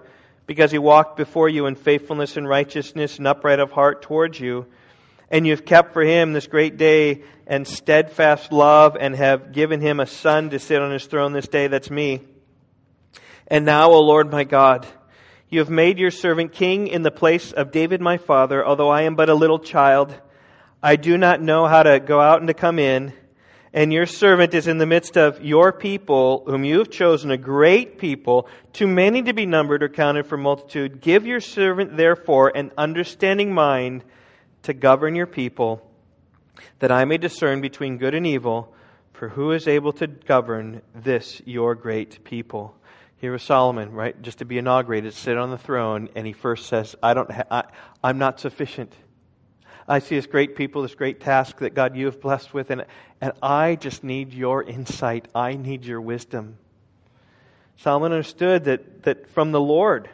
because 0.51 0.69
he 0.69 0.77
walked 0.77 1.15
before 1.15 1.47
you 1.47 1.65
in 1.65 1.75
faithfulness 1.75 2.35
and 2.35 2.45
righteousness 2.45 3.17
and 3.19 3.25
upright 3.25 3.61
of 3.61 3.71
heart 3.71 4.01
towards 4.01 4.37
you. 4.37 4.65
And 5.29 5.47
you've 5.47 5.63
kept 5.63 5.93
for 5.93 6.01
him 6.01 6.33
this 6.33 6.47
great 6.47 6.75
day 6.75 7.23
and 7.47 7.65
steadfast 7.65 8.51
love 8.51 8.97
and 8.99 9.15
have 9.15 9.53
given 9.53 9.79
him 9.79 10.01
a 10.01 10.05
son 10.05 10.49
to 10.49 10.59
sit 10.59 10.81
on 10.81 10.91
his 10.91 11.05
throne 11.05 11.31
this 11.31 11.47
day. 11.47 11.67
That's 11.67 11.89
me. 11.89 12.19
And 13.47 13.63
now, 13.63 13.91
O 13.91 14.01
Lord 14.01 14.29
my 14.29 14.43
God, 14.43 14.85
you 15.47 15.59
have 15.59 15.69
made 15.69 15.97
your 15.97 16.11
servant 16.11 16.51
king 16.51 16.87
in 16.87 17.01
the 17.01 17.11
place 17.11 17.53
of 17.53 17.71
David 17.71 18.01
my 18.01 18.17
father, 18.17 18.65
although 18.65 18.89
I 18.89 19.03
am 19.03 19.15
but 19.15 19.29
a 19.29 19.33
little 19.33 19.59
child. 19.59 20.13
I 20.83 20.97
do 20.97 21.17
not 21.17 21.41
know 21.41 21.65
how 21.65 21.83
to 21.83 22.01
go 22.01 22.19
out 22.19 22.39
and 22.39 22.49
to 22.49 22.53
come 22.53 22.77
in. 22.77 23.13
And 23.73 23.93
your 23.93 24.05
servant 24.05 24.53
is 24.53 24.67
in 24.67 24.79
the 24.79 24.85
midst 24.85 25.17
of 25.17 25.41
your 25.41 25.71
people, 25.71 26.43
whom 26.45 26.65
you 26.65 26.79
have 26.79 26.89
chosen, 26.89 27.31
a 27.31 27.37
great 27.37 27.97
people, 27.97 28.49
too 28.73 28.87
many 28.87 29.21
to 29.23 29.33
be 29.33 29.45
numbered 29.45 29.81
or 29.81 29.87
counted 29.87 30.27
for 30.27 30.35
multitude. 30.35 30.99
Give 30.99 31.25
your 31.25 31.39
servant, 31.39 31.95
therefore, 31.95 32.51
an 32.53 32.71
understanding 32.77 33.53
mind 33.53 34.03
to 34.63 34.73
govern 34.73 35.15
your 35.15 35.25
people, 35.27 35.89
that 36.79 36.91
I 36.91 37.05
may 37.05 37.17
discern 37.17 37.61
between 37.61 37.97
good 37.97 38.13
and 38.13 38.27
evil. 38.27 38.73
For 39.13 39.29
who 39.29 39.51
is 39.51 39.67
able 39.67 39.93
to 39.93 40.07
govern 40.07 40.81
this, 40.95 41.41
your 41.45 41.75
great 41.75 42.23
people? 42.23 42.75
Here 43.17 43.31
was 43.31 43.43
Solomon, 43.43 43.91
right, 43.91 44.19
just 44.21 44.39
to 44.39 44.45
be 44.45 44.57
inaugurated, 44.57 45.13
sit 45.13 45.37
on 45.37 45.51
the 45.51 45.57
throne, 45.57 46.09
and 46.15 46.25
he 46.25 46.33
first 46.33 46.65
says, 46.65 46.95
I 47.03 47.13
don't 47.13 47.31
ha- 47.31 47.43
I, 47.51 47.63
I'm 48.03 48.17
not 48.17 48.39
sufficient. 48.39 48.93
I 49.87 49.99
see 49.99 50.15
this 50.15 50.27
great 50.27 50.55
people, 50.55 50.81
this 50.81 50.95
great 50.95 51.19
task 51.19 51.59
that 51.59 51.73
God 51.73 51.95
you 51.95 52.05
have 52.05 52.21
blessed 52.21 52.53
with, 52.53 52.71
and, 52.71 52.85
and 53.19 53.33
I 53.41 53.75
just 53.75 54.03
need 54.03 54.33
your 54.33 54.63
insight. 54.63 55.27
I 55.33 55.53
need 55.53 55.85
your 55.85 56.01
wisdom. 56.01 56.57
Solomon 57.77 58.11
understood 58.11 58.65
that, 58.65 59.03
that 59.03 59.29
from 59.29 59.51
the 59.51 59.61
Lord, 59.61 60.09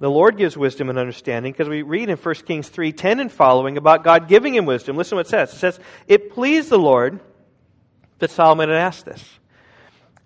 the 0.00 0.10
Lord 0.10 0.36
gives 0.36 0.56
wisdom 0.56 0.90
and 0.90 0.98
understanding 0.98 1.52
because 1.52 1.68
we 1.68 1.82
read 1.82 2.08
in 2.08 2.16
1 2.16 2.34
Kings 2.46 2.68
3:10 2.68 3.20
and 3.20 3.32
following 3.32 3.76
about 3.76 4.04
God 4.04 4.28
giving 4.28 4.54
him 4.54 4.66
wisdom. 4.66 4.96
Listen 4.96 5.10
to 5.10 5.16
what 5.16 5.26
it 5.26 5.30
says. 5.30 5.52
It 5.52 5.58
says, 5.58 5.80
It 6.08 6.32
pleased 6.32 6.68
the 6.68 6.78
Lord 6.78 7.20
that 8.18 8.30
Solomon 8.30 8.68
had 8.68 8.78
asked 8.78 9.06
this. 9.06 9.24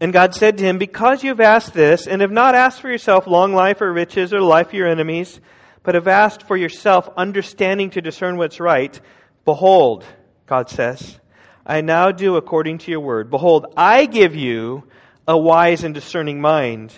And 0.01 0.13
God 0.13 0.35
said 0.35 0.59
to 0.59 0.65
him, 0.65 0.79
Because 0.79 1.23
you 1.23 1.31
have 1.31 1.41
asked 1.41 1.75
this, 1.75 2.07
and 2.07 2.23
have 2.23 2.31
not 2.31 2.55
asked 2.55 2.81
for 2.81 2.91
yourself 2.91 3.27
long 3.27 3.53
life 3.53 3.81
or 3.81 3.93
riches 3.93 4.33
or 4.33 4.41
life 4.41 4.69
of 4.69 4.75
your 4.75 4.87
enemies, 4.87 5.41
but 5.89 5.95
have 5.95 6.07
asked 6.07 6.43
for 6.43 6.55
yourself 6.55 7.09
understanding 7.17 7.89
to 7.89 8.03
discern 8.03 8.37
what's 8.37 8.61
right, 8.61 9.01
behold, 9.47 10.05
God 10.45 10.69
says, 10.69 11.19
I 11.65 11.81
now 11.81 12.11
do 12.11 12.37
according 12.37 12.77
to 12.81 12.91
your 12.91 13.01
word. 13.01 13.31
Behold, 13.31 13.73
I 13.75 14.05
give 14.05 14.37
you 14.37 14.85
a 15.27 15.39
wise 15.39 15.85
and 15.85 15.95
discerning 15.95 16.43
mind, 16.43 16.93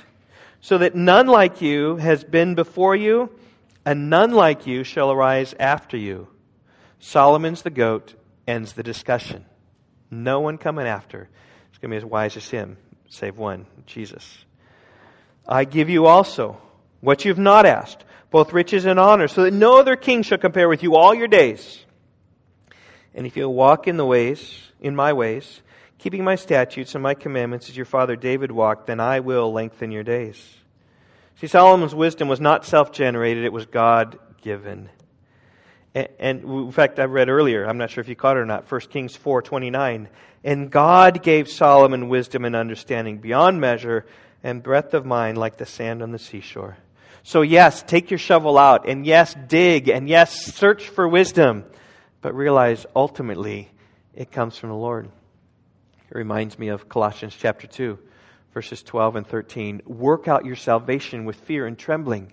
so 0.60 0.76
that 0.78 0.96
none 0.96 1.28
like 1.28 1.62
you 1.62 1.98
has 1.98 2.24
been 2.24 2.56
before 2.56 2.96
you, 2.96 3.30
and 3.84 4.10
none 4.10 4.32
like 4.32 4.66
you 4.66 4.82
shall 4.82 5.12
arise 5.12 5.54
after 5.60 5.96
you. 5.96 6.26
Solomon's 6.98 7.62
the 7.62 7.70
goat 7.70 8.16
ends 8.48 8.72
the 8.72 8.82
discussion. 8.82 9.44
No 10.10 10.40
one 10.40 10.58
coming 10.58 10.88
after 10.88 11.28
is 11.72 11.78
going 11.78 11.90
to 11.90 11.94
be 11.94 11.96
as 11.96 12.04
wise 12.04 12.36
as 12.36 12.50
him 12.50 12.76
save 13.08 13.38
one, 13.38 13.66
Jesus. 13.86 14.44
I 15.46 15.64
give 15.64 15.88
you 15.88 16.06
also 16.06 16.60
what 17.00 17.24
you've 17.24 17.38
not 17.38 17.66
asked, 17.66 18.04
both 18.30 18.52
riches 18.52 18.84
and 18.84 18.98
honor, 18.98 19.28
so 19.28 19.44
that 19.44 19.52
no 19.52 19.78
other 19.78 19.96
king 19.96 20.22
shall 20.22 20.38
compare 20.38 20.68
with 20.68 20.82
you 20.82 20.96
all 20.96 21.14
your 21.14 21.28
days. 21.28 21.84
And 23.14 23.26
if 23.26 23.36
you 23.36 23.48
walk 23.48 23.88
in 23.88 23.96
the 23.96 24.06
ways, 24.06 24.70
in 24.80 24.94
my 24.94 25.12
ways, 25.12 25.62
keeping 25.98 26.24
my 26.24 26.36
statutes 26.36 26.94
and 26.94 27.02
my 27.02 27.14
commandments 27.14 27.68
as 27.68 27.76
your 27.76 27.86
father 27.86 28.16
David 28.16 28.52
walked, 28.52 28.86
then 28.86 29.00
I 29.00 29.20
will 29.20 29.52
lengthen 29.52 29.90
your 29.90 30.04
days. 30.04 30.42
See, 31.40 31.46
Solomon's 31.46 31.94
wisdom 31.94 32.28
was 32.28 32.40
not 32.40 32.64
self 32.64 32.92
generated, 32.92 33.44
it 33.44 33.52
was 33.52 33.66
God 33.66 34.18
given. 34.42 34.88
And, 35.94 36.08
in 36.44 36.70
fact, 36.70 37.00
I 37.00 37.04
read 37.04 37.28
earlier, 37.28 37.66
I'm 37.66 37.78
not 37.78 37.90
sure 37.90 38.00
if 38.00 38.08
you 38.08 38.14
caught 38.14 38.36
it 38.36 38.40
or 38.40 38.46
not, 38.46 38.70
1 38.70 38.80
Kings 38.82 39.16
4 39.16 39.42
29. 39.42 40.08
And 40.44 40.70
God 40.70 41.22
gave 41.22 41.48
Solomon 41.48 42.08
wisdom 42.08 42.44
and 42.44 42.54
understanding 42.54 43.18
beyond 43.18 43.60
measure 43.60 44.06
and 44.42 44.62
breadth 44.62 44.94
of 44.94 45.04
mind 45.04 45.36
like 45.36 45.56
the 45.56 45.66
sand 45.66 46.02
on 46.02 46.12
the 46.12 46.18
seashore. 46.18 46.78
So, 47.30 47.42
yes, 47.42 47.84
take 47.84 48.10
your 48.10 48.18
shovel 48.18 48.58
out, 48.58 48.88
and 48.88 49.06
yes, 49.06 49.36
dig, 49.46 49.88
and 49.88 50.08
yes, 50.08 50.52
search 50.52 50.88
for 50.88 51.06
wisdom, 51.06 51.64
but 52.22 52.34
realize 52.34 52.86
ultimately 52.96 53.70
it 54.16 54.32
comes 54.32 54.58
from 54.58 54.70
the 54.70 54.74
Lord. 54.74 55.08
It 56.10 56.16
reminds 56.16 56.58
me 56.58 56.70
of 56.70 56.88
Colossians 56.88 57.36
chapter 57.38 57.68
2, 57.68 57.96
verses 58.52 58.82
12 58.82 59.14
and 59.14 59.24
13. 59.24 59.82
Work 59.86 60.26
out 60.26 60.44
your 60.44 60.56
salvation 60.56 61.24
with 61.24 61.36
fear 61.36 61.68
and 61.68 61.78
trembling. 61.78 62.32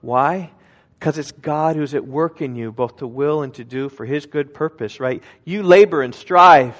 Why? 0.00 0.50
Because 0.98 1.16
it's 1.16 1.30
God 1.30 1.76
who's 1.76 1.94
at 1.94 2.04
work 2.04 2.42
in 2.42 2.56
you, 2.56 2.72
both 2.72 2.96
to 2.96 3.06
will 3.06 3.42
and 3.42 3.54
to 3.54 3.62
do 3.62 3.88
for 3.88 4.04
His 4.04 4.26
good 4.26 4.52
purpose, 4.52 4.98
right? 4.98 5.22
You 5.44 5.62
labor 5.62 6.02
and 6.02 6.12
strive 6.12 6.74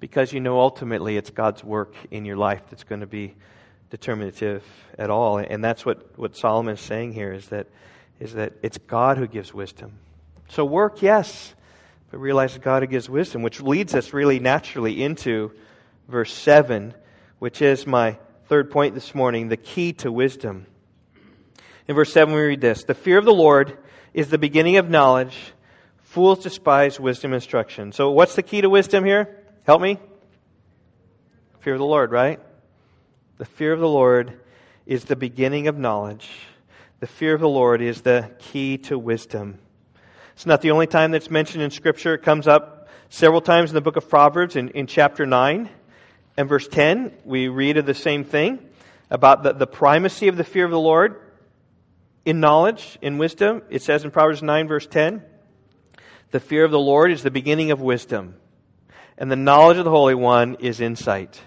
because 0.00 0.32
you 0.32 0.40
know 0.40 0.58
ultimately 0.58 1.16
it's 1.16 1.30
God's 1.30 1.62
work 1.62 1.94
in 2.10 2.24
your 2.24 2.36
life 2.36 2.62
that's 2.68 2.82
going 2.82 3.02
to 3.02 3.06
be 3.06 3.36
determinative 3.90 4.62
at 4.98 5.10
all. 5.10 5.38
And 5.38 5.62
that's 5.62 5.84
what, 5.84 6.18
what 6.18 6.36
Solomon 6.36 6.74
is 6.74 6.80
saying 6.80 7.12
here 7.12 7.32
is 7.32 7.48
that, 7.48 7.66
is 8.20 8.34
that 8.34 8.54
it's 8.62 8.78
God 8.78 9.18
who 9.18 9.26
gives 9.26 9.54
wisdom. 9.54 9.98
So 10.48 10.64
work, 10.64 11.02
yes, 11.02 11.54
but 12.10 12.18
realize 12.18 12.56
God 12.58 12.82
who 12.82 12.86
gives 12.86 13.08
wisdom, 13.08 13.42
which 13.42 13.60
leads 13.60 13.94
us 13.94 14.12
really 14.12 14.38
naturally 14.38 15.02
into 15.02 15.52
verse 16.08 16.32
7, 16.32 16.94
which 17.38 17.62
is 17.62 17.86
my 17.86 18.18
third 18.46 18.70
point 18.70 18.94
this 18.94 19.14
morning 19.14 19.48
the 19.48 19.56
key 19.56 19.92
to 19.94 20.10
wisdom. 20.10 20.66
In 21.86 21.94
verse 21.94 22.12
7, 22.12 22.34
we 22.34 22.40
read 22.40 22.60
this 22.60 22.84
The 22.84 22.94
fear 22.94 23.18
of 23.18 23.24
the 23.24 23.32
Lord 23.32 23.78
is 24.14 24.28
the 24.28 24.38
beginning 24.38 24.76
of 24.76 24.90
knowledge. 24.90 25.36
Fools 26.02 26.42
despise 26.42 26.98
wisdom 26.98 27.34
instruction. 27.34 27.92
So, 27.92 28.10
what's 28.10 28.34
the 28.34 28.42
key 28.42 28.62
to 28.62 28.70
wisdom 28.70 29.04
here? 29.04 29.36
Help 29.64 29.82
me? 29.82 29.98
Fear 31.60 31.74
of 31.74 31.78
the 31.78 31.84
Lord, 31.84 32.10
right? 32.10 32.40
The 33.38 33.44
fear 33.44 33.72
of 33.72 33.78
the 33.78 33.88
Lord 33.88 34.40
is 34.84 35.04
the 35.04 35.14
beginning 35.14 35.68
of 35.68 35.78
knowledge. 35.78 36.28
The 36.98 37.06
fear 37.06 37.34
of 37.34 37.40
the 37.40 37.48
Lord 37.48 37.80
is 37.80 38.00
the 38.02 38.30
key 38.40 38.78
to 38.78 38.98
wisdom. 38.98 39.60
It's 40.34 40.44
not 40.44 40.60
the 40.60 40.72
only 40.72 40.88
time 40.88 41.12
that's 41.12 41.30
mentioned 41.30 41.62
in 41.62 41.70
Scripture. 41.70 42.14
It 42.14 42.24
comes 42.24 42.48
up 42.48 42.88
several 43.08 43.40
times 43.40 43.70
in 43.70 43.74
the 43.74 43.80
book 43.80 43.94
of 43.94 44.08
Proverbs 44.08 44.56
in, 44.56 44.70
in 44.70 44.88
chapter 44.88 45.24
9 45.24 45.68
and 46.36 46.48
verse 46.48 46.66
10. 46.66 47.12
We 47.24 47.46
read 47.46 47.76
of 47.76 47.86
the 47.86 47.94
same 47.94 48.24
thing 48.24 48.58
about 49.08 49.44
the, 49.44 49.52
the 49.52 49.68
primacy 49.68 50.26
of 50.26 50.36
the 50.36 50.42
fear 50.42 50.64
of 50.64 50.72
the 50.72 50.80
Lord 50.80 51.20
in 52.24 52.40
knowledge, 52.40 52.98
in 53.00 53.18
wisdom. 53.18 53.62
It 53.70 53.82
says 53.82 54.04
in 54.04 54.10
Proverbs 54.10 54.42
9, 54.42 54.66
verse 54.66 54.86
10, 54.88 55.22
the 56.32 56.40
fear 56.40 56.64
of 56.64 56.72
the 56.72 56.78
Lord 56.80 57.12
is 57.12 57.22
the 57.22 57.30
beginning 57.30 57.70
of 57.70 57.80
wisdom 57.80 58.34
and 59.16 59.30
the 59.30 59.36
knowledge 59.36 59.78
of 59.78 59.84
the 59.84 59.90
Holy 59.90 60.16
One 60.16 60.56
is 60.56 60.80
insight. 60.80 61.40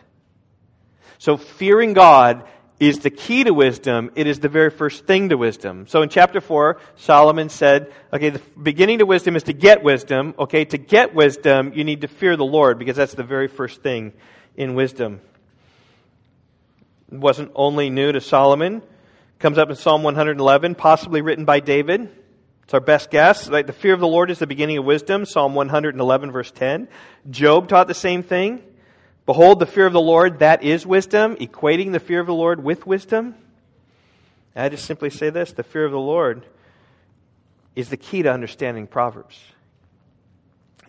So 1.22 1.38
fearing 1.38 1.94
God 1.94 2.46
is 2.80 3.02
the 3.02 3.12
key 3.12 3.44
to 3.44 3.54
wisdom. 3.54 4.10
It 4.16 4.26
is 4.26 4.40
the 4.40 4.50
very 4.50 4.72
first 4.72 5.06
thing 5.06 5.30
to 5.30 5.38
wisdom. 5.38 5.86
So 5.86 6.02
in 6.02 6.10
chapter 6.10 6.42
4, 6.42 6.80
Solomon 6.96 7.50
said, 7.50 7.94
okay, 8.12 8.32
the 8.32 8.42
beginning 8.60 8.98
to 8.98 9.06
wisdom 9.06 9.36
is 9.36 9.44
to 9.44 9.54
get 9.54 9.84
wisdom. 9.84 10.34
Okay, 10.40 10.66
to 10.66 10.80
get 10.80 11.14
wisdom, 11.14 11.74
you 11.76 11.84
need 11.84 12.02
to 12.02 12.08
fear 12.08 12.36
the 12.36 12.44
Lord 12.44 12.80
because 12.80 12.96
that's 12.96 13.14
the 13.14 13.24
very 13.24 13.48
first 13.48 13.84
thing 13.84 14.14
in 14.58 14.74
wisdom. 14.74 15.22
It 17.12 17.20
wasn't 17.20 17.52
only 17.54 17.92
new 17.92 18.12
to 18.12 18.20
Solomon. 18.20 18.78
It 18.78 19.40
comes 19.40 19.60
up 19.60 19.70
in 19.70 19.76
Psalm 19.76 20.02
111, 20.02 20.74
possibly 20.74 21.22
written 21.22 21.46
by 21.46 21.60
David. 21.60 22.10
It's 22.64 22.74
our 22.74 22.80
best 22.80 23.12
guess. 23.12 23.48
Like 23.48 23.68
the 23.68 23.74
fear 23.74 23.94
of 23.94 24.00
the 24.00 24.08
Lord 24.08 24.32
is 24.32 24.40
the 24.40 24.48
beginning 24.48 24.80
of 24.80 24.86
wisdom. 24.86 25.26
Psalm 25.26 25.54
111 25.54 26.32
verse 26.32 26.50
10. 26.50 26.88
Job 27.30 27.68
taught 27.68 27.88
the 27.88 27.94
same 27.94 28.24
thing. 28.24 28.64
Behold, 29.26 29.60
the 29.60 29.66
fear 29.66 29.86
of 29.86 29.94
the 29.94 30.02
Lord, 30.02 30.40
that 30.40 30.64
is 30.64 30.86
wisdom, 30.86 31.36
equating 31.36 31.92
the 31.92 32.00
fear 32.00 32.20
of 32.20 32.28
the 32.28 32.34
Lord 32.34 32.64
with 32.64 32.88
wisdom. 32.88 33.36
And 34.56 34.66
I 34.66 34.70
just 34.70 34.86
simply 34.86 35.10
say 35.10 35.30
this 35.30 35.52
the 35.54 35.64
fear 35.64 35.86
of 35.86 35.92
the 35.92 36.00
Lord 36.00 36.46
is 37.76 37.90
the 37.90 37.98
key 37.98 38.24
to 38.24 38.32
understanding 38.32 38.88
Proverbs. 38.88 39.40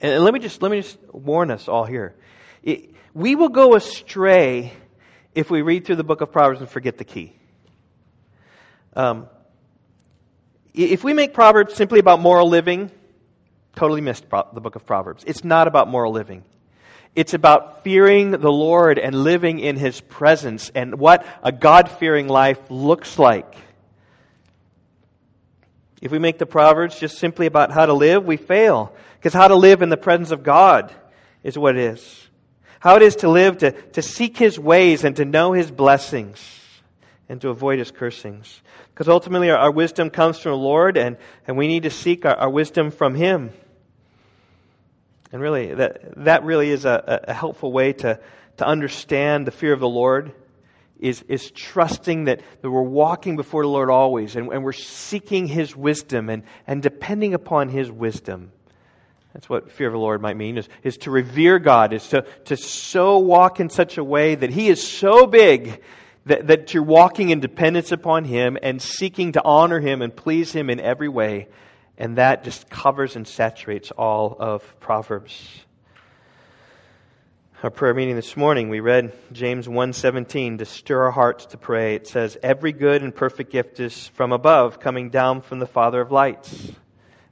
And 0.01 0.25
let 0.25 0.35
me 0.35 0.41
just, 0.41 0.63
let 0.63 0.73
me 0.73 0.81
just 0.81 0.99
warn 1.13 1.51
us 1.51 1.69
all 1.69 1.85
here. 1.85 2.15
It, 2.63 2.95
we 3.15 3.37
will 3.37 3.51
go 3.51 3.77
astray 3.77 4.73
if 5.35 5.51
we 5.51 5.63
read 5.63 5.85
through 5.85 5.97
the 5.97 6.05
book 6.05 6.21
of 6.21 6.33
Proverbs 6.33 6.61
and 6.61 6.69
forget 6.69 6.99
the 6.99 7.05
key. 7.05 7.35
Um, 8.95 9.29
if 10.75 11.05
we 11.05 11.13
make 11.13 11.35
Proverbs 11.35 11.75
simply 11.75 12.01
about 12.01 12.21
moral 12.21 12.49
living, 12.49 12.91
totally 13.77 14.01
missed 14.01 14.29
the 14.29 14.61
book 14.61 14.75
of 14.75 14.85
Proverbs. 14.87 15.23
It's 15.27 15.45
not 15.45 15.69
about 15.69 15.89
moral 15.89 16.13
living. 16.13 16.45
It's 17.15 17.35
about 17.35 17.85
fearing 17.85 18.31
the 18.31 18.53
Lord 18.53 18.99
and 18.99 19.15
living 19.15 19.59
in 19.59 19.77
His 19.77 20.01
presence 20.01 20.71
and 20.75 20.99
what 20.99 21.27
a 21.43 21.53
God 21.53 21.91
fearing 21.91 22.27
life 22.27 22.59
looks 22.71 23.19
like. 23.19 23.55
If 26.01 26.11
we 26.11 26.19
make 26.19 26.39
the 26.39 26.47
Proverbs 26.47 26.99
just 26.99 27.19
simply 27.19 27.47
about 27.47 27.71
how 27.71 27.87
to 27.87 27.93
live, 27.93 28.25
we 28.25 28.37
fail. 28.37 28.95
Because 29.19 29.35
how 29.35 29.49
to 29.49 29.55
live 29.55 29.83
in 29.83 29.89
the 29.89 29.97
presence 29.97 30.31
of 30.31 30.43
God 30.43 30.93
is 31.45 31.57
what 31.57 31.77
it 31.77 31.83
is. 31.83 32.29
How 32.81 32.97
it 32.97 33.03
is 33.03 33.17
to 33.17 33.29
live, 33.29 33.59
to, 33.59 33.71
to 33.71 34.03
seek 34.03 34.37
His 34.37 34.59
ways 34.59 35.05
and 35.05 35.15
to 35.17 35.25
know 35.25 35.53
His 35.53 35.71
blessings 35.71 36.41
and 37.29 37.41
to 37.43 37.51
avoid 37.51 37.79
His 37.79 37.93
cursings. 37.93 38.61
Because 38.93 39.09
ultimately, 39.09 39.51
our, 39.51 39.59
our, 39.59 39.71
wisdom 39.71 40.11
comes 40.11 40.39
from 40.39 40.53
the 40.53 40.59
Lord, 40.59 40.97
and, 40.97 41.17
and 41.47 41.57
we 41.57 41.69
need 41.69 41.85
to 41.85 41.91
seek 41.91 42.27
our, 42.27 42.35
our 42.35 42.51
wisdom 42.51 42.91
from 42.91 43.15
Him. 43.15 43.53
And 45.33 45.41
really, 45.41 45.75
that, 45.75 46.25
that 46.25 46.45
really 46.45 46.71
is 46.71 46.85
a, 46.85 47.23
a 47.27 47.33
helpful 47.33 47.73
way 47.73 47.95
to, 47.95 48.21
to 48.59 48.67
understand 48.67 49.47
the 49.47 49.51
fear 49.51 49.73
of 49.73 49.81
the 49.81 49.89
Lord. 49.89 50.33
Is, 51.01 51.23
is 51.23 51.51
trusting 51.51 52.27
that, 52.27 52.43
that 52.61 52.71
we're 52.71 52.81
walking 52.81 53.35
before 53.35 53.65
the 53.65 53.69
Lord 53.69 53.91
always 53.91 54.37
and, 54.37 54.53
and 54.53 54.63
we're 54.63 54.71
seeking 54.71 55.49
His 55.49 55.75
wisdom 55.75 56.29
and, 56.31 56.45
and 56.65 56.81
depending 56.81 57.35
upon 57.35 57.71
His 57.71 57.91
wisdom. 57.91 58.53
That's 59.33 59.49
what 59.49 59.73
fear 59.73 59.89
of 59.89 59.95
the 59.95 59.99
Lord 59.99 60.23
might 60.23 60.37
mean, 60.37 60.59
is, 60.59 60.69
is 60.85 60.99
to 60.99 61.11
revere 61.11 61.59
God, 61.59 61.93
is 61.93 62.07
to, 62.11 62.25
to 62.45 62.57
so 62.57 63.19
walk 63.19 63.59
in 63.59 63.69
such 63.69 63.99
a 63.99 64.05
way 64.05 64.37
that 64.37 64.51
He 64.51 64.69
is 64.69 64.87
so 64.87 65.27
big 65.27 65.83
that, 66.27 66.47
that 66.47 66.73
you're 66.73 66.85
walking 66.85 67.31
in 67.31 67.41
dependence 67.41 67.91
upon 67.91 68.25
Him 68.25 68.57
and 68.63 68.81
seeking 68.81 69.33
to 69.33 69.43
honor 69.43 69.81
Him 69.81 70.03
and 70.03 70.15
please 70.15 70.53
Him 70.53 70.71
in 70.71 70.79
every 70.79 71.09
way. 71.09 71.49
And 72.03 72.19
that 72.19 72.43
just 72.43 72.69
covers 72.69 73.15
and 73.15 73.29
saturates 73.29 73.93
all 73.93 74.37
of 74.41 74.81
Proverbs. 74.81 75.65
our 77.63 77.71
prayer 77.71 77.95
meeting 77.95 78.17
this 78.17 78.37
morning, 78.37 78.71
we 78.71 78.81
read 78.81 79.13
James 79.31 79.69
1:17 79.69 80.59
to 80.59 80.65
stir 80.65 81.05
our 81.05 81.11
hearts 81.13 81.47
to 81.47 81.59
pray. 81.59 81.95
It 81.95 82.09
says, 82.09 82.37
"Every 82.43 82.73
good 82.73 83.05
and 83.05 83.15
perfect 83.15 83.53
gift 83.53 83.79
is 83.79 84.09
from 84.09 84.33
above, 84.33 84.81
coming 84.81 85.11
down 85.11 85.43
from 85.43 85.61
the 85.61 85.67
Father 85.67 86.01
of 86.01 86.11
lights." 86.11 86.73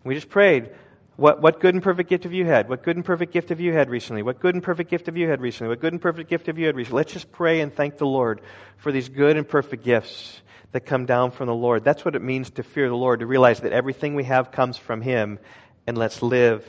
We 0.05 0.15
just 0.15 0.31
prayed, 0.31 0.71
what, 1.17 1.43
what 1.43 1.59
good 1.59 1.75
and 1.75 1.83
perfect 1.83 2.09
gift 2.09 2.23
have 2.23 2.33
you 2.33 2.45
had? 2.45 2.69
What 2.69 2.85
good 2.85 2.95
and 2.95 3.05
perfect 3.05 3.33
gift 3.33 3.49
have 3.49 3.59
you 3.59 3.73
had 3.73 3.91
recently? 3.91 4.23
What 4.23 4.39
good 4.39 4.55
and 4.55 4.63
perfect 4.63 4.89
gift 4.89 5.07
have 5.07 5.17
you 5.17 5.29
had 5.29 5.41
recently? 5.41 5.71
What 5.71 5.81
good 5.81 5.95
and 5.95 6.01
perfect 6.01 6.31
gift 6.31 6.47
have 6.47 6.59
you 6.59 6.67
had 6.67 6.77
recently? 6.77 6.99
Let's 6.99 7.13
just 7.13 7.33
pray 7.33 7.59
and 7.61 7.75
thank 7.75 7.99
the 7.99 8.07
Lord 8.07 8.41
for 8.77 8.93
these 8.93 9.09
good 9.09 9.37
and 9.37 9.49
perfect 9.49 9.83
gifts 9.83 10.43
that 10.73 10.81
come 10.81 11.07
down 11.07 11.31
from 11.31 11.47
the 11.47 11.55
Lord. 11.55 11.85
That's 11.85 12.05
what 12.05 12.15
it 12.15 12.23
means 12.23 12.51
to 12.51 12.63
fear 12.63 12.89
the 12.89 12.97
Lord, 12.97 13.21
to 13.21 13.27
realize 13.27 13.61
that 13.61 13.73
everything 13.73 14.15
we 14.15 14.25
have 14.25 14.53
comes 14.53 14.77
from 14.77 15.01
Him, 15.01 15.39
and 15.87 15.99
let's 15.99 16.23
live 16.23 16.67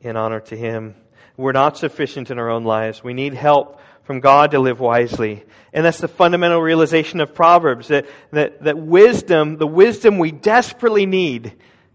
in 0.00 0.16
honor 0.16 0.40
to 0.40 0.56
Him. 0.56 0.94
We're 1.36 1.52
not 1.52 1.76
sufficient 1.76 2.30
in 2.30 2.38
our 2.38 2.50
own 2.50 2.64
lives. 2.64 3.02
We 3.02 3.14
need 3.14 3.34
help 3.34 3.80
from 4.04 4.20
God 4.20 4.50
to 4.50 4.58
live 4.58 4.80
wisely. 4.80 5.44
And 5.72 5.84
that's 5.84 5.98
the 5.98 6.08
fundamental 6.08 6.60
realization 6.60 7.20
of 7.20 7.34
Proverbs 7.34 7.88
that, 7.88 8.06
that, 8.32 8.62
that 8.64 8.78
wisdom, 8.78 9.56
the 9.56 9.66
wisdom 9.66 10.18
we 10.18 10.32
desperately 10.32 11.06
need, 11.06 11.54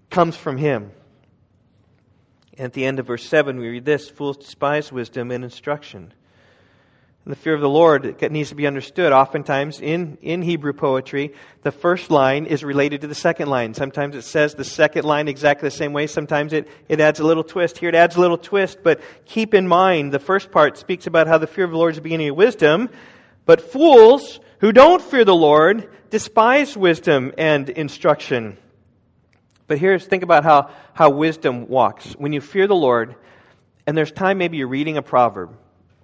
comes 0.10 0.36
from 0.36 0.58
Him. 0.58 0.92
And 2.58 2.66
at 2.66 2.74
the 2.74 2.86
end 2.86 3.00
of 3.00 3.08
verse 3.08 3.26
7, 3.26 3.60
we 3.60 3.70
read 3.70 3.86
this 3.86 4.10
Fools 4.10 4.38
despise 4.38 4.92
wisdom 4.92 5.32
and 5.32 5.44
instruction. 5.44 6.14
The 7.28 7.36
fear 7.36 7.54
of 7.54 7.60
the 7.60 7.68
Lord 7.68 8.22
needs 8.32 8.50
to 8.50 8.56
be 8.56 8.68
understood. 8.68 9.12
Oftentimes 9.12 9.82
in, 9.82 10.18
in 10.22 10.42
Hebrew 10.42 10.72
poetry, 10.72 11.34
the 11.62 11.74
first 11.74 12.10
line 12.10 12.46
is 12.46 12.64
related 12.64 13.02
to 13.02 13.08
the 13.08 13.16
second 13.16 13.50
line. 13.50 13.74
Sometimes 13.74 14.16
it 14.16 14.22
says 14.22 14.56
the 14.56 14.64
second 14.64 15.04
line 15.04 15.28
exactly 15.28 15.68
the 15.68 15.76
same 15.76 15.92
way. 15.92 16.08
Sometimes 16.08 16.54
it, 16.54 16.70
it 16.88 17.02
adds 17.02 17.20
a 17.20 17.26
little 17.26 17.44
twist. 17.44 17.80
Here 17.80 17.90
it 17.90 17.96
adds 17.96 18.16
a 18.16 18.22
little 18.22 18.38
twist, 18.38 18.78
but 18.82 19.02
keep 19.26 19.54
in 19.54 19.68
mind 19.68 20.14
the 20.14 20.20
first 20.20 20.52
part 20.52 20.78
speaks 20.78 21.06
about 21.06 21.28
how 21.28 21.38
the 21.38 21.48
fear 21.48 21.66
of 21.66 21.72
the 21.72 21.78
Lord 21.78 21.92
is 21.92 21.96
the 21.98 22.02
beginning 22.02 22.30
of 22.30 22.38
wisdom. 22.38 22.90
But 23.46 23.60
fools 23.74 24.40
who 24.60 24.72
don't 24.72 25.02
fear 25.02 25.26
the 25.26 25.36
Lord 25.36 25.92
despise 26.10 26.78
wisdom 26.78 27.34
and 27.38 27.68
instruction. 27.68 28.58
But 29.68 29.80
here's, 29.80 30.06
think 30.06 30.24
about 30.24 30.46
how, 30.46 30.70
how 30.94 31.10
wisdom 31.10 31.68
walks. 31.68 32.14
When 32.14 32.32
you 32.32 32.40
fear 32.40 32.68
the 32.68 32.74
Lord, 32.74 33.18
and 33.86 33.98
there's 33.98 34.14
time 34.14 34.38
maybe 34.38 34.56
you're 34.56 34.70
reading 34.70 34.96
a 34.96 35.02
proverb 35.02 35.58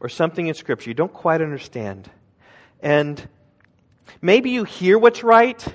or 0.04 0.10
something 0.10 0.46
in 0.46 0.54
Scripture 0.54 0.90
you 0.90 0.94
don't 0.94 1.14
quite 1.14 1.42
understand. 1.42 2.10
And 2.82 3.28
maybe 4.22 4.52
you 4.52 4.66
hear 4.66 5.00
what's 5.00 5.24
right, 5.24 5.66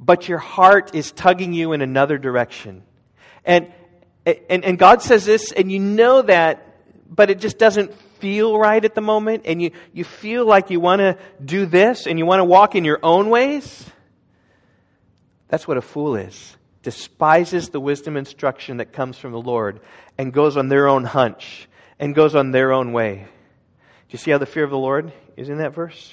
but 0.00 0.28
your 0.28 0.38
heart 0.38 0.94
is 0.94 1.12
tugging 1.12 1.52
you 1.52 1.72
in 1.72 1.82
another 1.82 2.18
direction. 2.18 2.82
And, 3.44 3.70
and, 4.26 4.64
and 4.64 4.78
God 4.78 5.02
says 5.02 5.26
this, 5.26 5.52
and 5.52 5.70
you 5.70 5.78
know 5.78 6.22
that, 6.22 6.66
but 7.08 7.30
it 7.30 7.38
just 7.38 7.58
doesn't 7.58 7.94
feel 8.18 8.58
right 8.58 8.82
at 8.82 8.94
the 8.94 9.02
moment, 9.02 9.42
and 9.44 9.60
you, 9.60 9.70
you 9.92 10.02
feel 10.02 10.46
like 10.46 10.70
you 10.70 10.80
want 10.80 11.00
to 11.00 11.18
do 11.44 11.66
this, 11.66 12.06
and 12.06 12.18
you 12.18 12.24
want 12.24 12.40
to 12.40 12.44
walk 12.44 12.74
in 12.74 12.84
your 12.84 12.98
own 13.02 13.28
ways. 13.28 13.84
That's 15.48 15.68
what 15.68 15.76
a 15.76 15.82
fool 15.82 16.16
is 16.16 16.56
despises 16.82 17.70
the 17.70 17.80
wisdom 17.80 18.16
instruction 18.16 18.76
that 18.76 18.92
comes 18.92 19.16
from 19.16 19.32
the 19.32 19.40
Lord 19.40 19.80
and 20.18 20.32
goes 20.32 20.56
on 20.56 20.68
their 20.68 20.86
own 20.86 21.02
hunch 21.02 21.66
and 21.98 22.14
goes 22.14 22.34
on 22.34 22.50
their 22.50 22.72
own 22.72 22.92
way. 22.92 23.26
You 24.14 24.18
see 24.18 24.30
how 24.30 24.38
the 24.38 24.46
fear 24.46 24.62
of 24.62 24.70
the 24.70 24.78
Lord 24.78 25.12
is 25.36 25.48
in 25.48 25.58
that 25.58 25.74
verse? 25.74 26.12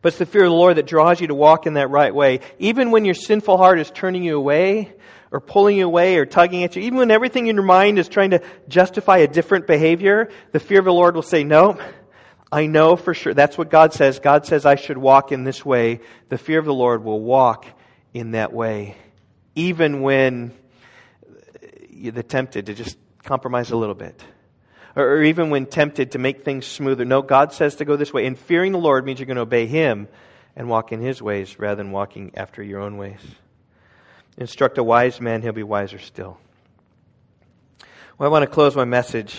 But 0.00 0.10
it's 0.10 0.18
the 0.18 0.24
fear 0.24 0.44
of 0.44 0.50
the 0.50 0.54
Lord 0.54 0.76
that 0.76 0.86
draws 0.86 1.20
you 1.20 1.26
to 1.26 1.34
walk 1.34 1.66
in 1.66 1.74
that 1.74 1.90
right 1.90 2.14
way. 2.14 2.38
Even 2.60 2.92
when 2.92 3.04
your 3.04 3.14
sinful 3.14 3.56
heart 3.56 3.80
is 3.80 3.90
turning 3.90 4.22
you 4.22 4.36
away, 4.36 4.92
or 5.32 5.40
pulling 5.40 5.78
you 5.78 5.84
away, 5.84 6.16
or 6.16 6.26
tugging 6.26 6.62
at 6.62 6.76
you, 6.76 6.82
even 6.82 6.96
when 6.96 7.10
everything 7.10 7.48
in 7.48 7.56
your 7.56 7.64
mind 7.64 7.98
is 7.98 8.08
trying 8.08 8.30
to 8.30 8.42
justify 8.68 9.16
a 9.16 9.26
different 9.26 9.66
behavior, 9.66 10.28
the 10.52 10.60
fear 10.60 10.78
of 10.78 10.84
the 10.84 10.92
Lord 10.92 11.16
will 11.16 11.22
say, 11.22 11.42
No, 11.42 11.76
I 12.52 12.66
know 12.66 12.94
for 12.94 13.14
sure. 13.14 13.34
That's 13.34 13.58
what 13.58 13.68
God 13.68 13.92
says. 13.92 14.20
God 14.20 14.46
says 14.46 14.64
I 14.64 14.76
should 14.76 14.96
walk 14.96 15.32
in 15.32 15.42
this 15.42 15.64
way. 15.64 16.02
The 16.28 16.38
fear 16.38 16.60
of 16.60 16.66
the 16.66 16.72
Lord 16.72 17.02
will 17.02 17.20
walk 17.20 17.66
in 18.14 18.30
that 18.30 18.52
way, 18.52 18.94
even 19.56 20.02
when 20.02 20.52
you're 21.90 22.12
tempted 22.22 22.66
to 22.66 22.74
just 22.74 22.96
compromise 23.24 23.72
a 23.72 23.76
little 23.76 23.96
bit. 23.96 24.22
Or, 24.98 25.22
even 25.22 25.50
when 25.50 25.66
tempted 25.66 26.12
to 26.12 26.18
make 26.18 26.44
things 26.44 26.66
smoother. 26.66 27.04
No, 27.04 27.22
God 27.22 27.52
says 27.52 27.76
to 27.76 27.84
go 27.84 27.96
this 27.96 28.12
way. 28.12 28.26
And 28.26 28.36
fearing 28.36 28.72
the 28.72 28.78
Lord 28.78 29.06
means 29.06 29.20
you're 29.20 29.26
going 29.26 29.36
to 29.36 29.42
obey 29.42 29.66
Him 29.66 30.08
and 30.56 30.68
walk 30.68 30.90
in 30.90 31.00
His 31.00 31.22
ways 31.22 31.56
rather 31.58 31.76
than 31.76 31.92
walking 31.92 32.32
after 32.34 32.64
your 32.64 32.80
own 32.80 32.96
ways. 32.96 33.20
Instruct 34.36 34.76
a 34.76 34.82
wise 34.82 35.20
man, 35.20 35.40
he'll 35.42 35.52
be 35.52 35.62
wiser 35.62 36.00
still. 36.00 36.38
Well, 38.18 38.28
I 38.28 38.32
want 38.32 38.42
to 38.42 38.50
close 38.50 38.74
my 38.74 38.84
message 38.84 39.36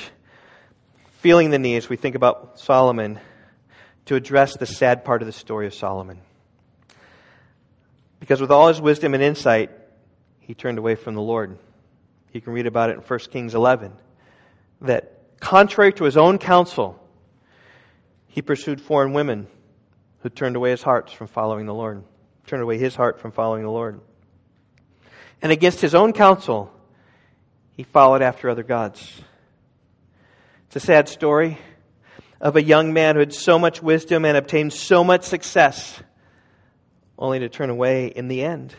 feeling 1.19 1.49
the 1.49 1.59
need 1.59 1.75
as 1.75 1.89
we 1.89 1.97
think 1.97 2.15
about 2.15 2.57
Solomon 2.61 3.19
to 4.05 4.15
address 4.15 4.55
the 4.55 4.65
sad 4.65 5.03
part 5.03 5.21
of 5.21 5.25
the 5.25 5.33
story 5.33 5.67
of 5.67 5.73
Solomon. 5.73 6.21
Because 8.21 8.39
with 8.39 8.51
all 8.51 8.69
his 8.69 8.79
wisdom 8.79 9.13
and 9.13 9.21
insight, 9.21 9.71
he 10.39 10.53
turned 10.53 10.77
away 10.77 10.95
from 10.95 11.15
the 11.15 11.21
Lord. 11.21 11.57
You 12.31 12.39
can 12.39 12.53
read 12.53 12.67
about 12.67 12.89
it 12.91 12.93
in 12.93 13.01
1 13.01 13.19
Kings 13.31 13.55
11. 13.55 13.91
That 14.81 15.18
contrary 15.39 15.93
to 15.93 16.03
his 16.03 16.17
own 16.17 16.37
counsel, 16.37 17.01
he 18.27 18.41
pursued 18.41 18.81
foreign 18.81 19.13
women 19.13 19.47
who 20.21 20.29
turned 20.29 20.55
away 20.55 20.71
his 20.71 20.83
hearts 20.83 21.11
from 21.11 21.27
following 21.27 21.65
the 21.65 21.73
Lord, 21.73 22.03
turned 22.45 22.63
away 22.63 22.77
his 22.77 22.95
heart 22.95 23.19
from 23.19 23.31
following 23.31 23.63
the 23.63 23.71
Lord. 23.71 24.01
And 25.41 25.51
against 25.51 25.81
his 25.81 25.95
own 25.95 26.13
counsel, 26.13 26.71
he 27.75 27.83
followed 27.83 28.21
after 28.21 28.49
other 28.49 28.63
gods. 28.63 29.21
It's 30.67 30.75
a 30.75 30.79
sad 30.79 31.07
story 31.07 31.57
of 32.41 32.55
a 32.55 32.63
young 32.63 32.93
man 32.93 33.15
who 33.15 33.19
had 33.19 33.33
so 33.33 33.57
much 33.57 33.81
wisdom 33.81 34.25
and 34.25 34.37
obtained 34.37 34.73
so 34.73 35.03
much 35.03 35.23
success 35.23 36.01
only 37.17 37.39
to 37.39 37.49
turn 37.49 37.69
away 37.69 38.07
in 38.07 38.27
the 38.27 38.43
end. 38.43 38.75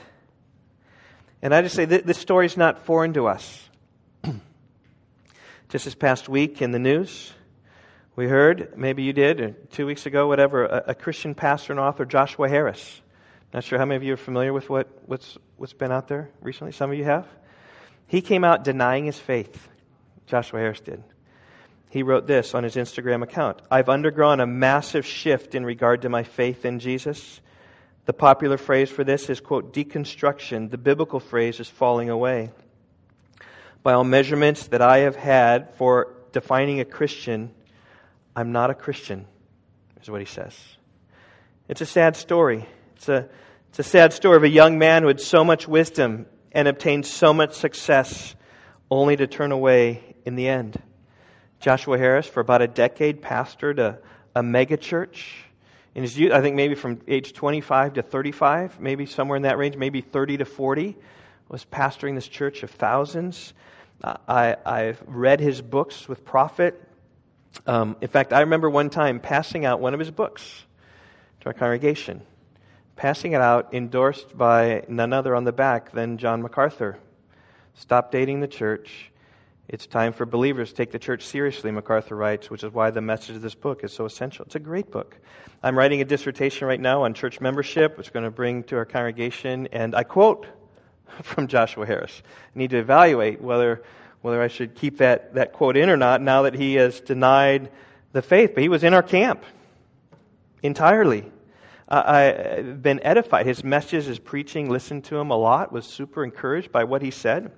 And 1.42 1.54
I 1.54 1.62
just 1.62 1.74
say 1.74 1.86
this 1.86 2.18
story 2.18 2.46
is 2.46 2.56
not 2.56 2.84
foreign 2.84 3.14
to 3.14 3.26
us. 3.26 3.69
Just 5.70 5.84
this 5.84 5.94
past 5.94 6.28
week 6.28 6.60
in 6.60 6.72
the 6.72 6.80
news, 6.80 7.32
we 8.16 8.26
heard, 8.26 8.76
maybe 8.76 9.04
you 9.04 9.12
did, 9.12 9.40
or 9.40 9.50
two 9.70 9.86
weeks 9.86 10.04
ago, 10.04 10.26
whatever, 10.26 10.64
a, 10.64 10.84
a, 10.88 10.94
Christian 10.96 11.32
pastor 11.32 11.72
and 11.72 11.78
author, 11.78 12.04
Joshua 12.04 12.48
Harris. 12.48 13.00
Not 13.54 13.62
sure 13.62 13.78
how 13.78 13.84
many 13.84 13.96
of 13.96 14.02
you 14.02 14.14
are 14.14 14.18
familiar 14.18 14.52
with 14.52 14.68
what, 14.68 14.88
what's, 15.06 15.38
what's 15.58 15.72
been 15.72 15.92
out 15.92 16.08
there 16.08 16.28
recently. 16.40 16.72
Some 16.72 16.90
of 16.90 16.98
you 16.98 17.04
have. 17.04 17.28
He 18.08 18.20
came 18.20 18.42
out 18.42 18.64
denying 18.64 19.04
his 19.04 19.18
faith. 19.18 19.68
Joshua 20.26 20.58
Harris 20.58 20.80
did. 20.80 21.04
He 21.88 22.02
wrote 22.02 22.26
this 22.26 22.52
on 22.52 22.64
his 22.64 22.74
Instagram 22.74 23.22
account 23.22 23.62
I've 23.70 23.88
undergone 23.88 24.40
a 24.40 24.46
massive 24.46 25.06
shift 25.06 25.54
in 25.54 25.64
regard 25.64 26.02
to 26.02 26.08
my 26.08 26.24
faith 26.24 26.64
in 26.64 26.80
Jesus. 26.80 27.40
The 28.06 28.12
popular 28.12 28.58
phrase 28.58 28.90
for 28.90 29.04
this 29.04 29.30
is, 29.30 29.40
quote, 29.40 29.72
deconstruction. 29.72 30.68
The 30.68 30.78
biblical 30.78 31.20
phrase 31.20 31.60
is 31.60 31.68
falling 31.68 32.10
away. 32.10 32.50
By 33.82 33.94
all 33.94 34.04
measurements 34.04 34.66
that 34.68 34.82
I 34.82 34.98
have 34.98 35.16
had 35.16 35.74
for 35.74 36.14
defining 36.32 36.80
a 36.80 36.84
Christian, 36.84 37.50
I'm 38.36 38.52
not 38.52 38.70
a 38.70 38.74
Christian, 38.74 39.26
is 40.02 40.10
what 40.10 40.20
he 40.20 40.26
says. 40.26 40.58
It's 41.68 41.80
a 41.80 41.86
sad 41.86 42.16
story. 42.16 42.66
It's 42.96 43.08
a, 43.08 43.28
it's 43.70 43.78
a 43.78 43.84
sad 43.84 44.12
story 44.12 44.36
of 44.36 44.44
a 44.44 44.48
young 44.48 44.78
man 44.78 45.02
who 45.02 45.08
had 45.08 45.20
so 45.20 45.44
much 45.44 45.66
wisdom 45.66 46.26
and 46.52 46.68
obtained 46.68 47.06
so 47.06 47.32
much 47.32 47.54
success, 47.54 48.34
only 48.90 49.16
to 49.16 49.26
turn 49.26 49.52
away 49.52 50.16
in 50.26 50.36
the 50.36 50.48
end. 50.48 50.80
Joshua 51.60 51.96
Harris, 51.96 52.26
for 52.26 52.40
about 52.40 52.62
a 52.62 52.68
decade, 52.68 53.22
pastored 53.22 53.78
a, 53.78 53.98
a 54.34 54.42
megachurch 54.42 55.24
in 55.94 56.02
his 56.02 56.16
youth, 56.16 56.32
I 56.32 56.40
think 56.40 56.54
maybe 56.54 56.74
from 56.74 57.00
age 57.08 57.32
25 57.32 57.94
to 57.94 58.02
35, 58.02 58.80
maybe 58.80 59.06
somewhere 59.06 59.36
in 59.36 59.42
that 59.42 59.58
range, 59.58 59.76
maybe 59.76 60.00
30 60.00 60.38
to 60.38 60.44
40, 60.44 60.96
was 61.50 61.66
pastoring 61.66 62.14
this 62.14 62.28
church 62.28 62.62
of 62.62 62.70
thousands. 62.70 63.52
Uh, 64.02 64.16
I, 64.26 64.56
I've 64.64 65.02
read 65.06 65.40
his 65.40 65.60
books 65.60 66.08
with 66.08 66.24
profit. 66.24 66.82
Um, 67.66 67.96
in 68.00 68.08
fact, 68.08 68.32
I 68.32 68.40
remember 68.40 68.70
one 68.70 68.88
time 68.88 69.20
passing 69.20 69.66
out 69.66 69.80
one 69.80 69.92
of 69.92 70.00
his 70.00 70.10
books 70.10 70.64
to 71.40 71.46
our 71.46 71.52
congregation, 71.52 72.22
passing 72.96 73.32
it 73.32 73.40
out 73.42 73.74
endorsed 73.74 74.38
by 74.38 74.84
none 74.88 75.12
other 75.12 75.36
on 75.36 75.44
the 75.44 75.52
back 75.52 75.92
than 75.92 76.16
John 76.16 76.40
MacArthur. 76.40 76.98
Stop 77.74 78.10
dating 78.10 78.40
the 78.40 78.48
church 78.48 79.10
it's 79.70 79.86
time 79.86 80.12
for 80.12 80.26
believers 80.26 80.70
to 80.70 80.74
take 80.74 80.90
the 80.90 80.98
church 80.98 81.24
seriously, 81.24 81.70
MacArthur 81.70 82.16
writes, 82.16 82.50
which 82.50 82.64
is 82.64 82.72
why 82.72 82.90
the 82.90 83.00
message 83.00 83.36
of 83.36 83.42
this 83.42 83.54
book 83.54 83.84
is 83.84 83.92
so 83.92 84.04
essential. 84.04 84.44
It's 84.44 84.56
a 84.56 84.58
great 84.58 84.90
book. 84.90 85.16
I'm 85.62 85.78
writing 85.78 86.00
a 86.00 86.04
dissertation 86.04 86.66
right 86.66 86.80
now 86.80 87.04
on 87.04 87.14
church 87.14 87.40
membership, 87.40 87.96
which 87.96 88.08
I'm 88.08 88.12
going 88.14 88.24
to 88.24 88.32
bring 88.32 88.64
to 88.64 88.76
our 88.78 88.84
congregation, 88.84 89.68
and 89.70 89.94
I 89.94 90.02
quote 90.02 90.48
from 91.22 91.46
Joshua 91.46 91.86
Harris. 91.86 92.22
I 92.54 92.58
need 92.58 92.70
to 92.70 92.78
evaluate 92.78 93.40
whether, 93.40 93.82
whether 94.22 94.42
I 94.42 94.48
should 94.48 94.74
keep 94.74 94.98
that, 94.98 95.34
that 95.34 95.52
quote 95.52 95.76
in 95.76 95.90
or 95.90 95.96
not 95.96 96.20
now 96.20 96.42
that 96.42 96.54
he 96.54 96.74
has 96.74 97.00
denied 97.00 97.70
the 98.12 98.22
faith. 98.22 98.52
But 98.54 98.62
he 98.62 98.68
was 98.68 98.84
in 98.84 98.94
our 98.94 99.02
camp 99.02 99.44
entirely. 100.62 101.30
I've 101.88 102.82
been 102.82 103.00
edified. 103.02 103.46
His 103.46 103.64
messages, 103.64 104.06
his 104.06 104.20
preaching, 104.20 104.70
listened 104.70 105.04
to 105.04 105.18
him 105.18 105.30
a 105.30 105.36
lot, 105.36 105.72
was 105.72 105.86
super 105.86 106.22
encouraged 106.22 106.70
by 106.70 106.84
what 106.84 107.02
he 107.02 107.10
said. 107.10 107.50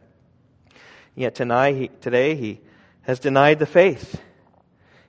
Yet 1.15 1.35
tonight, 1.35 1.77
he, 1.77 1.89
today 2.01 2.35
he 2.35 2.61
has 3.03 3.19
denied 3.19 3.59
the 3.59 3.67
faith. 3.67 4.23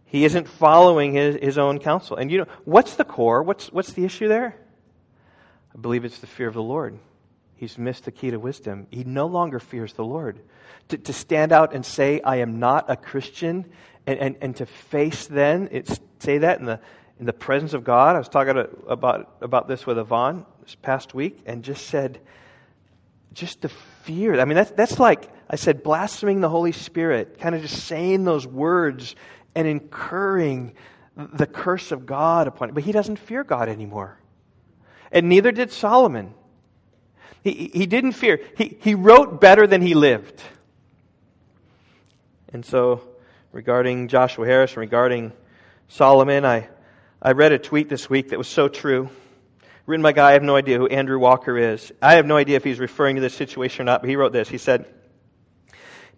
He 0.06 0.26
isn't 0.26 0.48
following 0.48 1.14
his, 1.14 1.36
his 1.42 1.58
own 1.58 1.80
counsel. 1.80 2.18
And 2.18 2.30
you 2.30 2.40
know, 2.40 2.48
what's 2.66 2.96
the 2.96 3.06
core? 3.06 3.42
What's, 3.42 3.72
what's 3.72 3.94
the 3.94 4.04
issue 4.04 4.28
there? 4.28 4.56
I 5.74 5.80
believe 5.80 6.04
it's 6.06 6.20
the 6.20 6.28
fear 6.28 6.48
of 6.48 6.54
the 6.54 6.62
Lord. 6.62 7.00
He's 7.56 7.78
missed 7.78 8.06
the 8.06 8.12
key 8.12 8.32
to 8.32 8.38
wisdom. 8.38 8.88
He 8.92 9.04
no 9.04 9.28
longer 9.28 9.60
fears 9.60 9.94
the 9.94 10.04
Lord. 10.04 10.40
To, 10.90 10.98
to 10.98 11.14
stand 11.14 11.52
out 11.52 11.74
and 11.74 11.86
say, 11.86 12.20
I 12.22 12.38
am 12.38 12.60
not 12.60 12.90
a 12.90 12.96
Christian, 12.96 13.66
and, 14.06 14.20
and, 14.20 14.36
and 14.42 14.56
to 14.58 14.66
face 14.66 15.28
then, 15.28 15.70
it's, 15.72 16.00
say 16.20 16.40
that 16.40 16.60
in 16.60 16.66
the, 16.66 16.80
in 17.20 17.26
the 17.26 17.34
presence 17.34 17.74
of 17.74 17.84
God. 17.84 18.16
I 18.16 18.20
was 18.20 18.28
talking 18.28 18.66
about, 18.88 19.38
about 19.42 19.68
this 19.68 19.86
with 19.86 19.98
Yvonne 19.98 20.46
this 20.64 20.76
past 20.76 21.14
week 21.14 21.40
and 21.46 21.64
just 21.64 21.88
said, 21.88 22.20
just 23.34 23.62
the 23.62 23.70
fear. 23.70 24.40
I 24.40 24.46
mean, 24.46 24.56
that's, 24.56 24.72
that's 24.72 25.00
like, 25.00 25.32
I 25.50 25.56
said, 25.56 25.84
blaspheming 25.84 26.42
the 26.42 26.50
Holy 26.50 26.72
Spirit, 26.72 27.40
kind 27.40 27.56
of 27.56 27.62
just 27.62 27.86
saying 27.86 28.26
those 28.26 28.46
words 28.46 29.16
and 29.56 29.68
incurring 29.68 30.74
the 31.16 31.48
curse 31.48 31.92
of 31.92 32.06
God 32.06 32.48
upon 32.48 32.70
it. 32.70 32.76
But 32.76 32.84
he 32.84 32.92
doesn't 32.92 33.18
fear 33.18 33.44
God 33.44 33.70
anymore. 33.70 34.20
And 35.12 35.30
neither 35.30 35.52
did 35.52 35.72
Solomon. 35.72 36.34
He, 37.44 37.72
he 37.74 37.86
didn't 37.86 38.14
fear. 38.14 38.40
He, 38.58 38.78
he 38.80 38.96
wrote 38.96 39.42
better 39.42 39.68
than 39.68 39.82
he 39.82 39.94
lived. 39.94 40.42
And 42.52 42.66
so, 42.66 43.02
regarding 43.52 44.08
Joshua 44.08 44.46
Harris, 44.46 44.72
and 44.72 44.78
regarding 44.78 45.34
Solomon, 45.88 46.46
I, 46.46 46.70
I 47.22 47.32
read 47.32 47.52
a 47.52 47.60
tweet 47.60 47.90
this 47.90 48.10
week 48.10 48.30
that 48.30 48.38
was 48.38 48.48
so 48.48 48.68
true 48.68 49.10
written 49.86 50.04
by 50.04 50.12
a 50.12 50.14
guy, 50.14 50.30
I 50.30 50.34
have 50.34 50.44
no 50.44 50.56
idea 50.56 50.78
who 50.78 50.88
Andrew 50.88 51.20
Walker 51.20 51.58
is. 51.58 51.92
I 52.02 52.16
have 52.16 52.26
no 52.26 52.38
idea 52.38 52.56
if 52.56 52.64
he's 52.64 52.80
referring 52.80 53.16
to 53.16 53.22
this 53.22 53.34
situation 53.34 53.84
or 53.84 53.86
not, 53.86 54.02
but 54.02 54.10
he 54.10 54.16
wrote 54.16 54.34
this. 54.34 54.50
He 54.50 54.58
said, 54.58 54.86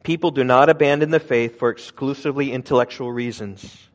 People 0.03 0.31
do 0.31 0.43
not 0.43 0.69
abandon 0.69 1.09
the 1.09 1.19
faith 1.19 1.57
for 1.57 1.69
exclusively 1.69 2.51
intellectual 2.51 3.11
reasons. 3.11 3.89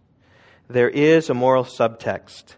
There 0.68 0.90
is 0.90 1.30
a 1.30 1.34
moral 1.34 1.64
subtext. 1.64 2.54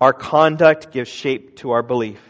Our 0.00 0.12
conduct 0.12 0.90
gives 0.90 1.08
shape 1.08 1.58
to 1.58 1.70
our 1.72 1.82
belief. 1.82 2.20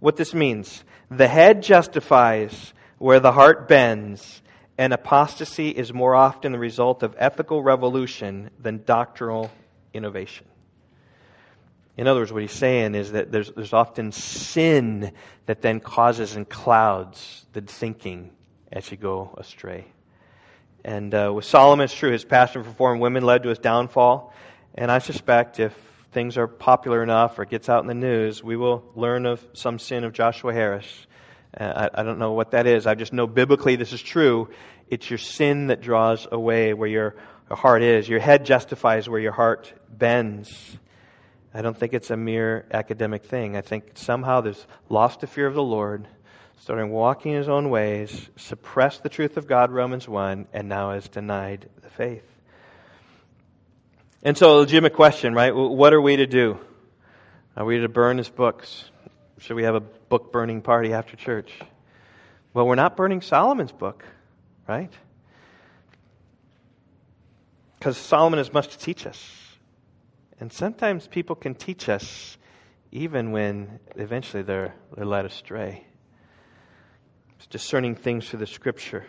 What 0.00 0.16
this 0.16 0.34
means 0.34 0.84
the 1.10 1.28
head 1.28 1.62
justifies 1.62 2.72
where 2.98 3.20
the 3.20 3.32
heart 3.32 3.68
bends, 3.68 4.42
and 4.76 4.92
apostasy 4.92 5.70
is 5.70 5.92
more 5.92 6.14
often 6.14 6.52
the 6.52 6.58
result 6.58 7.02
of 7.02 7.14
ethical 7.18 7.62
revolution 7.62 8.50
than 8.58 8.82
doctrinal 8.84 9.50
innovation. 9.94 10.46
In 11.96 12.06
other 12.06 12.20
words, 12.20 12.32
what 12.32 12.42
he's 12.42 12.52
saying 12.52 12.94
is 12.94 13.12
that 13.12 13.32
there's, 13.32 13.50
there's 13.50 13.72
often 13.72 14.12
sin 14.12 15.12
that 15.46 15.62
then 15.62 15.80
causes 15.80 16.36
and 16.36 16.48
clouds 16.48 17.44
the 17.52 17.60
thinking 17.60 18.30
as 18.70 18.88
you 18.90 18.96
go 18.96 19.34
astray. 19.36 19.84
And 20.84 21.12
uh, 21.12 21.32
with 21.34 21.44
Solomon, 21.44 21.84
it's 21.84 21.94
true, 21.94 22.12
his 22.12 22.24
passion 22.24 22.62
for 22.62 22.70
foreign 22.70 23.00
women 23.00 23.24
led 23.24 23.42
to 23.42 23.48
his 23.48 23.58
downfall. 23.58 24.32
And 24.76 24.92
I 24.92 25.00
suspect 25.00 25.58
if 25.58 25.74
things 26.12 26.38
are 26.38 26.46
popular 26.46 27.02
enough 27.02 27.38
or 27.38 27.44
gets 27.44 27.68
out 27.68 27.82
in 27.82 27.86
the 27.86 27.94
news, 27.94 28.42
we 28.42 28.56
will 28.56 28.84
learn 28.94 29.26
of 29.26 29.44
some 29.52 29.78
sin 29.78 30.04
of 30.04 30.12
Joshua 30.12 30.52
Harris. 30.52 31.06
Uh, 31.58 31.88
I, 31.94 32.00
I 32.00 32.02
don't 32.02 32.18
know 32.18 32.32
what 32.32 32.52
that 32.52 32.66
is. 32.66 32.86
I 32.86 32.94
just 32.94 33.12
know 33.12 33.26
biblically 33.26 33.76
this 33.76 33.92
is 33.92 34.02
true. 34.02 34.48
It's 34.88 35.10
your 35.10 35.18
sin 35.18 35.68
that 35.68 35.80
draws 35.80 36.26
away 36.30 36.72
where 36.74 36.88
your 36.88 37.16
heart 37.50 37.82
is. 37.82 38.08
Your 38.08 38.20
head 38.20 38.44
justifies 38.44 39.08
where 39.08 39.20
your 39.20 39.32
heart 39.32 39.72
bends. 39.90 40.78
I 41.52 41.62
don't 41.62 41.76
think 41.76 41.94
it's 41.94 42.10
a 42.10 42.16
mere 42.16 42.66
academic 42.70 43.24
thing. 43.24 43.56
I 43.56 43.62
think 43.62 43.92
somehow 43.94 44.40
there's 44.40 44.66
lost 44.88 45.20
the 45.20 45.26
fear 45.26 45.46
of 45.46 45.54
the 45.54 45.62
Lord, 45.62 46.06
starting 46.60 46.90
walking 46.90 47.32
his 47.32 47.48
own 47.48 47.70
ways, 47.70 48.28
suppressed 48.36 49.02
the 49.02 49.08
truth 49.08 49.36
of 49.36 49.46
God, 49.46 49.70
Romans 49.70 50.06
1, 50.08 50.46
and 50.52 50.68
now 50.68 50.92
has 50.92 51.08
denied 51.08 51.68
the 51.82 51.90
faith. 51.90 52.37
And 54.22 54.36
so, 54.36 54.56
a 54.56 54.58
legitimate 54.58 54.94
question, 54.94 55.32
right? 55.32 55.54
What 55.54 55.92
are 55.92 56.00
we 56.00 56.16
to 56.16 56.26
do? 56.26 56.58
Are 57.56 57.64
we 57.64 57.78
to 57.78 57.88
burn 57.88 58.18
his 58.18 58.28
books? 58.28 58.90
Should 59.38 59.54
we 59.54 59.62
have 59.62 59.76
a 59.76 59.80
book 59.80 60.32
burning 60.32 60.60
party 60.60 60.92
after 60.92 61.16
church? 61.16 61.52
Well, 62.52 62.66
we're 62.66 62.74
not 62.74 62.96
burning 62.96 63.20
Solomon's 63.20 63.70
book, 63.70 64.04
right? 64.66 64.92
Because 67.78 67.96
Solomon 67.96 68.38
has 68.38 68.52
much 68.52 68.68
to 68.68 68.78
teach 68.78 69.06
us. 69.06 69.24
And 70.40 70.52
sometimes 70.52 71.06
people 71.06 71.36
can 71.36 71.54
teach 71.54 71.88
us 71.88 72.36
even 72.90 73.30
when 73.30 73.78
eventually 73.96 74.42
they're, 74.42 74.74
they're 74.96 75.06
led 75.06 75.26
astray. 75.26 75.84
It's 77.36 77.46
discerning 77.46 77.94
things 77.94 78.28
through 78.28 78.40
the 78.40 78.46
scripture. 78.46 79.06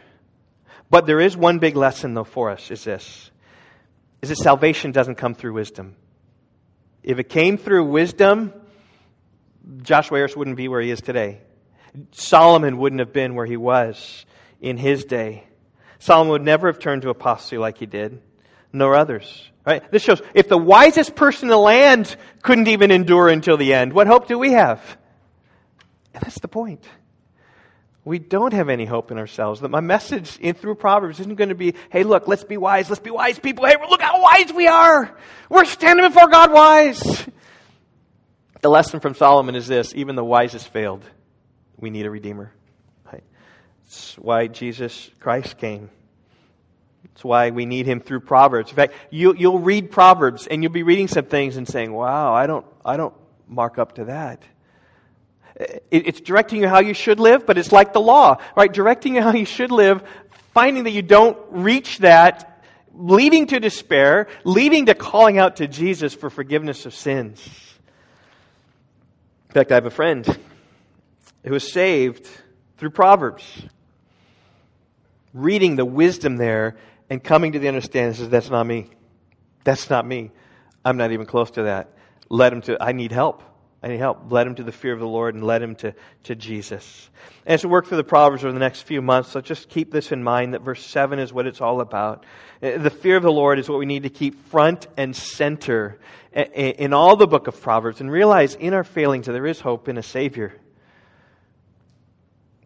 But 0.91 1.07
there 1.07 1.20
is 1.20 1.36
one 1.36 1.57
big 1.57 1.76
lesson 1.76 2.14
though 2.14 2.24
for 2.24 2.51
us 2.51 2.70
is 2.70 2.84
this 2.84 3.32
is 4.22 4.30
that 4.30 4.38
salvation 4.38 4.91
doesn't 4.91 5.15
come 5.15 5.34
through 5.34 5.53
wisdom. 5.53 5.95
If 7.03 7.20
it 7.20 7.30
came 7.30 7.57
through 7.57 7.86
wisdom, 7.86 8.53
Joshua 9.82 10.17
Harris 10.17 10.36
wouldn't 10.36 10.57
be 10.57 10.67
where 10.67 10.82
he 10.82 10.91
is 10.91 11.01
today. 11.01 11.41
Solomon 12.11 12.78
wouldn't 12.78 12.99
have 12.99 13.13
been 13.13 13.36
where 13.36 13.45
he 13.45 13.57
was 13.57 14.26
in 14.61 14.78
his 14.78 15.05
day. 15.05 15.45
Solomon 15.99 16.32
would 16.32 16.43
never 16.43 16.67
have 16.67 16.80
turned 16.80 17.01
to 17.03 17.09
apostasy 17.09 17.57
like 17.57 17.78
he 17.78 17.86
did, 17.86 18.22
nor 18.72 18.95
others. 18.95 19.49
Right? 19.65 19.89
This 19.91 20.03
shows 20.03 20.22
if 20.34 20.47
the 20.47 20.57
wisest 20.57 21.15
person 21.15 21.45
in 21.45 21.49
the 21.51 21.57
land 21.57 22.15
couldn't 22.41 22.67
even 22.67 22.91
endure 22.91 23.30
until 23.30 23.57
the 23.57 23.74
end, 23.74 23.93
what 23.93 24.07
hope 24.07 24.28
do 24.28 24.39
we 24.39 24.53
have? 24.53 24.97
And 26.13 26.24
that's 26.24 26.39
the 26.39 26.47
point. 26.47 26.84
We 28.06 28.18
don't 28.18 28.54
have 28.54 28.70
any 28.70 28.86
hope 28.86 29.12
in 29.12 29.18
ourselves. 29.18 29.62
That 29.62 29.70
my 29.70 29.82
message 29.82 30.38
in 30.39 30.56
through 30.56 30.76
Proverbs 30.76 31.20
isn't 31.20 31.36
going 31.36 31.50
to 31.50 31.56
be, 31.56 31.76
hey, 31.89 32.04
look, 32.04 32.28
let's 32.28 32.43
be 32.43 32.58
wise, 32.58 32.89
let's 32.89 33.02
be 33.02 33.12
wise 33.12 33.38
people. 33.38 33.66
Hey, 33.66 33.76
look 33.89 34.02
how 34.02 34.22
wise 34.22 34.54
we 34.54 34.68
are. 34.68 35.16
We're 35.50 35.66
standing 35.66 36.08
before 36.08 36.30
God 36.30 36.52
wise. 36.52 37.28
The 38.62 38.70
lesson 38.70 39.00
from 39.00 39.16
Solomon 39.16 39.56
is 39.56 39.68
this 39.68 39.93
even 39.95 40.16
the 40.16 40.24
wisest 40.24 40.70
failed. 40.70 41.04
We 41.78 41.89
need 41.89 42.06
a 42.06 42.10
Redeemer. 42.10 42.54
That's 43.89 44.16
why 44.20 44.45
Jesus 44.45 45.10
Christ 45.20 45.58
came. 45.58 45.89
That's 47.04 47.24
why 47.24 47.50
we 47.50 47.66
need 47.66 47.88
him 47.88 48.02
through 48.02 48.20
Proverbs. 48.20 48.70
In 48.70 48.76
fact, 48.76 48.93
you, 49.10 49.34
you'll 49.36 49.58
read 49.58 49.89
Proverbs 49.89 50.45
and 50.45 50.62
you'll 50.62 50.72
be 50.72 50.84
reading 50.84 51.08
some 51.08 51.26
things 51.26 51.58
and 51.58 51.68
saying, 51.68 51.91
wow, 51.91 52.32
I 52.32 52.45
don't, 52.45 52.68
I 52.86 52.97
don't 52.97 53.16
mark 53.47 53.80
up 53.80 53.95
to 53.95 54.06
that. 54.06 54.43
It's 55.60 56.22
directing 56.22 56.62
you 56.62 56.70
how 56.70 56.80
you 56.80 56.93
should 56.93 57.20
live, 57.20 57.45
but 57.45 57.57
it's 57.57 57.72
like 57.72 57.91
the 57.91 57.99
law, 57.99 58.38
right? 58.55 58.72
Directing 58.72 59.16
you 59.16 59.22
how 59.22 59.34
you 59.34 59.45
should 59.45 59.72
live, 59.72 60.01
finding 60.53 60.86
that 60.86 60.91
you 60.91 61.01
don't 61.01 61.38
reach 61.49 61.97
that, 61.97 62.64
leading 62.93 63.47
to 63.47 63.60
despair, 63.60 64.28
leading 64.45 64.86
to 64.86 64.95
calling 64.95 65.38
out 65.38 65.57
to 65.57 65.68
Jesus 65.68 66.14
for 66.14 66.30
forgiveness 66.30 66.86
of 66.86 66.93
sins. 66.93 67.45
In 69.49 69.53
fact, 69.53 69.72
I 69.72 69.76
have 69.76 69.86
a 69.86 69.91
friend 69.91 70.26
who 71.43 71.51
was 71.51 71.70
saved 71.70 72.28
through 72.78 72.91
Proverbs. 72.91 73.43
Reading 75.34 75.76
the 75.76 75.86
wisdom 75.86 76.38
there 76.38 76.78
and 77.10 77.24
coming 77.24 77.51
to 77.51 77.60
the 77.60 77.68
understanding 77.68 78.14
says, 78.14 78.30
that's 78.30 78.49
not 78.49 78.66
me. 78.66 78.89
That's 79.64 79.89
not 79.89 80.07
me. 80.07 80.32
I'm 80.86 80.97
not 80.97 81.12
even 81.12 81.26
close 81.26 81.51
to 81.51 81.64
that. 81.64 81.93
Let 82.30 82.53
him 82.53 82.62
to, 82.62 82.82
I 82.82 82.93
need 82.93 83.12
help. 83.12 83.43
I 83.82 83.88
need 83.88 83.99
help. 83.99 84.32
Led 84.32 84.45
him 84.45 84.55
to 84.55 84.63
the 84.63 84.71
fear 84.71 84.93
of 84.93 84.99
the 84.99 85.07
Lord 85.07 85.36
and 85.36 85.43
led 85.43 85.61
him 85.61 85.75
to, 85.75 85.93
to 86.23 86.36
Jesus. 86.36 87.09
And 87.45 87.53
as 87.53 87.63
we 87.63 87.69
work 87.69 87.88
through 87.88 87.97
the 87.97 88.03
Proverbs 88.03 88.43
over 88.43 88.51
the 88.51 88.59
next 88.59 88.82
few 88.82 89.01
months, 89.01 89.30
so 89.30 89.39
just 89.39 89.69
keep 89.69 89.91
this 89.91 90.11
in 90.11 90.23
mind 90.23 90.53
that 90.53 90.61
verse 90.61 90.86
7 90.86 91.17
is 91.19 91.32
what 91.32 91.47
it's 91.47 91.61
all 91.61 91.80
about. 91.80 92.25
Uh, 92.61 92.77
the 92.77 92.89
fear 92.89 93.15
of 93.15 93.23
the 93.23 93.32
Lord 93.32 93.57
is 93.57 93.69
what 93.69 93.80
we 93.80 93.86
need 93.86 94.03
to 94.03 94.09
keep 94.09 94.47
front 94.49 94.88
and 94.97 95.15
center 95.15 95.97
in 96.34 96.93
all 96.93 97.15
the 97.15 97.27
book 97.27 97.47
of 97.47 97.59
Proverbs 97.59 98.01
and 98.01 98.11
realize 98.11 98.55
in 98.55 98.73
our 98.73 98.84
failings 98.84 99.25
that 99.25 99.32
there 99.32 99.47
is 99.47 99.59
hope 99.59 99.88
in 99.88 99.97
a 99.97 100.03
Savior. 100.03 100.53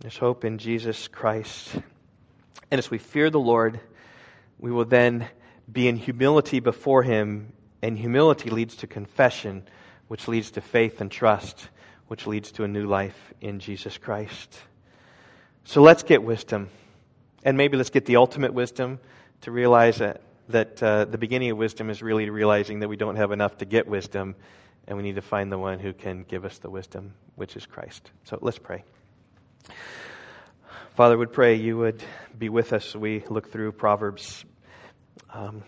There's 0.01 0.17
hope 0.17 0.43
in 0.43 0.57
Jesus 0.57 1.07
Christ. 1.07 1.75
And 2.69 2.79
as 2.79 2.91
we 2.91 2.97
fear 2.97 3.29
the 3.29 3.39
Lord, 3.39 3.79
we 4.59 4.71
will 4.71 4.85
then 4.85 5.29
be 5.71 5.87
in 5.87 5.95
humility 5.95 6.59
before 6.59 7.03
Him, 7.03 7.53
and 7.81 7.97
humility 7.97 8.49
leads 8.49 8.75
to 8.77 8.87
confession, 8.87 9.63
which 10.07 10.27
leads 10.27 10.51
to 10.51 10.61
faith 10.61 11.01
and 11.01 11.11
trust, 11.11 11.67
which 12.07 12.27
leads 12.27 12.51
to 12.53 12.63
a 12.63 12.67
new 12.67 12.85
life 12.85 13.33
in 13.41 13.59
Jesus 13.59 13.97
Christ. 13.97 14.59
So 15.63 15.81
let's 15.81 16.03
get 16.03 16.23
wisdom. 16.23 16.69
And 17.43 17.57
maybe 17.57 17.77
let's 17.77 17.89
get 17.89 18.05
the 18.05 18.17
ultimate 18.17 18.53
wisdom 18.53 18.99
to 19.41 19.51
realize 19.51 19.97
that, 19.97 20.21
that 20.49 20.81
uh, 20.81 21.05
the 21.05 21.17
beginning 21.17 21.51
of 21.51 21.57
wisdom 21.57 21.89
is 21.89 22.01
really 22.01 22.29
realizing 22.29 22.79
that 22.79 22.87
we 22.87 22.95
don't 22.95 23.15
have 23.15 23.31
enough 23.31 23.57
to 23.57 23.65
get 23.65 23.87
wisdom, 23.87 24.35
and 24.87 24.97
we 24.97 25.03
need 25.03 25.15
to 25.15 25.21
find 25.21 25.51
the 25.51 25.57
one 25.57 25.79
who 25.79 25.93
can 25.93 26.23
give 26.23 26.45
us 26.45 26.57
the 26.59 26.69
wisdom, 26.69 27.13
which 27.35 27.55
is 27.55 27.65
Christ. 27.65 28.11
So 28.25 28.39
let's 28.41 28.59
pray. 28.59 28.83
Father, 30.95 31.17
would 31.17 31.33
pray 31.33 31.55
you 31.55 31.77
would 31.77 32.03
be 32.37 32.49
with 32.49 32.71
us 32.71 32.95
we 32.95 33.23
look 33.29 33.51
through 33.51 33.71
Proverbs 33.71 34.45
um, 35.33 35.63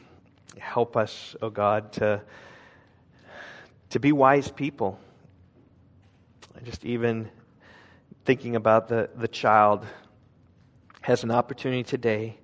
help 0.59 0.95
us, 0.95 1.35
oh 1.41 1.49
God, 1.49 1.93
to, 1.93 2.21
to 3.91 3.99
be 3.99 4.11
wise 4.11 4.49
people. 4.49 4.99
Just 6.63 6.85
even 6.85 7.29
thinking 8.25 8.55
about 8.55 8.87
the, 8.87 9.09
the 9.15 9.27
child 9.27 9.85
has 11.01 11.23
an 11.23 11.31
opportunity 11.31 11.83
today 11.83 12.37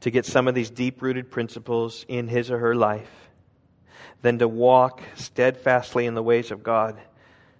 to 0.00 0.10
get 0.10 0.26
some 0.26 0.48
of 0.48 0.54
these 0.54 0.70
deep 0.70 1.02
rooted 1.02 1.30
principles 1.30 2.04
in 2.08 2.26
his 2.26 2.50
or 2.50 2.58
her 2.58 2.74
life. 2.74 3.10
than 4.22 4.38
to 4.38 4.48
walk 4.48 5.02
steadfastly 5.14 6.06
in 6.06 6.14
the 6.14 6.22
ways 6.22 6.50
of 6.50 6.62
God 6.62 7.00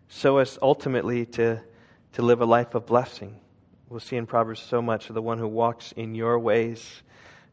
so 0.09 0.39
as 0.39 0.59
ultimately 0.61 1.27
to, 1.27 1.61
to 2.13 2.23
live 2.23 2.41
a 2.41 2.47
life 2.47 2.75
of 2.75 2.87
blessing. 2.87 3.37
We'll 3.89 4.01
see 4.01 4.17
in 4.17 4.27
Proverbs 4.27 4.61
so 4.61 4.83
much 4.83 5.09
of 5.09 5.15
the 5.15 5.23
one 5.23 5.39
who 5.39 5.49
walks 5.49 5.93
in 5.93 6.15
your 6.15 6.39
ways 6.39 7.03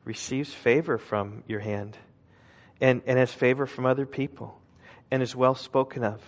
receives 0.03 0.53
favor 0.53 0.97
from 0.97 1.43
your 1.47 1.59
hand 1.59 1.97
and, 2.81 3.01
and 3.05 3.17
has 3.17 3.31
favor 3.31 3.65
from 3.65 3.85
other 3.85 4.05
people 4.05 4.59
and 5.11 5.23
is 5.23 5.35
well 5.35 5.55
spoken 5.55 6.03
of. 6.03 6.21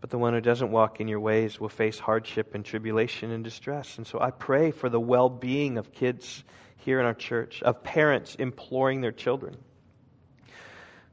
But 0.00 0.10
the 0.10 0.18
one 0.18 0.34
who 0.34 0.40
doesn't 0.40 0.72
walk 0.72 1.00
in 1.00 1.06
your 1.06 1.20
ways 1.20 1.60
will 1.60 1.68
face 1.68 1.98
hardship 1.98 2.54
and 2.54 2.64
tribulation 2.64 3.30
and 3.30 3.44
distress. 3.44 3.98
And 3.98 4.06
so 4.06 4.20
I 4.20 4.32
pray 4.32 4.72
for 4.72 4.88
the 4.88 5.00
well 5.00 5.28
being 5.28 5.78
of 5.78 5.92
kids 5.92 6.42
here 6.76 6.98
in 6.98 7.06
our 7.06 7.14
church, 7.14 7.62
of 7.62 7.84
parents 7.84 8.34
imploring 8.34 9.00
their 9.00 9.12
children. 9.12 9.56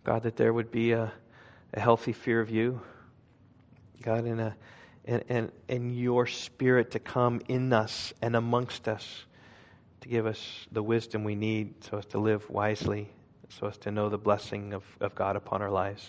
God, 0.03 0.23
that 0.23 0.37
there 0.37 0.51
would 0.51 0.71
be 0.71 0.93
a, 0.93 1.11
a 1.73 1.79
healthy 1.79 2.13
fear 2.13 2.41
of 2.41 2.49
you, 2.49 2.81
God, 4.01 4.25
and, 4.25 4.41
a, 4.41 4.55
and, 5.05 5.23
and, 5.29 5.51
and 5.67 5.95
your 5.95 6.25
spirit 6.25 6.91
to 6.91 6.99
come 6.99 7.41
in 7.47 7.71
us 7.71 8.11
and 8.21 8.35
amongst 8.35 8.87
us 8.87 9.25
to 10.01 10.09
give 10.09 10.25
us 10.25 10.67
the 10.71 10.81
wisdom 10.81 11.23
we 11.23 11.35
need 11.35 11.83
so 11.83 11.97
as 11.97 12.05
to 12.07 12.17
live 12.17 12.49
wisely, 12.49 13.11
so 13.49 13.67
as 13.67 13.77
to 13.79 13.91
know 13.91 14.09
the 14.09 14.17
blessing 14.17 14.73
of, 14.73 14.83
of 14.99 15.13
God 15.13 15.35
upon 15.35 15.61
our 15.61 15.69
lives. 15.69 16.07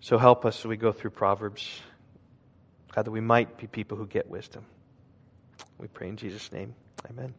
So 0.00 0.18
help 0.18 0.46
us 0.46 0.60
as 0.60 0.66
we 0.66 0.76
go 0.76 0.92
through 0.92 1.10
Proverbs, 1.10 1.80
God, 2.94 3.04
that 3.04 3.10
we 3.10 3.20
might 3.20 3.58
be 3.58 3.66
people 3.66 3.98
who 3.98 4.06
get 4.06 4.28
wisdom. 4.28 4.64
We 5.78 5.88
pray 5.88 6.08
in 6.08 6.16
Jesus' 6.16 6.50
name. 6.52 6.74
Amen. 7.08 7.34